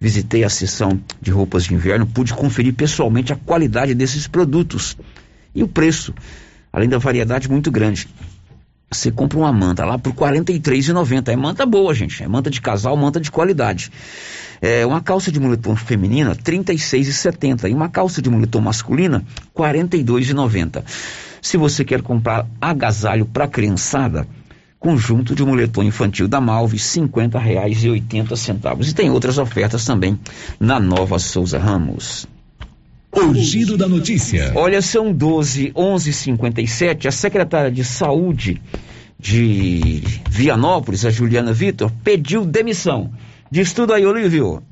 visitei 0.01 0.45
a 0.45 0.49
seção 0.49 1.01
de 1.21 1.31
roupas 1.31 1.65
de 1.65 1.75
inverno, 1.75 2.07
pude 2.07 2.33
conferir 2.33 2.75
pessoalmente 2.75 3.33
a 3.33 3.37
qualidade 3.37 3.95
desses 3.95 4.27
produtos 4.27 4.97
e 5.55 5.63
o 5.63 5.69
preço, 5.69 6.15
além 6.73 6.89
da 6.89 6.99
variedade 6.99 7.51
muito 7.51 7.71
grande. 7.71 8.09
Você 8.91 9.11
compra 9.11 9.39
uma 9.39 9.53
manta 9.53 9.85
lá 9.85 9.99
por 9.99 10.13
R$ 10.13 10.19
43,90. 10.19 11.29
É 11.29 11.37
manta 11.37 11.67
boa, 11.67 11.93
gente. 11.93 12.23
É 12.23 12.29
manta 12.29 12.49
de 12.49 12.59
casal, 12.59 12.97
manta 12.97 13.21
de 13.21 13.31
qualidade. 13.31 13.91
É, 14.63 14.87
uma 14.87 15.03
calça 15.03 15.31
de 15.31 15.39
moletom 15.39 15.77
feminina, 15.77 16.31
R$ 16.31 16.39
36,70. 16.43 17.71
E 17.71 17.75
uma 17.75 17.91
calça 17.91 18.23
de 18.23 18.31
moletom 18.31 18.63
masculina, 18.63 19.23
R$ 19.55 19.63
42,90. 19.63 20.83
Se 21.43 21.59
você 21.59 21.85
quer 21.85 22.01
comprar 22.01 22.47
agasalho 22.59 23.27
para 23.27 23.47
criançada, 23.47 24.27
Conjunto 24.79 25.35
de 25.35 25.45
moletom 25.45 25.83
infantil 25.83 26.29
da 26.29 26.41
Malve, 26.41 26.77
R$ 26.77 26.83
50,80. 26.83 28.89
E 28.89 28.95
tem 28.95 29.11
outras 29.11 29.37
ofertas 29.37 29.85
também 29.85 30.19
na 30.61 30.79
Nova 30.79 31.19
Souza 31.19 31.59
Ramos. 31.59 32.27
O 33.11 33.35
giro 33.35 33.77
da 33.77 33.89
notícia. 33.89 34.53
Olha, 34.55 34.81
são 34.81 35.13
12, 35.13 35.73
11 35.75 36.13
57 36.13 37.09
A 37.09 37.11
secretária 37.11 37.71
de 37.71 37.85
Saúde 37.85 38.63
de 39.19 40.03
Vianópolis, 40.31 41.05
a 41.05 41.11
Juliana 41.11 41.53
Vitor, 41.53 41.91
pediu 42.05 42.45
demissão. 42.45 43.11
Diz 43.51 43.73
tudo 43.73 43.93
aí, 43.93 44.07
Olívio. 44.07 44.63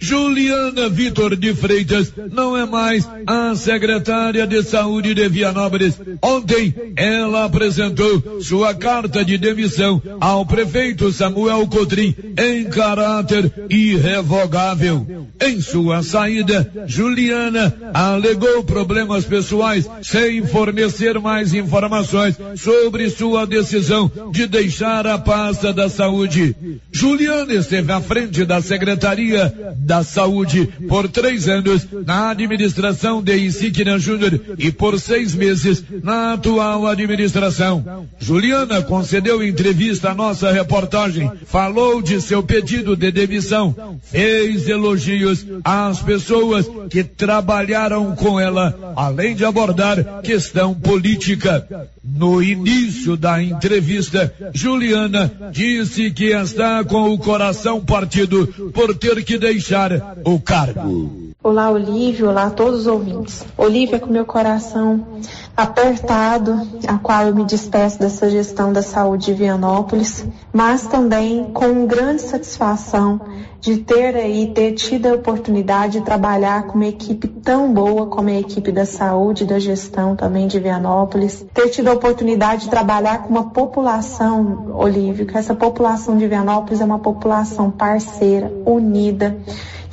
Juliana 0.00 0.88
Vitor 0.88 1.36
de 1.36 1.54
Freitas 1.54 2.12
não 2.30 2.56
é 2.56 2.66
mais 2.66 3.08
a 3.26 3.54
secretária 3.54 4.46
de 4.46 4.62
saúde 4.62 5.14
de 5.14 5.28
Vianópolis. 5.28 5.98
Ontem 6.22 6.74
ela 6.96 7.44
apresentou 7.44 8.40
sua 8.42 8.74
carta 8.74 9.24
de 9.24 9.38
demissão 9.38 10.02
ao 10.20 10.44
prefeito 10.44 11.10
Samuel 11.12 11.66
Cotrim 11.66 12.14
em 12.38 12.64
caráter 12.64 13.52
irrevogável. 13.70 15.06
Em 15.40 15.60
sua 15.60 16.02
saída, 16.02 16.70
Juliana 16.86 17.74
alegou 17.92 18.62
problemas 18.64 19.24
pessoais 19.24 19.88
sem 20.02 20.46
fornecer 20.46 21.18
mais 21.18 21.54
informações 21.54 22.36
sobre 22.56 23.10
sua 23.10 23.46
decisão 23.46 24.10
de 24.30 24.46
deixar 24.46 25.06
a 25.06 25.18
pasta 25.18 25.72
da 25.72 25.88
saúde. 25.88 26.54
Juliana 26.92 27.54
esteve 27.54 27.92
à 27.92 28.00
frente 28.00 28.44
da 28.44 28.60
secretaria 28.60 29.52
da 29.84 30.02
Saúde 30.02 30.66
por 30.88 31.08
três 31.08 31.48
anos 31.48 31.86
na 32.06 32.30
administração 32.30 33.22
de 33.22 33.36
Insignia 33.36 33.98
Júnior 33.98 34.40
e 34.58 34.72
por 34.72 34.98
seis 34.98 35.34
meses 35.34 35.84
na 36.02 36.32
atual 36.32 36.86
administração. 36.86 38.06
Juliana 38.18 38.82
concedeu 38.82 39.42
entrevista 39.42 40.10
à 40.10 40.14
nossa 40.14 40.50
reportagem, 40.50 41.30
falou 41.46 42.00
de 42.02 42.20
seu 42.20 42.42
pedido 42.42 42.96
de 42.96 43.10
demissão, 43.10 43.98
fez 44.02 44.68
elogios 44.68 45.44
às 45.62 46.00
pessoas 46.02 46.66
que 46.90 47.04
trabalharam 47.04 48.14
com 48.16 48.40
ela, 48.40 48.94
além 48.96 49.34
de 49.34 49.44
abordar 49.44 50.22
questão 50.22 50.74
política. 50.74 51.88
No 52.04 52.42
início 52.42 53.16
da 53.16 53.42
entrevista, 53.42 54.32
Juliana 54.52 55.32
disse 55.50 56.10
que 56.10 56.32
está 56.32 56.84
com 56.84 57.08
o 57.14 57.18
coração 57.18 57.80
partido 57.82 58.46
por 58.74 58.94
ter 58.94 59.24
que 59.24 59.38
deixar 59.38 59.90
o 60.22 60.38
cargo. 60.38 61.23
Olá, 61.44 61.70
Olívio. 61.70 62.30
Olá 62.30 62.44
a 62.44 62.50
todos 62.50 62.80
os 62.80 62.86
ouvintes. 62.86 63.44
Olívia, 63.58 64.00
com 64.00 64.10
meu 64.10 64.24
coração 64.24 65.06
apertado, 65.54 66.58
a 66.88 66.96
qual 66.96 67.26
eu 67.26 67.34
me 67.34 67.44
despeço 67.44 67.98
dessa 67.98 68.30
gestão 68.30 68.72
da 68.72 68.80
saúde 68.80 69.26
de 69.26 69.34
Vianópolis, 69.34 70.24
mas 70.50 70.86
também 70.86 71.52
com 71.52 71.84
grande 71.84 72.22
satisfação 72.22 73.20
de 73.60 73.76
ter 73.76 74.16
aí, 74.16 74.52
ter 74.54 74.72
tido 74.72 75.06
a 75.06 75.14
oportunidade 75.16 75.98
de 75.98 76.04
trabalhar 76.06 76.62
com 76.62 76.76
uma 76.76 76.86
equipe 76.86 77.28
tão 77.28 77.74
boa 77.74 78.06
como 78.06 78.30
a 78.30 78.34
equipe 78.40 78.72
da 78.72 78.86
saúde 78.86 79.44
da 79.44 79.58
gestão 79.58 80.16
também 80.16 80.46
de 80.46 80.58
Vianópolis, 80.58 81.44
ter 81.52 81.68
tido 81.68 81.88
a 81.88 81.92
oportunidade 81.92 82.64
de 82.64 82.70
trabalhar 82.70 83.18
com 83.22 83.28
uma 83.28 83.50
população, 83.50 84.74
Olívio, 84.74 85.26
que 85.26 85.36
essa 85.36 85.54
população 85.54 86.16
de 86.16 86.26
Vianópolis 86.26 86.80
é 86.80 86.84
uma 86.86 86.98
população 86.98 87.70
parceira, 87.70 88.50
unida, 88.64 89.36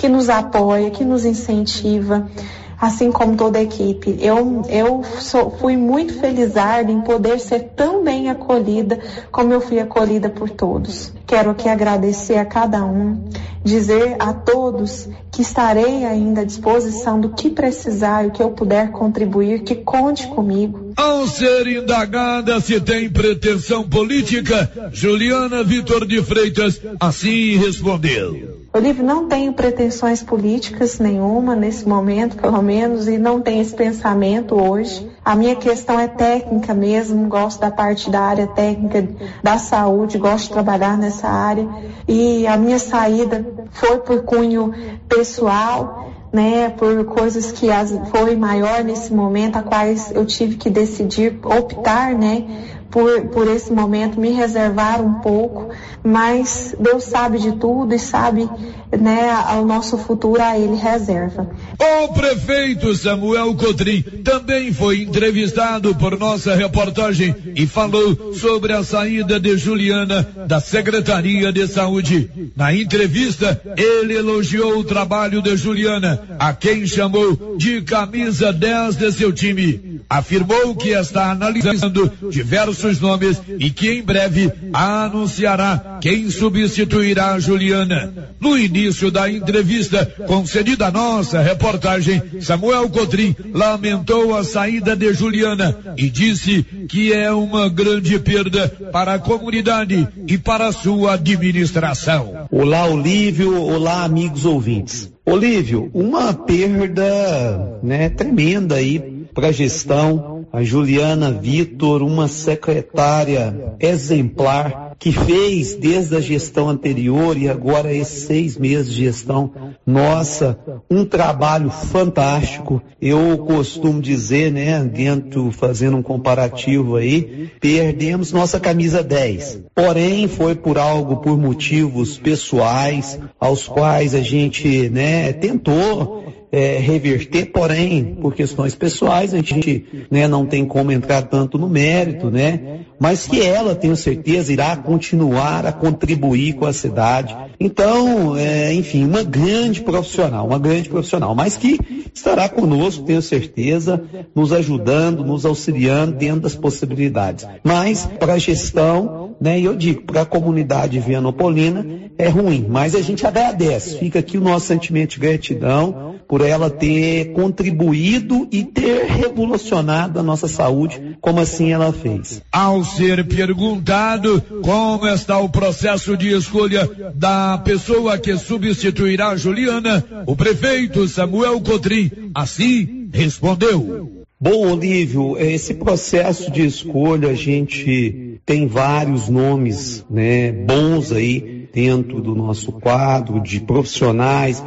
que 0.01 0.09
nos 0.09 0.29
apoia, 0.29 0.89
que 0.89 1.05
nos 1.05 1.25
incentiva, 1.25 2.27
assim 2.75 3.11
como 3.11 3.37
toda 3.37 3.59
a 3.59 3.61
equipe. 3.61 4.17
Eu, 4.19 4.63
eu 4.67 5.03
sou, 5.19 5.51
fui 5.51 5.77
muito 5.77 6.19
felizarda 6.19 6.91
em 6.91 7.01
poder 7.01 7.39
ser 7.39 7.73
tão 7.75 8.03
bem 8.03 8.27
acolhida 8.27 8.99
como 9.31 9.53
eu 9.53 9.61
fui 9.61 9.79
acolhida 9.79 10.27
por 10.27 10.49
todos. 10.49 11.13
Quero 11.27 11.51
aqui 11.51 11.69
agradecer 11.69 12.37
a 12.37 12.45
cada 12.45 12.83
um, 12.83 13.29
dizer 13.63 14.15
a 14.17 14.33
todos 14.33 15.07
que 15.31 15.43
estarei 15.43 16.03
ainda 16.03 16.41
à 16.41 16.45
disposição 16.45 17.21
do 17.21 17.29
que 17.29 17.51
precisar 17.51 18.25
e 18.25 18.29
o 18.29 18.31
que 18.31 18.41
eu 18.41 18.49
puder 18.49 18.89
contribuir, 18.89 19.61
que 19.61 19.75
conte 19.75 20.25
comigo. 20.29 20.93
Ao 20.97 21.27
ser 21.27 21.67
indagada 21.67 22.59
se 22.59 22.81
tem 22.81 23.07
pretensão 23.07 23.87
política, 23.87 24.89
Juliana 24.91 25.63
Vitor 25.63 26.07
de 26.07 26.23
Freitas 26.23 26.81
assim 26.99 27.55
respondeu. 27.57 28.60
Olívio, 28.73 29.03
não 29.03 29.27
tenho 29.27 29.51
pretensões 29.51 30.23
políticas 30.23 30.97
nenhuma 30.97 31.57
nesse 31.57 31.85
momento, 31.85 32.37
pelo 32.37 32.61
menos, 32.61 33.05
e 33.05 33.17
não 33.17 33.41
tenho 33.41 33.61
esse 33.61 33.75
pensamento 33.75 34.55
hoje. 34.55 35.11
A 35.25 35.35
minha 35.35 35.57
questão 35.57 35.99
é 35.99 36.07
técnica 36.07 36.73
mesmo, 36.73 37.27
gosto 37.27 37.59
da 37.59 37.69
parte 37.69 38.09
da 38.09 38.21
área 38.21 38.47
técnica 38.47 39.09
da 39.43 39.57
saúde, 39.57 40.17
gosto 40.17 40.45
de 40.45 40.53
trabalhar 40.53 40.97
nessa 40.97 41.27
área. 41.27 41.67
E 42.07 42.47
a 42.47 42.55
minha 42.55 42.79
saída 42.79 43.45
foi 43.71 43.97
por 43.97 44.23
cunho 44.23 44.73
pessoal, 45.09 46.09
né, 46.31 46.69
por 46.69 47.03
coisas 47.03 47.51
que 47.51 47.69
as, 47.69 47.91
foi 48.09 48.37
maior 48.37 48.85
nesse 48.85 49.13
momento, 49.13 49.57
a 49.57 49.63
quais 49.63 50.11
eu 50.15 50.25
tive 50.25 50.55
que 50.55 50.69
decidir 50.69 51.37
optar, 51.43 52.13
né, 52.13 52.45
por, 52.91 53.21
por 53.27 53.47
esse 53.47 53.71
momento, 53.71 54.19
me 54.19 54.31
reservar 54.31 55.01
um 55.01 55.15
pouco, 55.21 55.69
mas 56.03 56.75
Deus 56.77 57.05
sabe 57.05 57.39
de 57.39 57.53
tudo 57.53 57.95
e 57.95 57.99
sabe 57.99 58.49
né, 58.91 59.33
o 59.59 59.65
nosso 59.65 59.97
futuro 59.97 60.41
a 60.41 60.59
ele 60.59 60.75
reserva. 60.75 61.49
O 61.79 62.09
prefeito 62.09 62.93
Samuel 62.95 63.55
Cotrim 63.55 64.01
também 64.23 64.73
foi 64.73 65.03
entrevistado 65.03 65.95
por 65.95 66.19
nossa 66.19 66.53
reportagem 66.53 67.33
e 67.55 67.65
falou 67.65 68.33
sobre 68.33 68.73
a 68.73 68.83
saída 68.83 69.39
de 69.39 69.57
Juliana 69.57 70.27
da 70.45 70.59
Secretaria 70.59 71.51
de 71.53 71.67
Saúde. 71.67 72.29
Na 72.55 72.73
entrevista, 72.73 73.61
ele 73.77 74.15
elogiou 74.15 74.79
o 74.79 74.83
trabalho 74.83 75.41
de 75.41 75.55
Juliana, 75.55 76.21
a 76.37 76.51
quem 76.53 76.85
chamou 76.85 77.55
de 77.57 77.81
camisa 77.81 78.51
10 78.51 78.97
de 78.97 79.11
seu 79.13 79.31
time. 79.31 80.01
Afirmou 80.09 80.75
que 80.75 80.89
está 80.89 81.31
analisando 81.31 82.11
diversos 82.29 82.80
nomes 82.99 83.41
e 83.59 83.69
que 83.69 83.91
em 83.91 84.01
breve 84.01 84.51
anunciará 84.73 85.99
quem 86.01 86.29
substituirá 86.29 87.33
a 87.33 87.39
Juliana. 87.39 88.13
No 88.39 88.57
início 88.57 89.11
da 89.11 89.29
entrevista 89.29 90.05
concedida 90.27 90.87
à 90.87 90.91
nossa 90.91 91.41
reportagem, 91.41 92.21
Samuel 92.41 92.89
Cotrim 92.89 93.35
lamentou 93.53 94.35
a 94.35 94.43
saída 94.43 94.95
de 94.95 95.13
Juliana 95.13 95.77
e 95.97 96.09
disse 96.09 96.63
que 96.89 97.13
é 97.13 97.31
uma 97.31 97.69
grande 97.69 98.17
perda 98.19 98.67
para 98.91 99.13
a 99.13 99.19
comunidade 99.19 100.07
e 100.27 100.37
para 100.37 100.67
a 100.67 100.71
sua 100.71 101.13
administração. 101.13 102.47
Olá, 102.51 102.85
Olívio. 102.85 103.61
Olá, 103.61 104.03
amigos 104.03 104.45
ouvintes. 104.45 105.11
Olívio, 105.25 105.89
uma 105.93 106.33
perda, 106.33 107.79
né, 107.83 108.09
tremenda 108.09 108.75
aí 108.75 109.20
para 109.33 109.47
a 109.47 109.51
gestão. 109.51 110.45
A 110.51 110.63
Juliana 110.63 111.31
Vitor, 111.31 112.01
uma 112.01 112.27
secretária 112.27 113.75
exemplar 113.79 114.91
que 115.01 115.11
fez 115.11 115.73
desde 115.73 116.15
a 116.15 116.21
gestão 116.21 116.69
anterior 116.69 117.35
e 117.35 117.49
agora 117.49 117.91
esses 117.91 118.23
seis 118.23 118.55
meses 118.55 118.93
de 118.93 119.05
gestão 119.05 119.51
nossa, 119.85 120.59
um 120.89 121.03
trabalho 121.03 121.71
fantástico. 121.71 122.81
Eu 123.01 123.39
costumo 123.39 123.99
dizer, 123.99 124.51
né, 124.51 124.79
dentro, 124.83 125.51
fazendo 125.51 125.97
um 125.97 126.03
comparativo 126.03 126.97
aí, 126.97 127.49
perdemos 127.59 128.31
nossa 128.31 128.59
camisa 128.59 129.01
10. 129.01 129.63
Porém, 129.73 130.27
foi 130.27 130.53
por 130.53 130.77
algo, 130.77 131.17
por 131.17 131.35
motivos 131.35 132.19
pessoais, 132.19 133.19
aos 133.39 133.67
quais 133.67 134.13
a 134.13 134.21
gente, 134.21 134.87
né, 134.89 135.33
tentou 135.33 136.40
é, 136.51 136.77
reverter, 136.79 137.45
porém, 137.45 138.17
por 138.21 138.35
questões 138.35 138.75
pessoais, 138.75 139.33
a 139.33 139.37
gente 139.37 139.85
né, 140.11 140.27
não 140.27 140.45
tem 140.45 140.65
como 140.65 140.91
entrar 140.91 141.21
tanto 141.21 141.57
no 141.57 141.69
mérito, 141.69 142.29
né? 142.29 142.81
Mas 142.99 143.25
que 143.25 143.41
ela, 143.41 143.73
tenho 143.73 143.95
certeza, 143.95 144.51
irá 144.51 144.75
continuar 144.75 145.65
a 145.65 145.71
contribuir 145.71 146.53
com 146.53 146.65
a 146.65 146.73
cidade. 146.73 147.35
Então, 147.59 148.35
é, 148.37 148.73
enfim, 148.73 149.05
uma 149.05 149.23
grande 149.23 149.81
profissional, 149.81 150.45
uma 150.45 150.59
grande 150.59 150.89
profissional, 150.89 151.33
mas 151.33 151.55
que 151.55 151.79
estará 152.13 152.49
conosco, 152.49 153.05
tenho 153.05 153.21
certeza, 153.21 154.03
nos 154.35 154.51
ajudando, 154.51 155.23
nos 155.23 155.45
auxiliando 155.45 156.17
dentro 156.17 156.41
das 156.41 156.55
possibilidades. 156.55 157.47
Mas, 157.63 158.05
para 158.19 158.33
a 158.33 158.37
gestão, 158.37 159.35
né, 159.39 159.59
e 159.59 159.65
eu 159.65 159.75
digo, 159.75 160.03
para 160.03 160.21
a 160.21 160.25
comunidade 160.25 160.99
vianopolina, 160.99 161.85
é 162.17 162.27
ruim, 162.27 162.65
mas 162.69 162.93
a 162.93 163.01
gente 163.01 163.25
agradece. 163.25 163.97
Fica 163.97 164.19
aqui 164.19 164.37
o 164.37 164.41
nosso 164.41 164.67
sentimento 164.67 165.11
de 165.11 165.19
gratidão 165.19 166.15
por 166.27 166.40
ela 166.43 166.69
ter 166.69 167.33
contribuído 167.33 168.47
e 168.51 168.63
ter 168.63 169.05
revolucionado 169.05 170.19
a 170.19 170.23
nossa 170.23 170.47
saúde, 170.47 171.17
como 171.21 171.39
assim 171.39 171.71
ela 171.71 171.91
fez. 171.91 172.41
Ao 172.51 172.83
ser 172.83 173.25
perguntado 173.27 174.41
como 174.61 175.07
está 175.07 175.39
o 175.39 175.49
processo 175.49 176.15
de 176.17 176.29
escolha 176.33 176.89
da 177.15 177.57
pessoa 177.57 178.17
que 178.17 178.37
substituirá 178.37 179.35
Juliana, 179.35 180.03
o 180.25 180.35
prefeito 180.35 181.07
Samuel 181.07 181.59
Cotrim 181.61 182.11
assim 182.33 183.09
respondeu. 183.13 184.21
Bom, 184.43 184.71
Olívio, 184.71 185.37
esse 185.37 185.75
processo 185.75 186.49
de 186.49 186.65
escolha 186.65 187.29
a 187.29 187.35
gente 187.35 188.39
tem 188.43 188.65
vários 188.65 189.29
nomes, 189.29 190.03
né, 190.09 190.51
bons 190.51 191.11
aí 191.11 191.50
dentro 191.73 192.21
do 192.21 192.35
nosso 192.35 192.71
quadro 192.71 193.39
de 193.39 193.59
profissionais, 193.61 194.63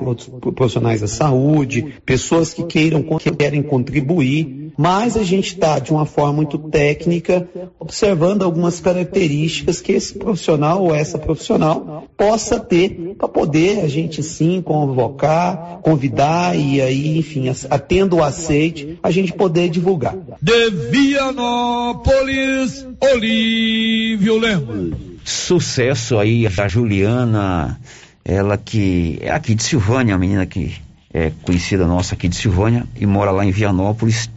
profissionais 0.55 1.01
da 1.01 1.07
saúde, 1.07 1.95
pessoas 2.05 2.55
que 2.55 2.65
queiram, 2.65 3.03
que 3.03 3.31
querem 3.31 3.63
contribuir, 3.63 4.73
mas 4.77 5.17
a 5.17 5.23
gente 5.23 5.55
está 5.55 5.79
de 5.79 5.93
uma 5.93 6.05
forma 6.05 6.33
muito 6.33 6.59
técnica 6.59 7.49
observando 7.79 8.43
algumas 8.43 8.81
características 8.81 9.81
que 9.81 9.93
esse 9.93 10.19
profissional 10.19 10.83
ou 10.83 10.95
essa 10.95 11.19
profissional 11.19 12.05
possa 12.17 12.59
ter 12.59 13.15
para 13.17 13.29
poder 13.29 13.81
a 13.81 13.89
gente 13.89 14.23
sim 14.23 14.61
convocar, 14.63 15.81
convidar 15.83 16.57
e 16.59 16.81
aí, 16.81 17.19
enfim, 17.19 17.45
atendo 17.71 18.17
o 18.17 18.25
aceite, 18.25 18.99
a 19.03 19.11
gente 19.11 19.33
poder 19.33 19.69
divulgar. 19.69 20.17
De 20.41 20.71
Vianópolis, 20.91 22.87
Olívio 23.01 24.39
Lemos 24.39 25.14
sucesso 25.25 26.19
aí 26.19 26.47
a 26.47 26.69
Juliana, 26.69 27.81
ela 28.25 28.59
que 28.59 29.19
é 29.23 29.31
aqui 29.31 29.55
de 29.55 29.63
Silvânia, 29.63 30.15
a 30.15 30.19
menina 30.19 30.47
que 30.47 30.75
é 31.13 31.33
conhecida 31.43 31.87
nossa 31.87 32.15
aqui 32.15 32.29
de 32.29 32.37
Silvânia 32.37 32.87
e 32.95 33.07
mora 33.07 33.31
lá 33.31 33.45
em 33.45 33.51
Vianópolis 33.51 34.31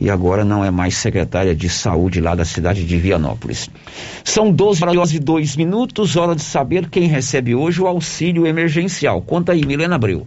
e 0.00 0.08
agora 0.08 0.44
não 0.44 0.64
é 0.64 0.70
mais 0.70 0.96
secretária 0.96 1.54
de 1.54 1.68
saúde 1.68 2.20
lá 2.20 2.34
da 2.34 2.44
cidade 2.44 2.84
de 2.84 2.96
Vianópolis. 2.96 3.68
São 4.24 4.50
12 4.50 4.82
horas 4.82 5.12
e 5.12 5.18
2 5.18 5.56
minutos, 5.56 6.16
hora 6.16 6.34
de 6.34 6.42
saber 6.42 6.88
quem 6.88 7.06
recebe 7.06 7.54
hoje 7.54 7.82
o 7.82 7.86
auxílio 7.86 8.46
emergencial. 8.46 9.20
Conta 9.20 9.52
aí, 9.52 9.64
Milena 9.64 9.96
Abreu. 9.96 10.26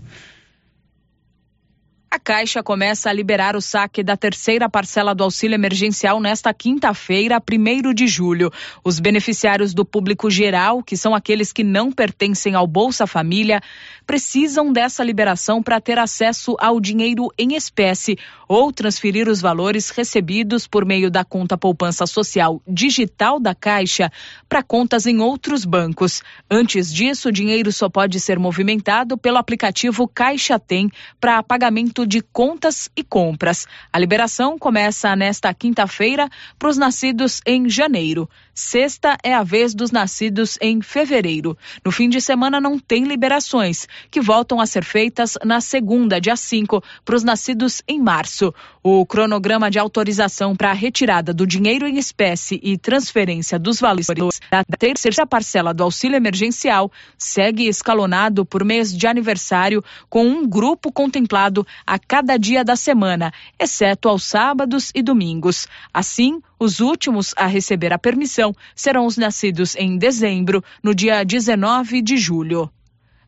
A 2.14 2.20
Caixa 2.20 2.62
começa 2.62 3.10
a 3.10 3.14
liberar 3.14 3.56
o 3.56 3.60
saque 3.60 4.04
da 4.04 4.16
terceira 4.16 4.70
parcela 4.70 5.16
do 5.16 5.24
auxílio 5.24 5.56
emergencial 5.56 6.20
nesta 6.20 6.54
quinta-feira, 6.54 7.42
1 7.42 7.92
de 7.92 8.06
julho. 8.06 8.52
Os 8.84 9.00
beneficiários 9.00 9.74
do 9.74 9.84
público 9.84 10.30
geral, 10.30 10.84
que 10.84 10.96
são 10.96 11.16
aqueles 11.16 11.52
que 11.52 11.64
não 11.64 11.92
pertencem 11.92 12.54
ao 12.54 12.68
Bolsa 12.68 13.08
Família, 13.08 13.60
precisam 14.06 14.72
dessa 14.72 15.04
liberação 15.04 15.64
para 15.64 15.82
ter 15.82 15.98
acesso 15.98 16.56
ao 16.60 16.80
dinheiro 16.80 17.30
em 17.36 17.56
espécie 17.56 18.16
ou 18.48 18.72
transferir 18.72 19.28
os 19.28 19.42
valores 19.42 19.90
recebidos 19.90 20.68
por 20.68 20.86
meio 20.86 21.10
da 21.10 21.26
conta 21.26 21.58
poupança 21.58 22.06
social 22.06 22.62
digital 22.68 23.40
da 23.40 23.56
Caixa 23.56 24.12
para 24.48 24.62
contas 24.62 25.08
em 25.08 25.20
outros 25.20 25.66
bancos. 25.66 26.22
Antes 26.48 26.94
disso, 26.94 27.30
o 27.30 27.32
dinheiro 27.32 27.72
só 27.72 27.90
pode 27.90 28.20
ser 28.20 28.38
movimentado 28.38 29.18
pelo 29.18 29.38
aplicativo 29.38 30.08
Caixa 30.08 30.60
Tem 30.60 30.92
para 31.20 31.42
pagamento 31.42 32.03
de 32.06 32.22
contas 32.22 32.90
e 32.96 33.04
compras. 33.04 33.66
A 33.92 34.00
liberação 34.00 34.58
começa 34.58 35.16
nesta 35.16 35.54
quinta-feira 35.54 36.30
para 36.58 36.70
os 36.70 36.78
nascidos 36.78 37.42
em 37.46 37.70
janeiro. 37.70 38.30
Sexta 38.54 39.18
é 39.24 39.34
a 39.34 39.44
vez 39.44 39.74
dos 39.74 39.92
nascidos 39.92 40.58
em 40.62 40.82
fevereiro. 40.82 41.58
No 41.84 41.92
fim 41.92 42.08
de 42.08 42.22
semana 42.22 42.62
não 42.62 42.78
tem 42.78 43.04
liberações, 43.04 43.88
que 44.12 44.22
voltam 44.22 44.60
a 44.60 44.66
ser 44.66 44.84
feitas 44.84 45.38
na 45.44 45.60
segunda, 45.60 46.22
dia 46.22 46.36
5, 46.36 46.84
para 47.04 47.16
os 47.16 47.24
nascidos 47.24 47.82
em 47.88 48.00
março. 48.00 48.54
O 48.84 49.06
cronograma 49.06 49.72
de 49.72 49.80
autorização 49.80 50.56
para 50.56 50.70
a 50.70 50.74
retirada 50.74 51.34
do 51.34 51.48
dinheiro 51.48 51.88
em 51.88 51.98
espécie 51.98 52.60
e 52.62 52.78
transferência 52.78 53.58
dos 53.58 53.80
valores 53.80 54.08
da 54.52 54.64
terceira 54.78 55.26
parcela 55.26 55.74
do 55.74 55.84
auxílio 55.84 56.16
emergencial 56.16 56.92
segue 57.18 57.68
escalonado 57.68 58.46
por 58.46 58.64
mês 58.64 58.96
de 58.96 59.08
aniversário, 59.08 59.84
com 60.10 60.26
um 60.26 60.48
grupo 60.48 60.92
contemplado 60.92 61.66
a 61.86 61.93
cada 62.00 62.38
dia 62.38 62.64
da 62.64 62.76
semana, 62.76 63.32
exceto 63.60 64.10
aos 64.10 64.24
sábados 64.24 64.92
e 64.96 65.02
domingos. 65.02 65.68
Assim, 65.94 66.42
os 66.60 66.80
últimos 66.80 67.34
a 67.38 67.46
receber 67.46 67.94
a 67.94 68.00
permissão 68.00 68.56
serão 68.76 69.06
os 69.06 69.18
nascidos 69.18 69.76
em 69.76 69.98
dezembro, 69.98 70.64
no 70.82 70.94
dia 70.94 71.24
19 71.24 72.02
de 72.02 72.18
julho. 72.18 72.70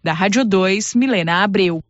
Da 0.04 0.14
Rádio 0.14 0.46
2, 0.46 0.96
Milena 0.96 1.44
Abreu. 1.44 1.84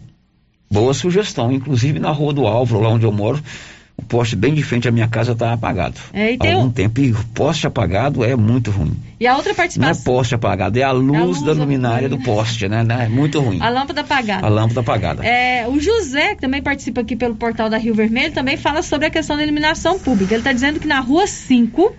Boa 0.71 0.93
sugestão. 0.93 1.51
Inclusive 1.51 1.99
na 1.99 2.09
Rua 2.11 2.33
do 2.33 2.47
Álvaro, 2.47 2.81
lá 2.83 2.89
onde 2.89 3.05
eu 3.05 3.11
moro, 3.11 3.41
o 3.95 4.01
poste 4.01 4.35
bem 4.35 4.53
de 4.55 4.63
frente 4.63 4.87
à 4.87 4.91
minha 4.91 5.07
casa 5.07 5.33
está 5.33 5.53
apagado. 5.53 5.95
É, 6.11 6.31
e 6.33 6.37
tem 6.37 6.51
Há 6.51 6.55
algum 6.55 6.67
o- 6.69 6.71
tempo 6.71 6.99
e 6.99 7.11
o 7.11 7.23
poste 7.33 7.67
apagado 7.67 8.23
é 8.25 8.35
muito 8.35 8.71
ruim. 8.71 8.97
E 9.19 9.27
a 9.27 9.35
outra 9.35 9.51
Não 9.51 9.53
é 9.53 9.57
participação. 9.57 10.03
poste 10.03 10.33
apagado, 10.35 10.77
é 10.79 10.81
a 10.83 10.91
luz, 10.91 11.19
luz 11.19 11.41
da 11.43 11.53
luminária 11.53 12.09
do 12.09 12.17
poste, 12.19 12.67
né? 12.67 12.83
É 13.01 13.07
muito 13.07 13.39
ruim. 13.39 13.61
A 13.61 13.69
lâmpada 13.69 14.01
apagada. 14.01 14.45
A 14.45 14.49
lâmpada 14.49 14.79
apagada. 14.79 15.23
É, 15.25 15.67
o 15.67 15.79
José, 15.79 16.33
que 16.35 16.41
também 16.41 16.61
participa 16.61 17.01
aqui 17.01 17.15
pelo 17.15 17.35
portal 17.35 17.69
da 17.69 17.77
Rio 17.77 17.93
Vermelho, 17.93 18.33
também 18.33 18.57
fala 18.57 18.81
sobre 18.81 19.05
a 19.07 19.09
questão 19.11 19.37
da 19.37 19.43
iluminação 19.43 19.99
pública. 19.99 20.33
Ele 20.33 20.41
está 20.41 20.51
dizendo 20.51 20.79
que 20.79 20.87
na 20.87 20.99
rua 20.99 21.27
5, 21.27 21.95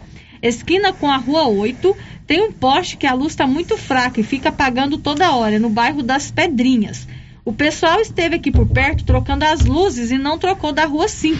esquina 0.48 0.92
com 0.92 1.10
a 1.10 1.16
rua 1.16 1.48
8, 1.48 1.96
tem 2.26 2.42
um 2.42 2.52
poste 2.52 2.96
que 2.96 3.06
a 3.06 3.14
luz 3.14 3.32
está 3.32 3.46
muito 3.46 3.76
fraca 3.76 4.20
e 4.20 4.24
fica 4.24 4.48
apagando 4.48 4.98
toda 4.98 5.34
hora, 5.34 5.58
no 5.58 5.70
bairro 5.70 6.02
das 6.02 6.30
Pedrinhas. 6.30 7.06
O 7.44 7.52
pessoal 7.52 8.00
esteve 8.00 8.36
aqui 8.36 8.50
por 8.50 8.66
perto 8.66 9.04
trocando 9.04 9.44
as 9.44 9.64
luzes 9.64 10.10
e 10.10 10.16
não 10.16 10.38
trocou 10.38 10.72
da 10.72 10.86
rua 10.86 11.08
5. 11.08 11.38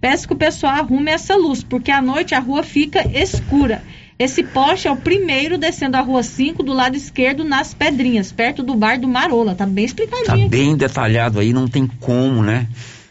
Peço 0.00 0.26
que 0.26 0.32
o 0.32 0.36
pessoal 0.36 0.74
arrume 0.74 1.10
essa 1.10 1.34
luz, 1.36 1.62
porque 1.62 1.90
à 1.90 2.00
noite 2.00 2.34
a 2.34 2.38
rua 2.38 2.62
fica 2.62 3.06
escura. 3.12 3.82
Esse 4.18 4.42
poste 4.42 4.86
é 4.86 4.90
o 4.90 4.96
primeiro 4.96 5.56
descendo 5.56 5.96
a 5.96 6.00
rua 6.00 6.22
5 6.22 6.62
do 6.62 6.72
lado 6.72 6.96
esquerdo 6.96 7.42
nas 7.42 7.72
Pedrinhas, 7.72 8.30
perto 8.30 8.62
do 8.62 8.74
bar 8.74 9.00
do 9.00 9.08
Marola. 9.08 9.54
Tá 9.54 9.66
bem 9.66 9.84
explicadinho. 9.84 10.26
Tá 10.26 10.34
aqui. 10.34 10.48
bem 10.48 10.76
detalhado 10.76 11.40
aí, 11.40 11.52
não 11.52 11.66
tem 11.66 11.86
como, 11.86 12.42
né? 12.42 12.68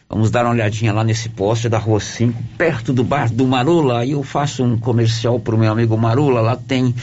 Vamos 0.09 0.31
dar 0.31 0.43
uma 0.45 0.51
olhadinha 0.53 0.91
lá 0.91 1.03
nesse 1.03 1.29
poste 1.29 1.69
da 1.69 1.77
Rua 1.77 1.99
5, 1.99 2.41
perto 2.57 2.91
do 2.91 3.03
bar 3.03 3.31
do 3.31 3.45
Marula. 3.45 3.99
Aí 3.99 4.11
eu 4.11 4.23
faço 4.23 4.63
um 4.63 4.75
comercial 4.77 5.39
pro 5.39 5.57
meu 5.57 5.71
amigo 5.71 5.95
Marula. 5.97 6.41
Lá 6.41 6.55
tem 6.55 6.95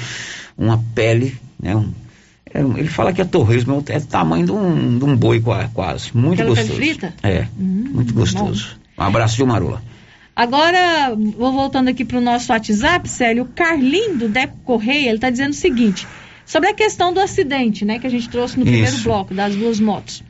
uma 0.59 0.83
pele, 0.95 1.37
né? 1.63 1.77
Um- 1.77 1.93
é 2.53 2.61
ele 2.61 2.89
fala 2.89 3.13
que 3.13 3.21
é 3.21 3.25
torresmo, 3.25 3.83
é 3.89 3.99
o 3.99 4.03
tamanho 4.07 4.47
de 4.47 4.53
um, 4.53 4.99
de 4.99 5.05
um 5.05 5.15
boi 5.17 5.41
qua- 5.41 5.71
quase. 5.73 6.11
Muito 6.17 6.41
Aquela 6.43 6.57
gostoso. 6.57 6.75
frita? 6.75 7.15
É, 7.23 7.47
Hum, 7.59 7.91
muito 7.93 8.13
gostoso. 8.15 8.77
Um 8.99 9.03
abraço, 9.03 9.37
viu, 9.37 9.47
Marula? 9.47 9.83
Agora, 10.35 11.15
vou 11.39 11.53
voltando 11.53 11.89
aqui 11.89 12.05
para 12.05 12.19
o 12.19 12.21
nosso 12.21 12.53
WhatsApp, 12.53 13.09
Célio, 13.09 13.45
o 13.45 13.47
Carlinho 13.47 14.19
do 14.19 14.29
Deco 14.29 14.57
Correia, 14.65 15.09
ele 15.09 15.15
está 15.17 15.31
dizendo 15.31 15.51
o 15.53 15.57
seguinte, 15.57 16.07
sobre 16.45 16.69
a 16.71 16.75
questão 16.75 17.13
do 17.13 17.21
acidente, 17.21 17.85
né, 17.85 17.99
que 17.99 18.07
a 18.07 18.11
gente 18.11 18.29
trouxe 18.29 18.59
no 18.59 18.65
primeiro 18.65 18.89
Isso. 18.95 19.05
bloco, 19.05 19.33
das 19.35 19.55
duas 19.55 19.79
motos. 19.81 20.23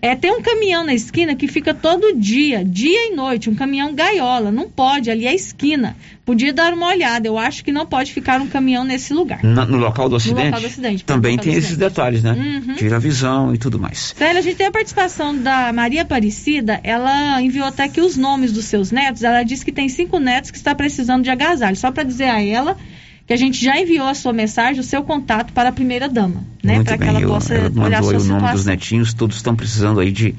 É, 0.00 0.14
tem 0.14 0.30
um 0.32 0.40
caminhão 0.42 0.84
na 0.84 0.94
esquina 0.94 1.34
que 1.34 1.48
fica 1.48 1.74
todo 1.74 2.14
dia, 2.14 2.64
dia 2.64 3.10
e 3.10 3.14
noite, 3.16 3.50
um 3.50 3.54
caminhão 3.54 3.94
gaiola, 3.94 4.50
não 4.50 4.68
pode, 4.70 5.10
ali 5.10 5.26
é 5.26 5.30
a 5.30 5.34
esquina. 5.34 5.96
Podia 6.24 6.52
dar 6.52 6.74
uma 6.74 6.86
olhada, 6.88 7.26
eu 7.26 7.38
acho 7.38 7.64
que 7.64 7.72
não 7.72 7.86
pode 7.86 8.12
ficar 8.12 8.40
um 8.40 8.46
caminhão 8.46 8.84
nesse 8.84 9.12
lugar. 9.14 9.42
Na- 9.42 9.64
no 9.64 9.78
local 9.78 10.08
do 10.08 10.16
acidente? 10.16 10.44
local 10.46 10.60
do 10.60 10.66
acidente, 10.66 11.04
Também 11.04 11.36
no 11.36 11.42
tem 11.42 11.52
do 11.52 11.58
esses 11.58 11.70
acidente. 11.72 11.88
detalhes, 11.90 12.22
né? 12.22 12.32
Uhum. 12.66 12.74
Tira 12.74 12.96
a 12.96 12.98
visão 12.98 13.54
e 13.54 13.58
tudo 13.58 13.78
mais. 13.78 14.14
Célia, 14.16 14.38
a 14.38 14.42
gente 14.42 14.56
tem 14.56 14.66
a 14.66 14.70
participação 14.72 15.36
da 15.36 15.72
Maria 15.72 16.02
Aparecida. 16.02 16.78
Ela 16.84 17.40
enviou 17.42 17.66
até 17.66 17.84
aqui 17.84 18.00
os 18.00 18.16
nomes 18.16 18.52
dos 18.52 18.66
seus 18.66 18.90
netos. 18.92 19.22
Ela 19.24 19.42
disse 19.42 19.64
que 19.64 19.72
tem 19.72 19.88
cinco 19.88 20.18
netos 20.18 20.50
que 20.50 20.58
está 20.58 20.74
precisando 20.74 21.24
de 21.24 21.30
agasalho. 21.30 21.76
Só 21.76 21.90
para 21.90 22.02
dizer 22.02 22.24
a 22.28 22.42
ela 22.42 22.76
que 23.28 23.34
a 23.34 23.36
gente 23.36 23.62
já 23.62 23.78
enviou 23.78 24.06
a 24.08 24.14
sua 24.14 24.32
mensagem, 24.32 24.80
o 24.80 24.82
seu 24.82 25.02
contato 25.02 25.52
para 25.52 25.68
a 25.68 25.72
primeira 25.72 26.08
dama, 26.08 26.42
né? 26.64 26.82
Para 26.82 26.96
que 26.96 27.04
ela 27.04 27.20
eu- 27.20 27.28
possa 27.28 27.54
ela 27.54 27.84
olhar 27.84 28.00
a 28.00 28.02
sua 28.02 28.18
o 28.18 28.24
nome 28.24 28.52
dos 28.52 28.64
netinhos, 28.64 29.12
todos 29.12 29.36
estão 29.36 29.54
precisando 29.54 30.00
aí 30.00 30.10
de, 30.10 30.34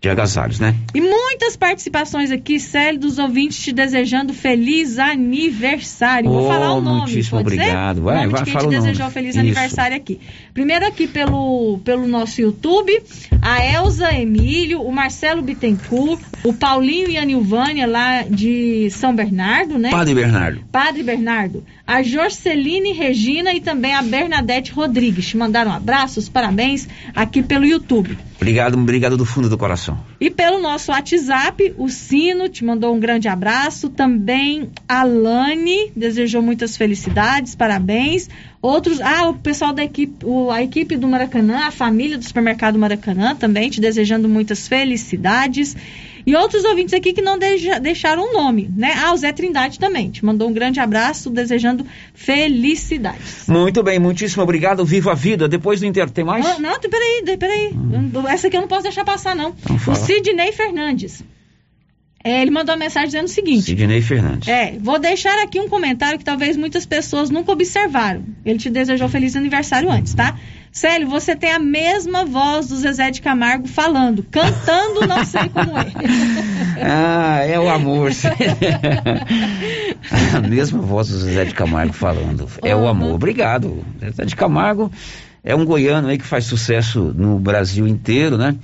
de 0.00 0.08
agasalhos, 0.08 0.58
né? 0.58 0.74
E 0.94 1.00
muitas 1.00 1.56
participações 1.56 2.30
aqui, 2.30 2.58
Célio, 2.58 2.98
dos 2.98 3.18
ouvintes 3.18 3.58
te 3.62 3.70
desejando 3.70 4.32
feliz 4.32 4.98
aniversário. 4.98 6.30
Vou 6.30 6.46
Oh, 6.46 6.48
falar 6.48 6.72
o 6.72 6.80
nome. 6.80 7.00
muitíssimo 7.02 7.42
pode 7.42 7.54
ser? 7.54 7.60
obrigado. 7.60 8.02
Vai, 8.02 8.14
o 8.14 8.18
nome 8.20 8.30
vai, 8.32 8.38
de 8.40 8.44
quem 8.44 8.52
fala 8.54 8.68
te 8.68 8.70
desejou 8.76 9.10
feliz 9.10 9.30
Isso. 9.30 9.40
aniversário 9.40 9.96
aqui. 9.96 10.18
Primeiro 10.54 10.86
aqui 10.86 11.06
pelo, 11.06 11.78
pelo 11.84 12.06
nosso 12.08 12.40
YouTube, 12.40 12.90
a 13.42 13.64
Elza 13.64 14.10
Emílio, 14.14 14.80
o 14.80 14.90
Marcelo 14.90 15.42
Bittencourt, 15.42 16.20
o 16.44 16.54
Paulinho 16.54 17.10
e 17.10 17.18
a 17.18 17.24
Nilvânia 17.24 17.86
lá 17.86 18.22
de 18.22 18.88
São 18.90 19.14
Bernardo, 19.14 19.78
né? 19.78 19.90
Padre 19.90 20.14
Bernardo. 20.14 20.60
Padre 20.72 21.02
Bernardo, 21.02 21.62
a 21.86 22.02
Jorceline 22.02 22.92
Regina 22.92 23.52
e 23.52 23.60
também 23.60 23.94
a 23.94 24.00
Bernadette 24.00 24.72
Rodrigues. 24.72 25.26
Te 25.28 25.36
mandaram 25.36 25.70
abraços, 25.72 26.26
parabéns 26.28 26.88
aqui 27.14 27.42
pelo 27.42 27.66
YouTube. 27.66 28.16
Obrigado, 28.40 28.78
obrigado 28.78 29.16
do 29.18 29.26
fundo 29.26 29.50
do 29.50 29.58
coração. 29.58 29.98
E 30.18 30.30
pelo 30.30 30.58
nosso 30.62 30.90
WhatsApp, 30.90 31.74
o 31.76 31.90
Sino 31.90 32.48
te 32.48 32.64
mandou 32.64 32.94
um 32.94 32.98
grande 32.98 33.28
abraço. 33.28 33.90
Também 33.90 34.70
a 34.88 35.02
Lani 35.04 35.92
desejou 35.94 36.40
muitas 36.40 36.74
felicidades, 36.74 37.54
parabéns. 37.54 38.30
Outros, 38.62 38.98
ah, 39.02 39.28
o 39.28 39.34
pessoal 39.34 39.74
da 39.74 39.84
equipe, 39.84 40.24
o- 40.24 40.50
a 40.50 40.62
equipe 40.62 40.96
do 40.96 41.06
Maracanã, 41.06 41.66
a 41.66 41.70
família 41.70 42.16
do 42.16 42.24
supermercado 42.24 42.78
Maracanã 42.78 43.34
também 43.36 43.68
te 43.68 43.78
desejando 43.78 44.26
muitas 44.26 44.66
felicidades. 44.66 45.76
E 46.26 46.34
outros 46.36 46.64
ouvintes 46.64 46.94
aqui 46.94 47.12
que 47.12 47.22
não 47.22 47.38
deixaram 47.38 48.30
o 48.30 48.32
nome, 48.32 48.70
né? 48.76 48.94
Ah, 48.96 49.12
o 49.12 49.16
Zé 49.16 49.32
Trindade 49.32 49.78
também 49.78 50.10
te 50.10 50.24
mandou 50.24 50.48
um 50.48 50.52
grande 50.52 50.78
abraço, 50.80 51.30
desejando 51.30 51.84
felicidades. 52.14 53.46
Muito 53.48 53.82
bem, 53.82 53.98
muitíssimo 53.98 54.42
obrigado. 54.42 54.84
Viva 54.84 55.12
a 55.12 55.14
vida. 55.14 55.48
Depois 55.48 55.80
do 55.80 55.86
Inter, 55.86 56.10
tem 56.10 56.24
mais? 56.24 56.44
Ah, 56.46 56.58
não, 56.58 56.78
peraí, 56.78 57.36
peraí. 57.38 57.74
Eu- 58.14 58.28
Essa 58.28 58.48
aqui 58.48 58.56
eu 58.56 58.60
não 58.60 58.68
posso 58.68 58.82
deixar 58.82 59.04
passar, 59.04 59.34
não. 59.34 59.50
o 59.50 59.78
fala. 59.78 59.96
Sidney 59.96 60.52
Fernandes. 60.52 61.22
É, 62.22 62.42
ele 62.42 62.50
mandou 62.50 62.74
uma 62.74 62.78
mensagem 62.78 63.08
dizendo 63.08 63.26
o 63.26 63.30
seguinte. 63.30 63.62
Sidney 63.62 64.02
Fernandes. 64.02 64.46
É, 64.46 64.76
vou 64.78 64.98
deixar 64.98 65.42
aqui 65.42 65.58
um 65.58 65.68
comentário 65.68 66.18
que 66.18 66.24
talvez 66.24 66.54
muitas 66.54 66.84
pessoas 66.84 67.30
nunca 67.30 67.50
observaram. 67.50 68.22
Ele 68.44 68.58
te 68.58 68.68
desejou 68.68 69.08
feliz 69.08 69.34
aniversário 69.36 69.90
antes, 69.90 70.12
tá? 70.12 70.36
Célio, 70.70 71.08
você 71.08 71.34
tem 71.34 71.50
a 71.50 71.58
mesma 71.58 72.24
voz 72.24 72.68
do 72.68 72.76
Zezé 72.76 73.10
de 73.10 73.22
Camargo 73.22 73.66
falando, 73.66 74.22
cantando 74.30 75.06
não 75.06 75.24
sei 75.24 75.48
como 75.48 75.76
é. 75.76 75.86
Ah, 76.82 77.40
é 77.44 77.58
o 77.58 77.68
amor. 77.68 78.10
a 80.32 80.40
mesma 80.40 80.80
voz 80.80 81.08
do 81.08 81.18
Zé 81.18 81.44
de 81.44 81.54
Camargo 81.54 81.92
falando. 81.92 82.48
É 82.62 82.74
o 82.74 82.86
amor. 82.86 83.14
Obrigado. 83.14 83.84
Zé 84.14 84.24
de 84.24 84.36
Camargo 84.36 84.90
é 85.42 85.54
um 85.54 85.64
goiano 85.64 86.08
aí 86.08 86.16
que 86.16 86.24
faz 86.24 86.44
sucesso 86.44 87.14
no 87.16 87.38
Brasil 87.38 87.86
inteiro, 87.86 88.38
né? 88.38 88.54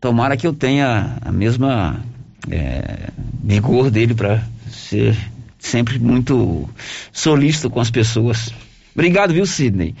Tomara 0.00 0.36
que 0.36 0.46
eu 0.46 0.52
tenha 0.52 1.16
a 1.22 1.32
mesma 1.32 2.04
é, 2.50 3.10
vigor 3.42 3.90
dele 3.90 4.14
para 4.14 4.42
ser 4.70 5.16
sempre 5.58 5.98
muito 5.98 6.68
solícito 7.12 7.70
com 7.70 7.80
as 7.80 7.90
pessoas. 7.90 8.50
Obrigado, 8.94 9.32
viu, 9.32 9.46
Sidney? 9.46 9.94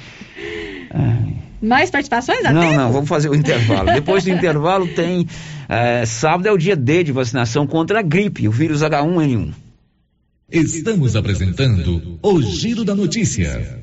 Mais 1.64 1.90
participações? 1.90 2.42
Não, 2.42 2.60
tempo? 2.60 2.74
não, 2.74 2.92
vamos 2.92 3.08
fazer 3.08 3.30
o 3.30 3.34
intervalo. 3.34 3.92
Depois 3.92 4.22
do 4.22 4.30
intervalo 4.30 4.86
tem. 4.88 5.26
é, 5.68 6.04
sábado 6.04 6.46
é 6.46 6.52
o 6.52 6.58
dia 6.58 6.76
D 6.76 7.02
de 7.02 7.12
vacinação 7.12 7.66
contra 7.66 8.00
a 8.00 8.02
gripe, 8.02 8.46
o 8.46 8.52
vírus 8.52 8.82
H1N1. 8.82 9.52
Estamos 10.52 11.16
apresentando 11.16 12.18
o 12.22 12.42
Giro 12.42 12.84
da 12.84 12.94
Notícia. 12.94 13.82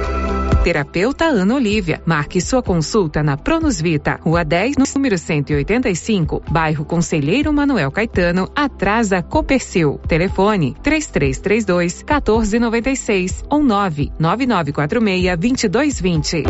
Terapeuta 0.63 1.25
Ana 1.25 1.55
Olivia. 1.55 1.99
Marque 2.05 2.39
sua 2.39 2.61
consulta 2.61 3.23
na 3.23 3.35
Pronus 3.35 3.81
Vita, 3.81 4.19
Rua 4.21 4.45
10, 4.45 4.75
número 4.93 5.17
185, 5.17 6.43
bairro 6.51 6.85
Conselheiro 6.85 7.51
Manuel 7.51 7.89
Caetano, 7.91 8.47
atrás 8.55 9.09
da 9.09 9.23
Copercil. 9.23 9.99
Telefone 10.07 10.75
3332 10.83 12.03
1496 12.03 13.43
ou 13.49 13.63
99946 13.63 15.35
2220. 15.35 16.43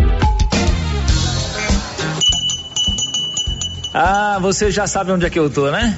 Ah, 3.93 4.39
você 4.41 4.69
já 4.71 4.87
sabe 4.87 5.13
onde 5.13 5.25
é 5.25 5.29
que 5.29 5.39
eu 5.39 5.49
tô, 5.49 5.71
né? 5.71 5.97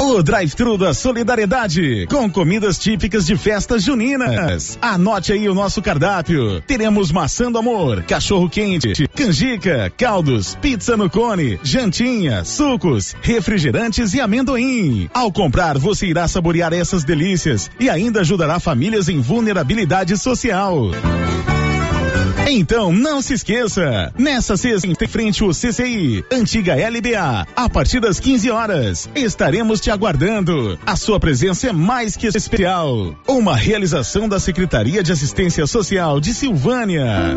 O 0.00 0.22
Drive-Thru 0.22 0.76
da 0.76 0.92
Solidariedade, 0.92 2.06
com 2.10 2.28
comidas 2.30 2.78
típicas 2.78 3.24
de 3.24 3.36
festas 3.36 3.82
juninas. 3.82 4.78
Anote 4.82 5.32
aí 5.32 5.48
o 5.48 5.54
nosso 5.54 5.80
cardápio. 5.80 6.60
Teremos 6.62 7.10
maçã 7.10 7.50
do 7.50 7.58
amor, 7.58 8.02
cachorro 8.02 8.48
quente, 8.50 9.08
canjica, 9.14 9.90
caldos, 9.96 10.56
pizza 10.60 10.96
no 10.96 11.08
cone, 11.08 11.58
jantinha, 11.62 12.44
sucos, 12.44 13.14
refrigerantes 13.22 14.12
e 14.12 14.20
amendoim. 14.20 15.08
Ao 15.14 15.32
comprar, 15.32 15.78
você 15.78 16.06
irá 16.06 16.28
saborear 16.28 16.72
essas 16.72 17.04
delícias 17.04 17.70
e 17.80 17.88
ainda 17.88 18.20
ajudará 18.20 18.60
famílias 18.60 19.08
em 19.08 19.20
vulnerabilidade 19.20 20.16
social. 20.18 20.90
Então 22.48 22.92
não 22.92 23.20
se 23.20 23.34
esqueça, 23.34 24.12
nessa 24.16 24.56
sexta 24.56 24.86
em 24.86 25.08
frente 25.08 25.42
ao 25.42 25.50
CCI, 25.50 26.24
antiga 26.30 26.74
LBA, 26.74 27.46
a 27.56 27.68
partir 27.68 27.98
das 27.98 28.20
15 28.20 28.50
horas, 28.50 29.10
estaremos 29.16 29.80
te 29.80 29.90
aguardando. 29.90 30.78
A 30.86 30.94
sua 30.94 31.18
presença 31.18 31.68
é 31.68 31.72
mais 31.72 32.16
que 32.16 32.28
especial. 32.28 33.16
Uma 33.26 33.56
realização 33.56 34.28
da 34.28 34.38
Secretaria 34.38 35.02
de 35.02 35.10
Assistência 35.10 35.66
Social 35.66 36.20
de 36.20 36.32
Silvânia. 36.32 37.36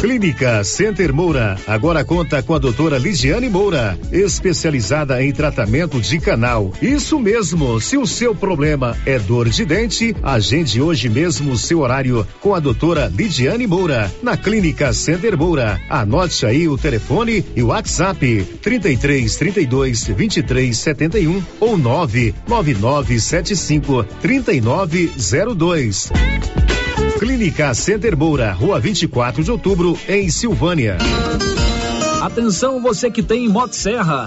Clínica 0.00 0.62
Center 0.62 1.12
Moura 1.12 1.58
agora 1.66 2.04
conta 2.04 2.40
com 2.40 2.54
a 2.54 2.58
doutora 2.58 2.96
Ligiane 2.98 3.48
Moura, 3.48 3.98
especializada 4.12 5.20
em 5.20 5.32
tratamento 5.32 6.00
de 6.00 6.20
canal. 6.20 6.72
Isso 6.80 7.18
mesmo, 7.18 7.80
se 7.80 7.98
o 7.98 8.06
seu 8.06 8.32
problema 8.32 8.96
é 9.04 9.18
dor 9.18 9.48
de 9.48 9.64
dente, 9.64 10.14
agende 10.22 10.80
hoje 10.80 11.08
mesmo 11.08 11.50
o 11.50 11.58
seu 11.58 11.80
horário 11.80 12.24
com 12.40 12.54
a 12.54 12.60
doutora 12.60 13.10
Lidiane 13.12 13.66
Moura, 13.66 14.08
na 14.22 14.36
Clínica 14.36 14.92
Center 14.92 15.36
Moura. 15.36 15.80
Anote 15.90 16.46
aí 16.46 16.68
o 16.68 16.78
telefone 16.78 17.44
e 17.56 17.62
o 17.64 17.68
WhatsApp 17.68 18.46
33 18.62 19.36
32 19.36 20.06
23 20.06 20.78
71 20.78 21.42
ou 21.58 21.76
99975 21.76 24.04
3902. 24.22 26.12
Clínica 27.18 27.74
Center 27.74 28.16
Moura, 28.16 28.52
Rua 28.52 28.78
24 28.78 29.42
de 29.42 29.50
Outubro, 29.50 29.98
em 30.08 30.30
Silvânia. 30.30 30.98
Atenção 32.22 32.80
você 32.80 33.10
que 33.10 33.24
tem 33.24 33.48
Motosserra. 33.48 34.26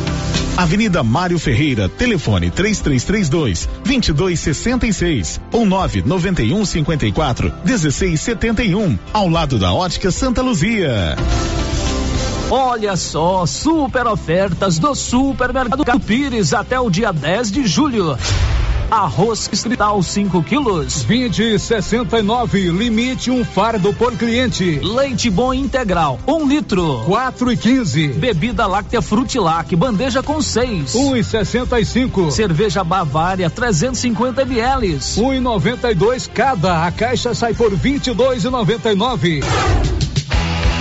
Avenida 0.57 1.03
Mário 1.03 1.39
Ferreira, 1.39 1.87
telefone 1.89 2.51
3332 2.51 3.69
2266 3.83 5.41
ou 5.51 5.65
991 5.65 6.65
54 6.65 7.53
1671, 7.63 8.99
ao 9.13 9.27
lado 9.27 9.57
da 9.57 9.73
Ótica 9.73 10.11
Santa 10.11 10.41
Luzia. 10.41 11.15
Olha 12.49 12.97
só, 12.97 13.45
super 13.45 14.05
ofertas 14.07 14.77
do 14.77 14.93
Supermercado 14.93 15.99
Pires 16.01 16.53
até 16.53 16.77
o 16.77 16.89
dia 16.89 17.13
10 17.13 17.49
de 17.49 17.65
julho. 17.65 18.17
Arroz 18.91 19.47
Cristal 19.47 20.03
5 20.03 20.43
quilos. 20.43 21.01
20 21.03 21.57
69, 21.57 22.71
limite 22.71 23.31
um 23.31 23.45
fardo 23.45 23.93
por 23.93 24.17
cliente. 24.17 24.81
Leite 24.83 25.29
bom 25.29 25.53
integral, 25.53 26.19
1 26.27 26.33
um 26.33 26.45
litro. 26.45 27.01
4 27.05 27.53
e 27.53 27.57
15. 27.57 28.07
Bebida 28.09 28.67
láctea 28.67 29.01
Frutilac, 29.01 29.73
bandeja 29.77 30.21
com 30.21 30.41
6. 30.41 30.93
1 30.93 31.15
e 31.15 31.23
65. 31.23 32.31
Cerveja 32.31 32.83
Bavária 32.83 33.49
350 33.49 34.41
ml. 34.41 34.99
1 35.17 35.33
e 35.35 35.39
92 35.39 36.27
cada. 36.27 36.85
A 36.85 36.91
caixa 36.91 37.33
sai 37.33 37.53
por 37.53 37.73
22 37.73 38.43
e 38.43 38.49
99. 38.49 39.41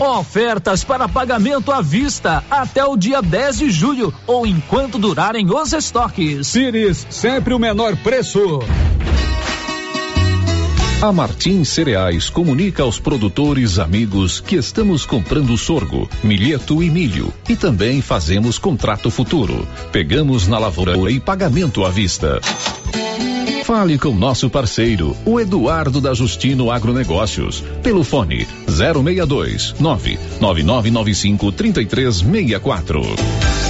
Ofertas 0.01 0.83
para 0.83 1.07
pagamento 1.07 1.71
à 1.71 1.83
vista 1.83 2.43
até 2.51 2.83
o 2.83 2.97
dia 2.97 3.21
10 3.21 3.59
de 3.59 3.71
julho 3.71 4.15
ou 4.27 4.47
enquanto 4.47 4.99
durarem 4.99 5.47
os 5.55 5.75
estoques. 5.75 6.53
Pires, 6.53 7.07
sempre 7.11 7.53
o 7.53 7.59
menor 7.59 7.95
preço. 7.99 8.61
A 11.03 11.13
Martins 11.13 11.69
Cereais 11.69 12.31
comunica 12.31 12.83
aos 12.83 12.99
produtores 12.99 13.79
amigos 13.79 14.41
que 14.41 14.57
estamos 14.57 15.05
comprando 15.05 15.57
sorgo, 15.59 16.09
milheto 16.23 16.83
e 16.83 16.91
milho 16.91 17.33
e 17.47 17.55
também 17.55 18.01
fazemos 18.01 18.59
contrato 18.59 19.11
futuro. 19.11 19.69
Pegamos 19.93 20.49
na 20.49 20.59
lavoura 20.59 21.11
e 21.11 21.21
pagamento 21.21 21.85
à 21.85 21.91
vista. 21.91 22.41
Fale 23.71 23.97
com 24.01 24.13
nosso 24.13 24.51
parceiro, 24.51 25.17
o 25.25 25.39
Eduardo 25.39 26.01
da 26.01 26.13
Justino 26.13 26.73
Agronegócios, 26.73 27.63
pelo 27.85 28.03
fone 28.03 28.45
062 28.67 29.77
99995 29.79 31.53
3364. 31.53 33.70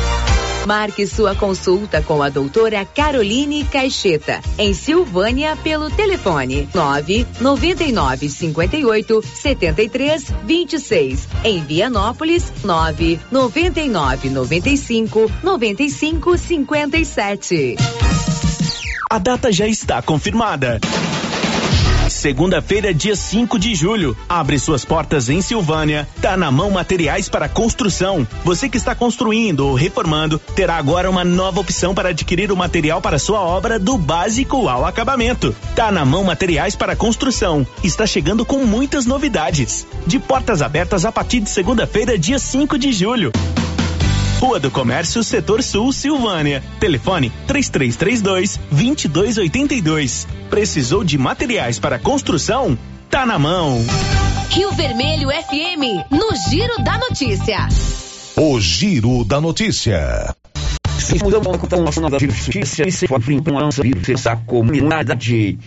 Marque 0.65 1.07
sua 1.07 1.35
consulta 1.35 2.01
com 2.01 2.21
a 2.21 2.29
doutora 2.29 2.85
Caroline 2.85 3.63
Caixeta, 3.65 4.41
em 4.57 4.73
Silvânia, 4.73 5.55
pelo 5.57 5.89
telefone 5.89 6.69
9 6.73 7.27
99 7.39 8.29
58 8.29 9.21
73 9.21 10.33
26. 10.43 11.27
Em 11.43 11.63
Vianópolis, 11.63 12.51
9 12.63 13.19
99 13.31 14.29
95 14.29 15.31
95 15.43 16.37
57. 16.37 17.75
A 19.09 19.17
data 19.17 19.51
já 19.51 19.67
está 19.67 20.01
confirmada. 20.01 20.79
Segunda-feira, 22.21 22.93
dia 22.93 23.15
5 23.15 23.57
de 23.57 23.73
julho. 23.73 24.15
Abre 24.29 24.59
suas 24.59 24.85
portas 24.85 25.27
em 25.27 25.41
Silvânia. 25.41 26.07
Tá 26.21 26.37
na 26.37 26.51
mão 26.51 26.69
materiais 26.69 27.27
para 27.27 27.49
construção. 27.49 28.27
Você 28.45 28.69
que 28.69 28.77
está 28.77 28.93
construindo 28.93 29.61
ou 29.61 29.73
reformando 29.73 30.37
terá 30.37 30.77
agora 30.77 31.09
uma 31.09 31.25
nova 31.25 31.59
opção 31.59 31.95
para 31.95 32.09
adquirir 32.09 32.51
o 32.51 32.55
material 32.55 33.01
para 33.01 33.17
sua 33.17 33.41
obra 33.41 33.79
do 33.79 33.97
básico 33.97 34.69
ao 34.69 34.85
acabamento. 34.85 35.55
Tá 35.75 35.91
na 35.91 36.05
mão 36.05 36.23
materiais 36.23 36.75
para 36.75 36.95
construção. 36.95 37.65
Está 37.83 38.05
chegando 38.05 38.45
com 38.45 38.65
muitas 38.65 39.07
novidades. 39.07 39.87
De 40.05 40.19
portas 40.19 40.61
abertas 40.61 41.05
a 41.05 41.11
partir 41.11 41.39
de 41.39 41.49
segunda-feira, 41.49 42.19
dia 42.19 42.37
5 42.37 42.77
de 42.77 42.93
julho. 42.93 43.31
Rua 44.41 44.59
do 44.59 44.71
Comércio, 44.71 45.23
Setor 45.23 45.61
Sul, 45.61 45.93
Silvânia. 45.93 46.63
Telefone 46.79 47.31
3332 47.45 48.59
2282. 48.71 50.27
Precisou 50.49 51.03
de 51.03 51.15
materiais 51.15 51.77
para 51.77 51.99
construção? 51.99 52.75
Tá 53.07 53.23
na 53.23 53.37
mão. 53.37 53.77
Rio 54.49 54.71
Vermelho 54.71 55.29
FM, 55.29 56.09
no 56.09 56.35
Giro 56.49 56.83
da 56.83 56.97
Notícia. 56.97 57.67
O 58.35 58.59
Giro 58.59 59.23
da 59.23 59.39
Notícia. 59.39 60.35
Se 60.97 61.23
mudou 61.23 61.39
com 61.41 61.75
o 61.75 61.83
Nacional 61.83 62.09
da 62.09 62.17
Justiça 62.17 62.81
e 62.87 62.91
se 62.91 63.07
for 63.07 63.21
a 64.25 64.35
comunidade. 64.37 65.59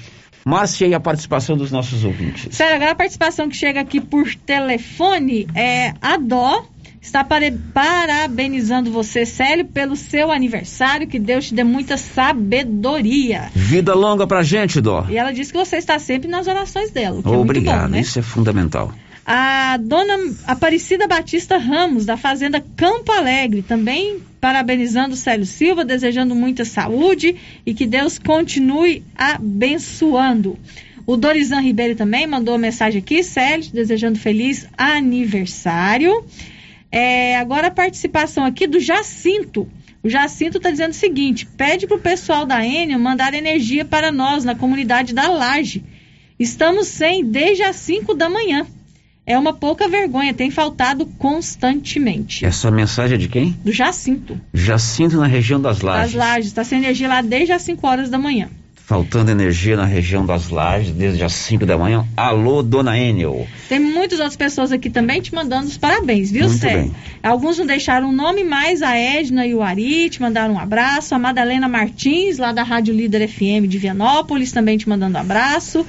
Márcia 0.44 0.88
e 0.88 0.94
a 0.94 1.00
participação 1.00 1.56
dos 1.56 1.70
nossos 1.70 2.02
ouvintes. 2.04 2.54
Sério, 2.54 2.74
agora 2.74 2.90
a 2.90 2.96
participação 2.96 3.48
que 3.48 3.56
chega 3.56 3.80
aqui 3.80 4.00
por 4.00 4.34
telefone 4.34 5.46
é 5.54 5.94
a 6.02 6.16
Dó 6.18 6.73
está 7.04 7.22
parabenizando 7.22 8.90
você, 8.90 9.26
Célio, 9.26 9.66
pelo 9.66 9.94
seu 9.94 10.32
aniversário. 10.32 11.06
Que 11.06 11.18
Deus 11.18 11.48
te 11.48 11.54
dê 11.54 11.62
muita 11.62 11.98
sabedoria. 11.98 13.50
Vida 13.54 13.94
longa 13.94 14.26
pra 14.26 14.42
gente, 14.42 14.80
Dó. 14.80 15.06
E 15.08 15.18
ela 15.18 15.30
disse 15.30 15.52
que 15.52 15.58
você 15.58 15.76
está 15.76 15.98
sempre 15.98 16.28
nas 16.28 16.46
orações 16.46 16.90
dela. 16.90 17.20
Obrigado, 17.24 17.76
é 17.76 17.82
bom, 17.82 17.88
né? 17.90 18.00
isso 18.00 18.18
é 18.18 18.22
fundamental. 18.22 18.92
A 19.26 19.78
dona 19.78 20.18
Aparecida 20.46 21.06
Batista 21.06 21.56
Ramos, 21.56 22.04
da 22.04 22.16
Fazenda 22.16 22.62
Campo 22.76 23.12
Alegre, 23.12 23.62
também 23.62 24.20
parabenizando 24.40 25.14
o 25.14 25.16
Célio 25.16 25.46
Silva, 25.46 25.84
desejando 25.84 26.34
muita 26.34 26.64
saúde 26.64 27.36
e 27.64 27.72
que 27.72 27.86
Deus 27.86 28.18
continue 28.18 29.02
abençoando. 29.16 30.58
O 31.06 31.16
Dorizan 31.16 31.60
Ribeiro 31.60 31.94
também 31.94 32.26
mandou 32.26 32.56
mensagem 32.58 33.00
aqui, 33.00 33.22
Célio, 33.22 33.70
desejando 33.72 34.18
feliz 34.18 34.66
aniversário. 34.76 36.24
É, 36.96 37.36
agora 37.38 37.66
a 37.66 37.70
participação 37.72 38.44
aqui 38.44 38.68
do 38.68 38.78
Jacinto. 38.78 39.68
O 40.00 40.08
Jacinto 40.08 40.58
está 40.58 40.70
dizendo 40.70 40.92
o 40.92 40.94
seguinte: 40.94 41.44
pede 41.44 41.88
para 41.88 41.96
o 41.96 42.00
pessoal 42.00 42.46
da 42.46 42.64
Enel 42.64 43.00
mandar 43.00 43.34
energia 43.34 43.84
para 43.84 44.12
nós 44.12 44.44
na 44.44 44.54
comunidade 44.54 45.12
da 45.12 45.28
Laje. 45.28 45.82
Estamos 46.38 46.86
sem 46.86 47.24
desde 47.24 47.64
as 47.64 47.74
5 47.74 48.14
da 48.14 48.30
manhã. 48.30 48.64
É 49.26 49.36
uma 49.36 49.52
pouca 49.52 49.88
vergonha, 49.88 50.32
tem 50.32 50.52
faltado 50.52 51.04
constantemente. 51.18 52.46
Essa 52.46 52.70
mensagem 52.70 53.16
é 53.16 53.18
de 53.18 53.26
quem? 53.26 53.50
Do 53.64 53.72
Jacinto. 53.72 54.40
Jacinto 54.52 55.16
na 55.16 55.26
região 55.26 55.60
das 55.60 55.80
Lajes. 55.80 56.12
Das 56.12 56.14
Lajes, 56.14 56.46
está 56.46 56.62
sem 56.62 56.78
energia 56.78 57.08
lá 57.08 57.22
desde 57.22 57.52
as 57.52 57.62
5 57.62 57.84
horas 57.84 58.08
da 58.08 58.18
manhã. 58.18 58.48
Faltando 58.86 59.30
energia 59.30 59.78
na 59.78 59.86
região 59.86 60.26
das 60.26 60.50
lajes 60.50 60.92
desde 60.92 61.24
as 61.24 61.32
5 61.32 61.64
da 61.64 61.78
manhã. 61.78 62.06
Alô, 62.14 62.62
dona 62.62 62.98
Enel. 62.98 63.46
Tem 63.66 63.80
muitas 63.80 64.18
outras 64.20 64.36
pessoas 64.36 64.72
aqui 64.72 64.90
também 64.90 65.22
te 65.22 65.34
mandando 65.34 65.68
os 65.68 65.78
parabéns, 65.78 66.30
viu, 66.30 66.44
Muito 66.46 66.60
Sé? 66.60 66.76
bem. 66.76 66.92
Alguns 67.22 67.56
não 67.56 67.64
deixaram 67.64 68.10
o 68.10 68.12
nome, 68.12 68.44
mas 68.44 68.82
a 68.82 68.94
Edna 68.94 69.46
e 69.46 69.54
o 69.54 69.62
Ari 69.62 70.10
te 70.10 70.20
mandaram 70.20 70.54
um 70.54 70.58
abraço. 70.58 71.14
A 71.14 71.18
Madalena 71.18 71.66
Martins, 71.66 72.36
lá 72.36 72.52
da 72.52 72.62
Rádio 72.62 72.92
Líder 72.94 73.26
FM 73.26 73.66
de 73.66 73.78
Vianópolis, 73.78 74.52
também 74.52 74.76
te 74.76 74.86
mandando 74.86 75.16
um 75.16 75.20
abraço. 75.20 75.86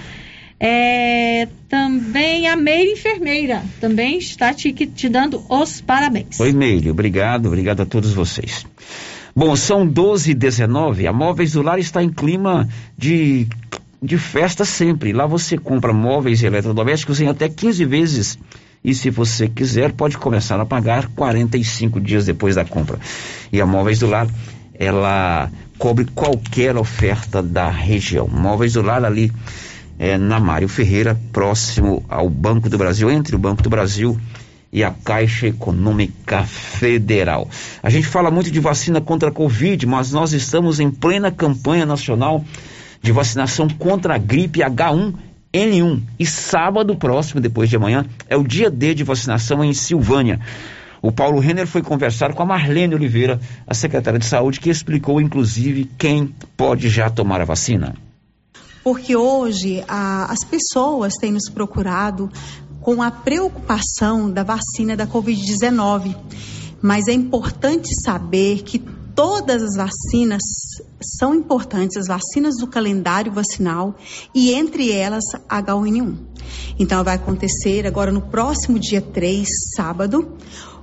É, 0.57 1.49
também 1.67 2.47
a 2.47 2.55
Meire 2.55 2.93
Enfermeira, 2.93 3.61
também 3.81 4.17
está 4.17 4.53
te, 4.53 4.72
te 4.72 5.09
dando 5.09 5.43
os 5.49 5.81
parabéns. 5.81 6.39
Oi, 6.39 6.53
Meire, 6.53 6.89
obrigado, 6.89 7.47
obrigado 7.47 7.81
a 7.81 7.85
todos 7.85 8.13
vocês. 8.13 8.65
Bom, 9.38 9.53
são 9.57 9.86
12 9.86 10.32
e 10.32 10.34
19 10.34 11.07
A 11.07 11.12
Móveis 11.12 11.52
do 11.52 11.62
Lar 11.62 11.78
está 11.78 12.02
em 12.02 12.10
clima 12.10 12.70
de, 12.98 13.45
de 14.02 14.18
festa 14.18 14.64
sempre. 14.64 15.12
Lá 15.12 15.26
você 15.26 15.57
compra 15.57 15.91
móveis 15.91 16.41
e 16.41 16.45
eletrodomésticos 16.45 17.20
em 17.20 17.28
até 17.28 17.49
15 17.49 17.84
vezes. 17.84 18.40
E 18.82 18.95
se 18.95 19.10
você 19.10 19.49
quiser, 19.49 19.91
pode 19.91 20.18
começar 20.18 20.57
a 20.57 20.66
pagar 20.66 21.07
45 21.07 21.99
dias 21.99 22.26
depois 22.26 22.56
da 22.56 22.64
compra. 22.64 22.98
E 23.52 23.60
a 23.60 23.66
Móveis 23.66 23.99
do 23.99 24.07
Lar, 24.07 24.26
ela 24.74 25.52
cobre 25.78 26.06
qualquer 26.16 26.78
oferta 26.78 27.44
da 27.44 27.70
região. 27.70 28.30
Móveis 28.30 28.72
do 28.72 28.82
Lar 28.82 29.03
ali 29.03 29.34
é, 29.99 30.18
na 30.18 30.40
Mário 30.40 30.70
Ferreira, 30.70 31.20
próximo 31.34 32.06
ao 32.07 32.30
Banco 32.30 32.70
do 32.70 32.78
Brasil, 32.78 33.12
entre 33.12 33.36
o 33.36 33.40
Banco 33.40 33.62
do 33.62 33.70
Brasil 33.70 34.18
e 34.18 34.44
a 34.84 34.91
Caixa 34.91 35.47
Econômica 35.47 36.43
Federal. 36.43 37.49
A 37.81 37.89
gente 37.89 38.07
fala 38.07 38.30
muito 38.30 38.52
de 38.52 38.60
vacina 38.60 38.99
contra 38.99 39.30
a 39.30 39.31
Covid, 39.31 39.85
mas 39.85 40.11
nós 40.11 40.34
estamos 40.34 40.80
em 40.80 40.91
plena 40.91 41.31
campanha 41.31 41.85
nacional 41.85 42.43
de 43.02 43.11
vacinação 43.11 43.68
contra 43.69 44.15
a 44.15 44.18
gripe 44.18 44.60
H1N1. 44.60 46.02
E 46.19 46.26
sábado 46.26 46.95
próximo, 46.95 47.39
depois 47.39 47.69
de 47.69 47.76
amanhã, 47.76 48.06
é 48.27 48.35
o 48.35 48.43
dia 48.43 48.69
D 48.69 48.93
de 48.93 49.03
vacinação 49.03 49.64
em 49.64 49.73
Silvânia. 49.73 50.39
O 51.02 51.11
Paulo 51.11 51.39
Renner 51.39 51.68
foi 51.68 51.84
conversar 51.84 52.34
com 52.34 52.41
a 52.41 52.45
Marlene 52.47 52.95
Oliveira, 52.95 53.39
a 53.68 53.76
secretária 53.76 54.18
de 54.18 54.26
Saúde, 54.26 54.60
que 54.60 54.72
explicou, 54.72 55.22
inclusive, 55.22 55.89
quem 55.99 56.34
pode 56.57 56.89
já 56.89 57.11
tomar 57.11 57.41
a 57.41 57.45
vacina. 57.45 57.93
Porque 58.84 59.15
hoje 59.15 59.84
a, 59.88 60.31
as 60.31 60.43
pessoas 60.43 61.14
têm 61.14 61.31
nos 61.31 61.49
procurado 61.49 62.30
com 62.86 63.02
a 63.02 63.10
preocupação 63.10 64.30
da 64.30 64.44
vacina 64.44 64.95
da 64.95 65.07
Covid-19. 65.07 66.16
Mas 66.80 67.07
é 67.07 67.14
importante 67.14 67.90
saber 68.03 68.62
que 68.62 68.78
todas 69.16 69.64
as 69.64 69.76
vacinas 69.76 70.44
são 71.02 71.34
importantes, 71.34 71.98
as 71.98 72.06
vacinas 72.06 72.57
do 72.60 72.68
calendário 72.68 73.32
vacinal 73.32 73.95
e 74.36 74.53
entre 74.53 74.91
elas 74.91 75.24
H1N1. 75.49 76.16
Então 76.78 77.03
vai 77.03 77.16
acontecer 77.16 77.88
agora 77.88 78.12
no 78.12 78.22
próximo 78.22 78.78
dia 78.78 79.02
3, 79.02 79.48
sábado, 79.76 80.38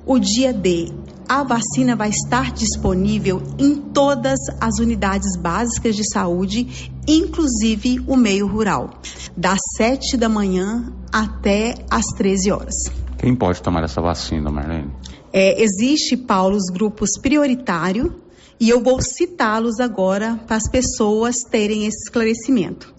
o 0.05 0.19
dia 0.19 0.53
D. 0.53 0.93
A 1.35 1.43
vacina 1.45 1.97
vai 1.97 2.11
estar 2.11 2.53
disponível 2.53 3.43
em 3.59 3.75
todas 3.75 4.39
as 4.61 4.79
unidades 4.79 5.35
básicas 5.35 5.97
de 5.97 6.07
saúde, 6.13 6.93
inclusive 7.09 8.05
o 8.07 8.19
meio 8.19 8.47
rural, 8.47 9.01
das 9.35 9.59
7 9.79 10.19
da 10.19 10.29
manhã 10.29 10.93
até 11.11 11.75
as 11.91 12.05
13 12.19 12.53
horas. 12.53 12.75
Quem 13.17 13.35
pode 13.35 13.63
tomar 13.63 13.83
essa 13.83 14.03
vacina, 14.03 14.51
Marlene? 14.51 14.93
É, 15.33 15.63
existe, 15.63 16.19
Paulo, 16.19 16.55
os 16.55 16.67
grupos 16.71 17.13
prioritário 17.19 18.15
e 18.61 18.69
eu 18.69 18.83
vou 18.83 19.01
citá-los 19.01 19.81
agora 19.81 20.39
para 20.47 20.57
as 20.57 20.69
pessoas 20.69 21.37
terem 21.51 21.87
esse 21.87 22.09
esclarecimento. 22.09 22.93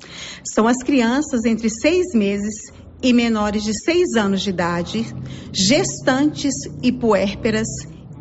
São 0.43 0.67
as 0.67 0.77
crianças 0.77 1.45
entre 1.45 1.69
seis 1.69 2.15
meses 2.15 2.55
e 2.99 3.13
menores 3.13 3.61
de 3.61 3.79
seis 3.79 4.15
anos 4.17 4.41
de 4.41 4.49
idade, 4.49 5.05
gestantes 5.51 6.55
e 6.81 6.91
puérperas, 6.91 7.67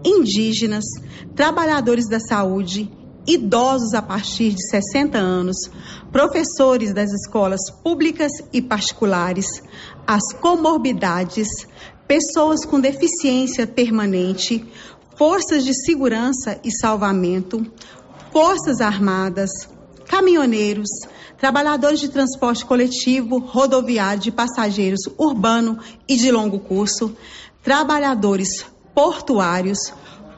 indígenas, 0.04 0.84
trabalhadores 1.34 2.08
da 2.08 2.20
saúde, 2.20 2.90
idosos 3.26 3.94
a 3.94 4.02
partir 4.02 4.52
de 4.52 4.68
60 4.68 5.18
anos, 5.18 5.56
professores 6.10 6.92
das 6.92 7.12
escolas 7.12 7.70
públicas 7.82 8.32
e 8.52 8.60
particulares, 8.60 9.46
as 10.06 10.32
comorbidades, 10.34 11.48
pessoas 12.06 12.64
com 12.64 12.80
deficiência 12.80 13.66
permanente, 13.66 14.64
forças 15.16 15.64
de 15.64 15.72
segurança 15.74 16.58
e 16.64 16.70
salvamento, 16.70 17.64
forças 18.32 18.80
armadas, 18.80 19.50
caminhoneiros, 20.06 20.88
trabalhadores 21.38 22.00
de 22.00 22.08
transporte 22.08 22.64
coletivo, 22.64 23.38
rodoviário 23.38 24.20
de 24.22 24.30
passageiros 24.30 25.00
urbano 25.18 25.78
e 26.08 26.16
de 26.16 26.30
longo 26.30 26.58
curso, 26.58 27.16
trabalhadores 27.62 28.64
portuários, 28.94 29.78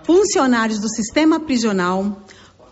funcionários 0.04 0.78
do 0.78 0.88
sistema 0.88 1.40
prisional, 1.40 2.24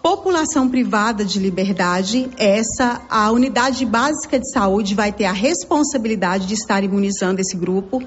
população 0.02 0.68
privada 0.68 1.24
de 1.24 1.38
liberdade, 1.38 2.28
essa 2.36 3.02
a 3.08 3.30
unidade 3.30 3.86
básica 3.86 4.38
de 4.38 4.50
saúde 4.50 4.96
vai 4.96 5.12
ter 5.12 5.26
a 5.26 5.32
responsabilidade 5.32 6.46
de 6.46 6.54
estar 6.54 6.82
imunizando 6.82 7.40
esse 7.40 7.56
grupo, 7.56 8.02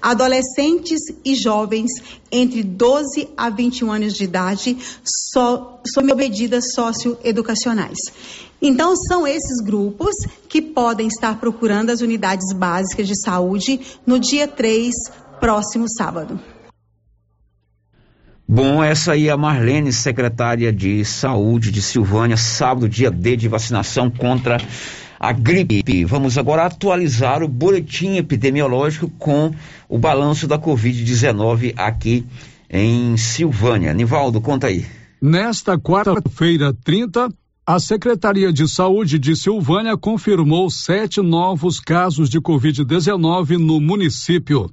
adolescentes 0.00 1.00
e 1.24 1.34
jovens 1.34 1.90
entre 2.30 2.62
12 2.62 3.28
a 3.36 3.50
21 3.50 3.90
anos 3.90 4.14
de 4.14 4.22
idade, 4.22 4.78
so, 5.04 5.80
sob 5.92 6.14
medidas 6.14 6.72
socioeducacionais. 6.72 7.98
Então, 8.62 8.94
são 8.94 9.26
esses 9.26 9.60
grupos 9.64 10.14
que 10.48 10.62
podem 10.62 11.08
estar 11.08 11.40
procurando 11.40 11.90
as 11.90 12.00
unidades 12.00 12.54
básicas 12.54 13.08
de 13.08 13.20
saúde 13.20 13.80
no 14.06 14.20
dia 14.20 14.46
3, 14.46 14.94
próximo 15.40 15.86
sábado. 15.88 16.38
Bom, 18.52 18.82
essa 18.82 19.12
aí 19.12 19.28
é 19.28 19.30
a 19.30 19.36
Marlene, 19.36 19.92
secretária 19.92 20.72
de 20.72 21.04
Saúde 21.04 21.70
de 21.70 21.80
Silvânia, 21.80 22.36
sábado, 22.36 22.88
dia 22.88 23.08
D 23.08 23.36
de 23.36 23.46
vacinação 23.46 24.10
contra 24.10 24.56
a 25.20 25.32
gripe. 25.32 26.04
Vamos 26.04 26.36
agora 26.36 26.66
atualizar 26.66 27.44
o 27.44 27.48
boletim 27.48 28.16
epidemiológico 28.16 29.08
com 29.08 29.54
o 29.88 29.96
balanço 29.96 30.48
da 30.48 30.58
Covid-19 30.58 31.74
aqui 31.76 32.26
em 32.68 33.16
Silvânia. 33.16 33.94
Nivaldo, 33.94 34.40
conta 34.40 34.66
aí. 34.66 34.84
Nesta 35.22 35.78
quarta-feira, 35.78 36.74
30, 36.82 37.28
a 37.64 37.78
Secretaria 37.78 38.52
de 38.52 38.66
Saúde 38.66 39.16
de 39.20 39.36
Silvânia 39.36 39.96
confirmou 39.96 40.68
sete 40.68 41.22
novos 41.22 41.78
casos 41.78 42.28
de 42.28 42.40
Covid-19 42.40 43.58
no 43.58 43.80
município. 43.80 44.68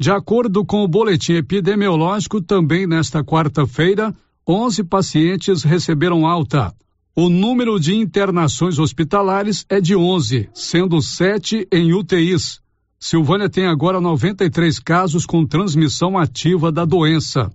De 0.00 0.10
acordo 0.10 0.64
com 0.64 0.82
o 0.82 0.88
boletim 0.88 1.34
epidemiológico, 1.34 2.40
também 2.40 2.86
nesta 2.86 3.22
quarta-feira, 3.22 4.16
11 4.48 4.82
pacientes 4.84 5.62
receberam 5.62 6.26
alta. 6.26 6.74
O 7.14 7.28
número 7.28 7.78
de 7.78 7.94
internações 7.94 8.78
hospitalares 8.78 9.66
é 9.68 9.78
de 9.78 9.94
11, 9.94 10.48
sendo 10.54 11.02
7 11.02 11.68
em 11.70 11.92
UTIs. 11.92 12.62
Silvânia 12.98 13.50
tem 13.50 13.66
agora 13.66 14.00
93 14.00 14.78
casos 14.78 15.26
com 15.26 15.44
transmissão 15.44 16.16
ativa 16.16 16.72
da 16.72 16.86
doença. 16.86 17.52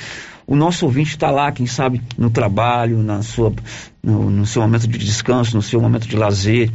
o 0.49 0.55
nosso 0.55 0.85
ouvinte 0.85 1.11
está 1.11 1.29
lá, 1.29 1.51
quem 1.51 1.67
sabe, 1.67 2.01
no 2.17 2.31
trabalho, 2.31 3.03
na 3.03 3.21
sua, 3.21 3.53
no, 4.01 4.31
no 4.31 4.45
seu 4.47 4.63
momento 4.63 4.87
de 4.87 4.97
descanso, 4.97 5.55
no 5.55 5.61
seu 5.61 5.79
momento 5.79 6.07
de 6.07 6.15
lazer, 6.15 6.71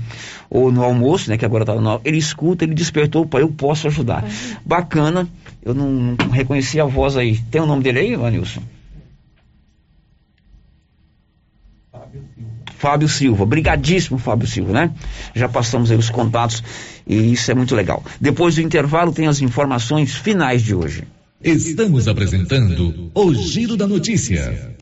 ou 0.49 0.71
no 0.71 0.85
almoço, 0.85 1.29
né, 1.29 1.37
que 1.37 1.45
agora 1.45 1.65
está 1.65 1.75
no 1.75 2.01
ele 2.05 2.19
escuta, 2.19 2.65
ele 2.65 2.73
despertou, 2.73 3.27
pai, 3.27 3.43
eu 3.43 3.49
posso 3.49 3.89
ajudar. 3.89 4.25
Bacana, 4.65 5.29
eu 5.65 5.75
não, 5.75 5.91
não 5.91 6.31
reconheci 6.31 6.81
a 6.81 6.85
voz 6.85 7.17
aí. 7.17 7.39
Tem 7.51 7.61
o 7.61 7.67
nome 7.67 7.83
dele 7.83 7.99
aí, 7.99 8.17
Vanilson? 8.17 8.63
Fábio 12.85 13.09
Silva. 13.09 13.45
Obrigadíssimo, 13.45 14.19
Fábio 14.19 14.47
Silva, 14.47 14.75
né? 14.75 14.91
Já 15.35 15.49
passamos 15.49 15.91
aí 15.91 15.97
os 15.97 16.11
contatos 16.11 16.63
e 17.07 17.33
isso 17.33 17.51
é 17.51 17.55
muito 17.55 17.75
legal. 17.75 18.05
Depois 18.21 18.57
do 18.57 18.61
intervalo 18.61 19.11
tem 19.11 19.27
as 19.27 19.41
informações 19.41 20.15
finais 20.15 20.63
de 20.63 20.75
hoje. 20.75 21.05
Estamos 21.43 22.07
apresentando 22.07 23.11
o 23.15 23.35
Giro 23.35 23.75
da 23.75 23.87
Notícia. 23.87 24.77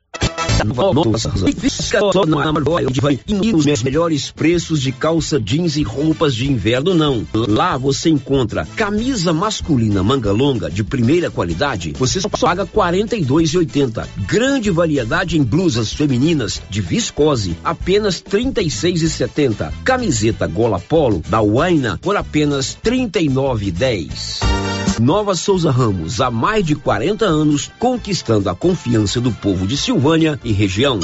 Onde 2.87 3.01
vai 3.01 3.19
ir 3.27 3.55
os 3.55 3.83
melhores 3.83 4.31
preços 4.31 4.81
de 4.81 4.93
calça 4.93 5.41
jeans 5.41 5.77
e 5.77 5.83
roupas 5.83 6.35
de 6.35 6.51
inverno 6.51 6.95
não. 6.95 7.27
Lá 7.35 7.77
você 7.77 8.11
encontra 8.11 8.67
camisa 8.77 9.33
masculina 9.33 10.03
manga 10.03 10.33
longa 10.33 10.71
de 10.71 10.85
primeira 10.85 11.31
qualidade, 11.31 11.95
você 11.99 12.21
só 12.21 12.29
paga 12.29 12.65
R$ 12.65 12.71
42,80. 12.75 14.07
Grande 14.27 14.71
variedade 14.71 15.39
em 15.39 15.43
blusas 15.43 15.93
femininas 15.93 16.61
de 16.69 16.81
viscose, 16.81 17.57
apenas 17.65 18.23
R$ 18.27 18.41
36,70. 18.41 19.73
Camiseta 19.85 20.47
gola 20.47 20.79
polo 20.79 21.23
da 21.29 21.41
Waina 21.41 21.99
por 22.01 22.17
apenas 22.17 22.77
R$ 22.83 22.91
39,10. 22.91 24.63
Nova 25.01 25.35
Souza 25.35 25.71
Ramos, 25.71 26.21
há 26.21 26.31
mais 26.31 26.65
de 26.65 26.75
40 26.75 27.25
anos, 27.25 27.71
conquistando 27.79 28.49
a 28.49 28.55
confiança 28.55 29.21
do 29.21 29.33
povo 29.33 29.67
de 29.67 29.77
Silvânia 29.77 30.39
e 30.45 30.52
região. 30.53 31.01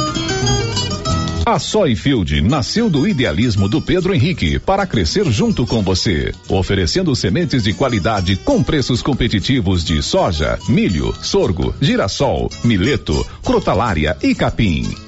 A 1.51 1.59
Soyfield 1.59 2.43
nasceu 2.43 2.91
do 2.91 3.09
idealismo 3.09 3.70
do 3.70 3.81
Pedro 3.81 4.15
Henrique 4.15 4.59
para 4.59 4.87
crescer 4.87 5.25
junto 5.31 5.66
com 5.66 5.83
você, 5.83 6.31
oferecendo 6.47 7.16
sementes 7.16 7.62
de 7.62 7.73
qualidade 7.73 8.37
com 8.37 8.62
preços 8.62 9.01
competitivos 9.01 9.83
de 9.83 10.03
soja, 10.03 10.59
milho, 10.69 11.15
sorgo, 11.23 11.75
girassol, 11.81 12.51
mileto, 12.62 13.27
crotalária 13.43 14.15
e 14.23 14.35
capim. 14.35 15.07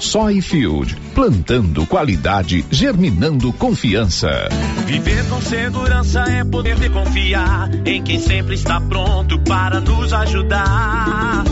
Soyfield, 0.00 0.96
plantando 1.14 1.86
qualidade, 1.86 2.64
germinando 2.70 3.52
confiança. 3.52 4.48
Viver 4.86 5.28
com 5.28 5.40
segurança 5.42 6.20
é 6.20 6.42
poder 6.42 6.90
confiar 6.90 7.70
em 7.86 8.02
quem 8.02 8.18
sempre 8.18 8.54
está 8.54 8.80
pronto 8.80 9.38
para 9.40 9.80
nos 9.80 10.12
ajudar. 10.12 11.44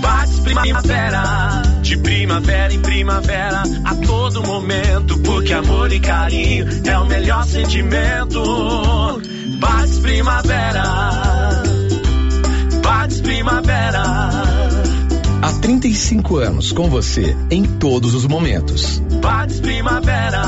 Bate 0.00 0.40
primavera, 0.42 1.62
de 1.80 1.96
primavera 1.98 2.74
em 2.74 2.80
primavera, 2.80 3.62
a 3.84 3.94
todo 3.94 4.42
momento, 4.42 5.18
porque 5.20 5.52
amor 5.52 5.92
e 5.92 6.00
carinho 6.00 6.66
é 6.84 6.98
o 6.98 7.06
melhor 7.06 7.44
sentimento. 7.44 9.22
Bate 9.58 10.00
primavera, 10.00 10.82
bate 12.82 13.22
primavera. 13.22 14.37
Há 15.48 15.52
35 15.60 16.36
anos 16.36 16.72
com 16.72 16.90
você 16.90 17.34
em 17.50 17.64
todos 17.64 18.12
os 18.12 18.26
momentos. 18.26 18.98
Bate 19.22 19.58
primavera. 19.62 20.42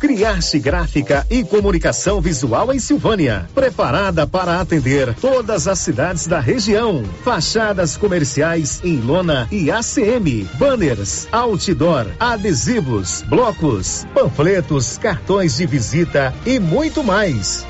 Criarte 0.00 0.58
Gráfica 0.58 1.24
e 1.30 1.44
Comunicação 1.44 2.20
Visual 2.20 2.72
em 2.72 2.80
Silvânia. 2.80 3.48
Preparada 3.54 4.26
para 4.26 4.60
atender 4.60 5.14
todas 5.14 5.68
as 5.68 5.78
cidades 5.78 6.26
da 6.26 6.40
região. 6.40 7.04
Fachadas 7.22 7.96
comerciais 7.96 8.80
em 8.82 8.96
lona 8.96 9.46
e 9.52 9.70
ACM. 9.70 10.48
Banners, 10.58 11.28
outdoor, 11.30 12.08
adesivos, 12.18 13.22
blocos, 13.28 14.04
panfletos, 14.12 14.98
cartões 14.98 15.58
de 15.58 15.66
visita 15.66 16.34
e 16.44 16.58
muito 16.58 17.04
mais. 17.04 17.64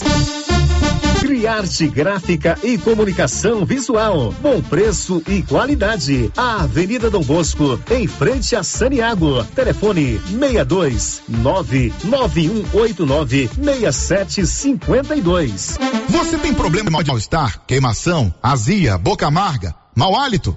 Criarte 1.22 1.86
Gráfica 1.86 2.58
e 2.64 2.76
Comunicação 2.76 3.64
Visual. 3.64 4.34
Bom 4.42 4.60
preço 4.60 5.22
e 5.28 5.40
qualidade. 5.40 6.32
A 6.36 6.64
Avenida 6.64 7.08
Dom 7.08 7.22
Bosco, 7.22 7.78
em 7.92 8.08
frente 8.08 8.56
a 8.56 8.64
Saniago. 8.64 9.44
Telefone 9.54 10.18
62 10.18 11.22
99189 11.28 13.48
6752. 13.54 15.78
Você 16.08 16.36
tem 16.38 16.52
problema 16.52 16.90
de 16.90 17.06
mal-estar, 17.06 17.60
queimação, 17.68 18.34
azia, 18.42 18.98
boca 18.98 19.28
amarga, 19.28 19.72
mau 19.94 20.18
hálito? 20.18 20.56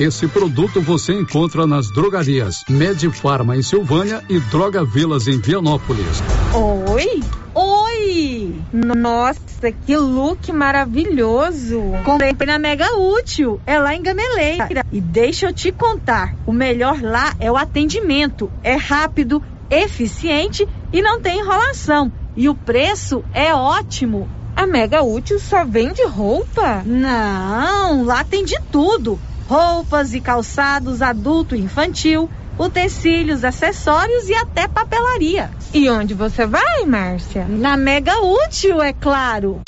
Esse 0.00 0.26
produto 0.26 0.80
você 0.80 1.12
encontra 1.12 1.68
nas 1.68 1.88
drogarias 1.88 2.64
Medifarma 2.68 3.56
em 3.56 3.62
Silvânia 3.62 4.24
e 4.28 4.40
Droga 4.40 4.84
Vilas 4.84 5.28
em 5.28 5.38
Vianópolis. 5.38 6.20
Oi? 6.52 7.22
Oi! 7.54 8.56
Nossa, 8.72 9.70
que 9.86 9.96
look 9.96 10.50
maravilhoso! 10.52 11.80
Comprei 12.04 12.34
na 12.44 12.58
Mega 12.58 12.98
Útil, 12.98 13.60
é 13.64 13.78
lá 13.78 13.94
em 13.94 14.02
Gameleira. 14.02 14.84
E 14.90 15.00
deixa 15.00 15.46
eu 15.46 15.52
te 15.52 15.70
contar, 15.70 16.34
o 16.44 16.52
melhor 16.52 17.00
lá 17.00 17.32
é 17.38 17.50
o 17.50 17.56
atendimento. 17.56 18.50
É 18.64 18.74
rápido, 18.74 19.40
eficiente 19.70 20.66
e 20.92 21.00
não 21.00 21.20
tem 21.20 21.38
enrolação. 21.38 22.10
E 22.36 22.48
o 22.48 22.54
preço 22.54 23.24
é 23.32 23.54
ótimo. 23.54 24.28
A 24.56 24.66
Mega 24.66 25.02
Útil 25.02 25.38
só 25.38 25.64
vende 25.64 26.04
roupa? 26.04 26.82
Não, 26.84 28.04
lá 28.04 28.24
tem 28.24 28.44
de 28.44 28.56
tudo. 28.72 29.20
Roupas 29.48 30.14
e 30.14 30.20
calçados 30.20 31.02
adulto 31.02 31.54
e 31.54 31.60
infantil, 31.60 32.30
utensílios, 32.58 33.44
acessórios 33.44 34.28
e 34.28 34.34
até 34.34 34.66
papelaria. 34.66 35.50
E 35.72 35.88
onde 35.88 36.14
você 36.14 36.46
vai, 36.46 36.84
Márcia? 36.86 37.46
Na 37.48 37.76
Mega 37.76 38.20
Útil, 38.20 38.82
é 38.82 38.92
claro. 38.92 39.60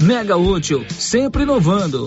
Mega 0.00 0.36
útil, 0.36 0.86
sempre 0.88 1.42
inovando. 1.42 2.06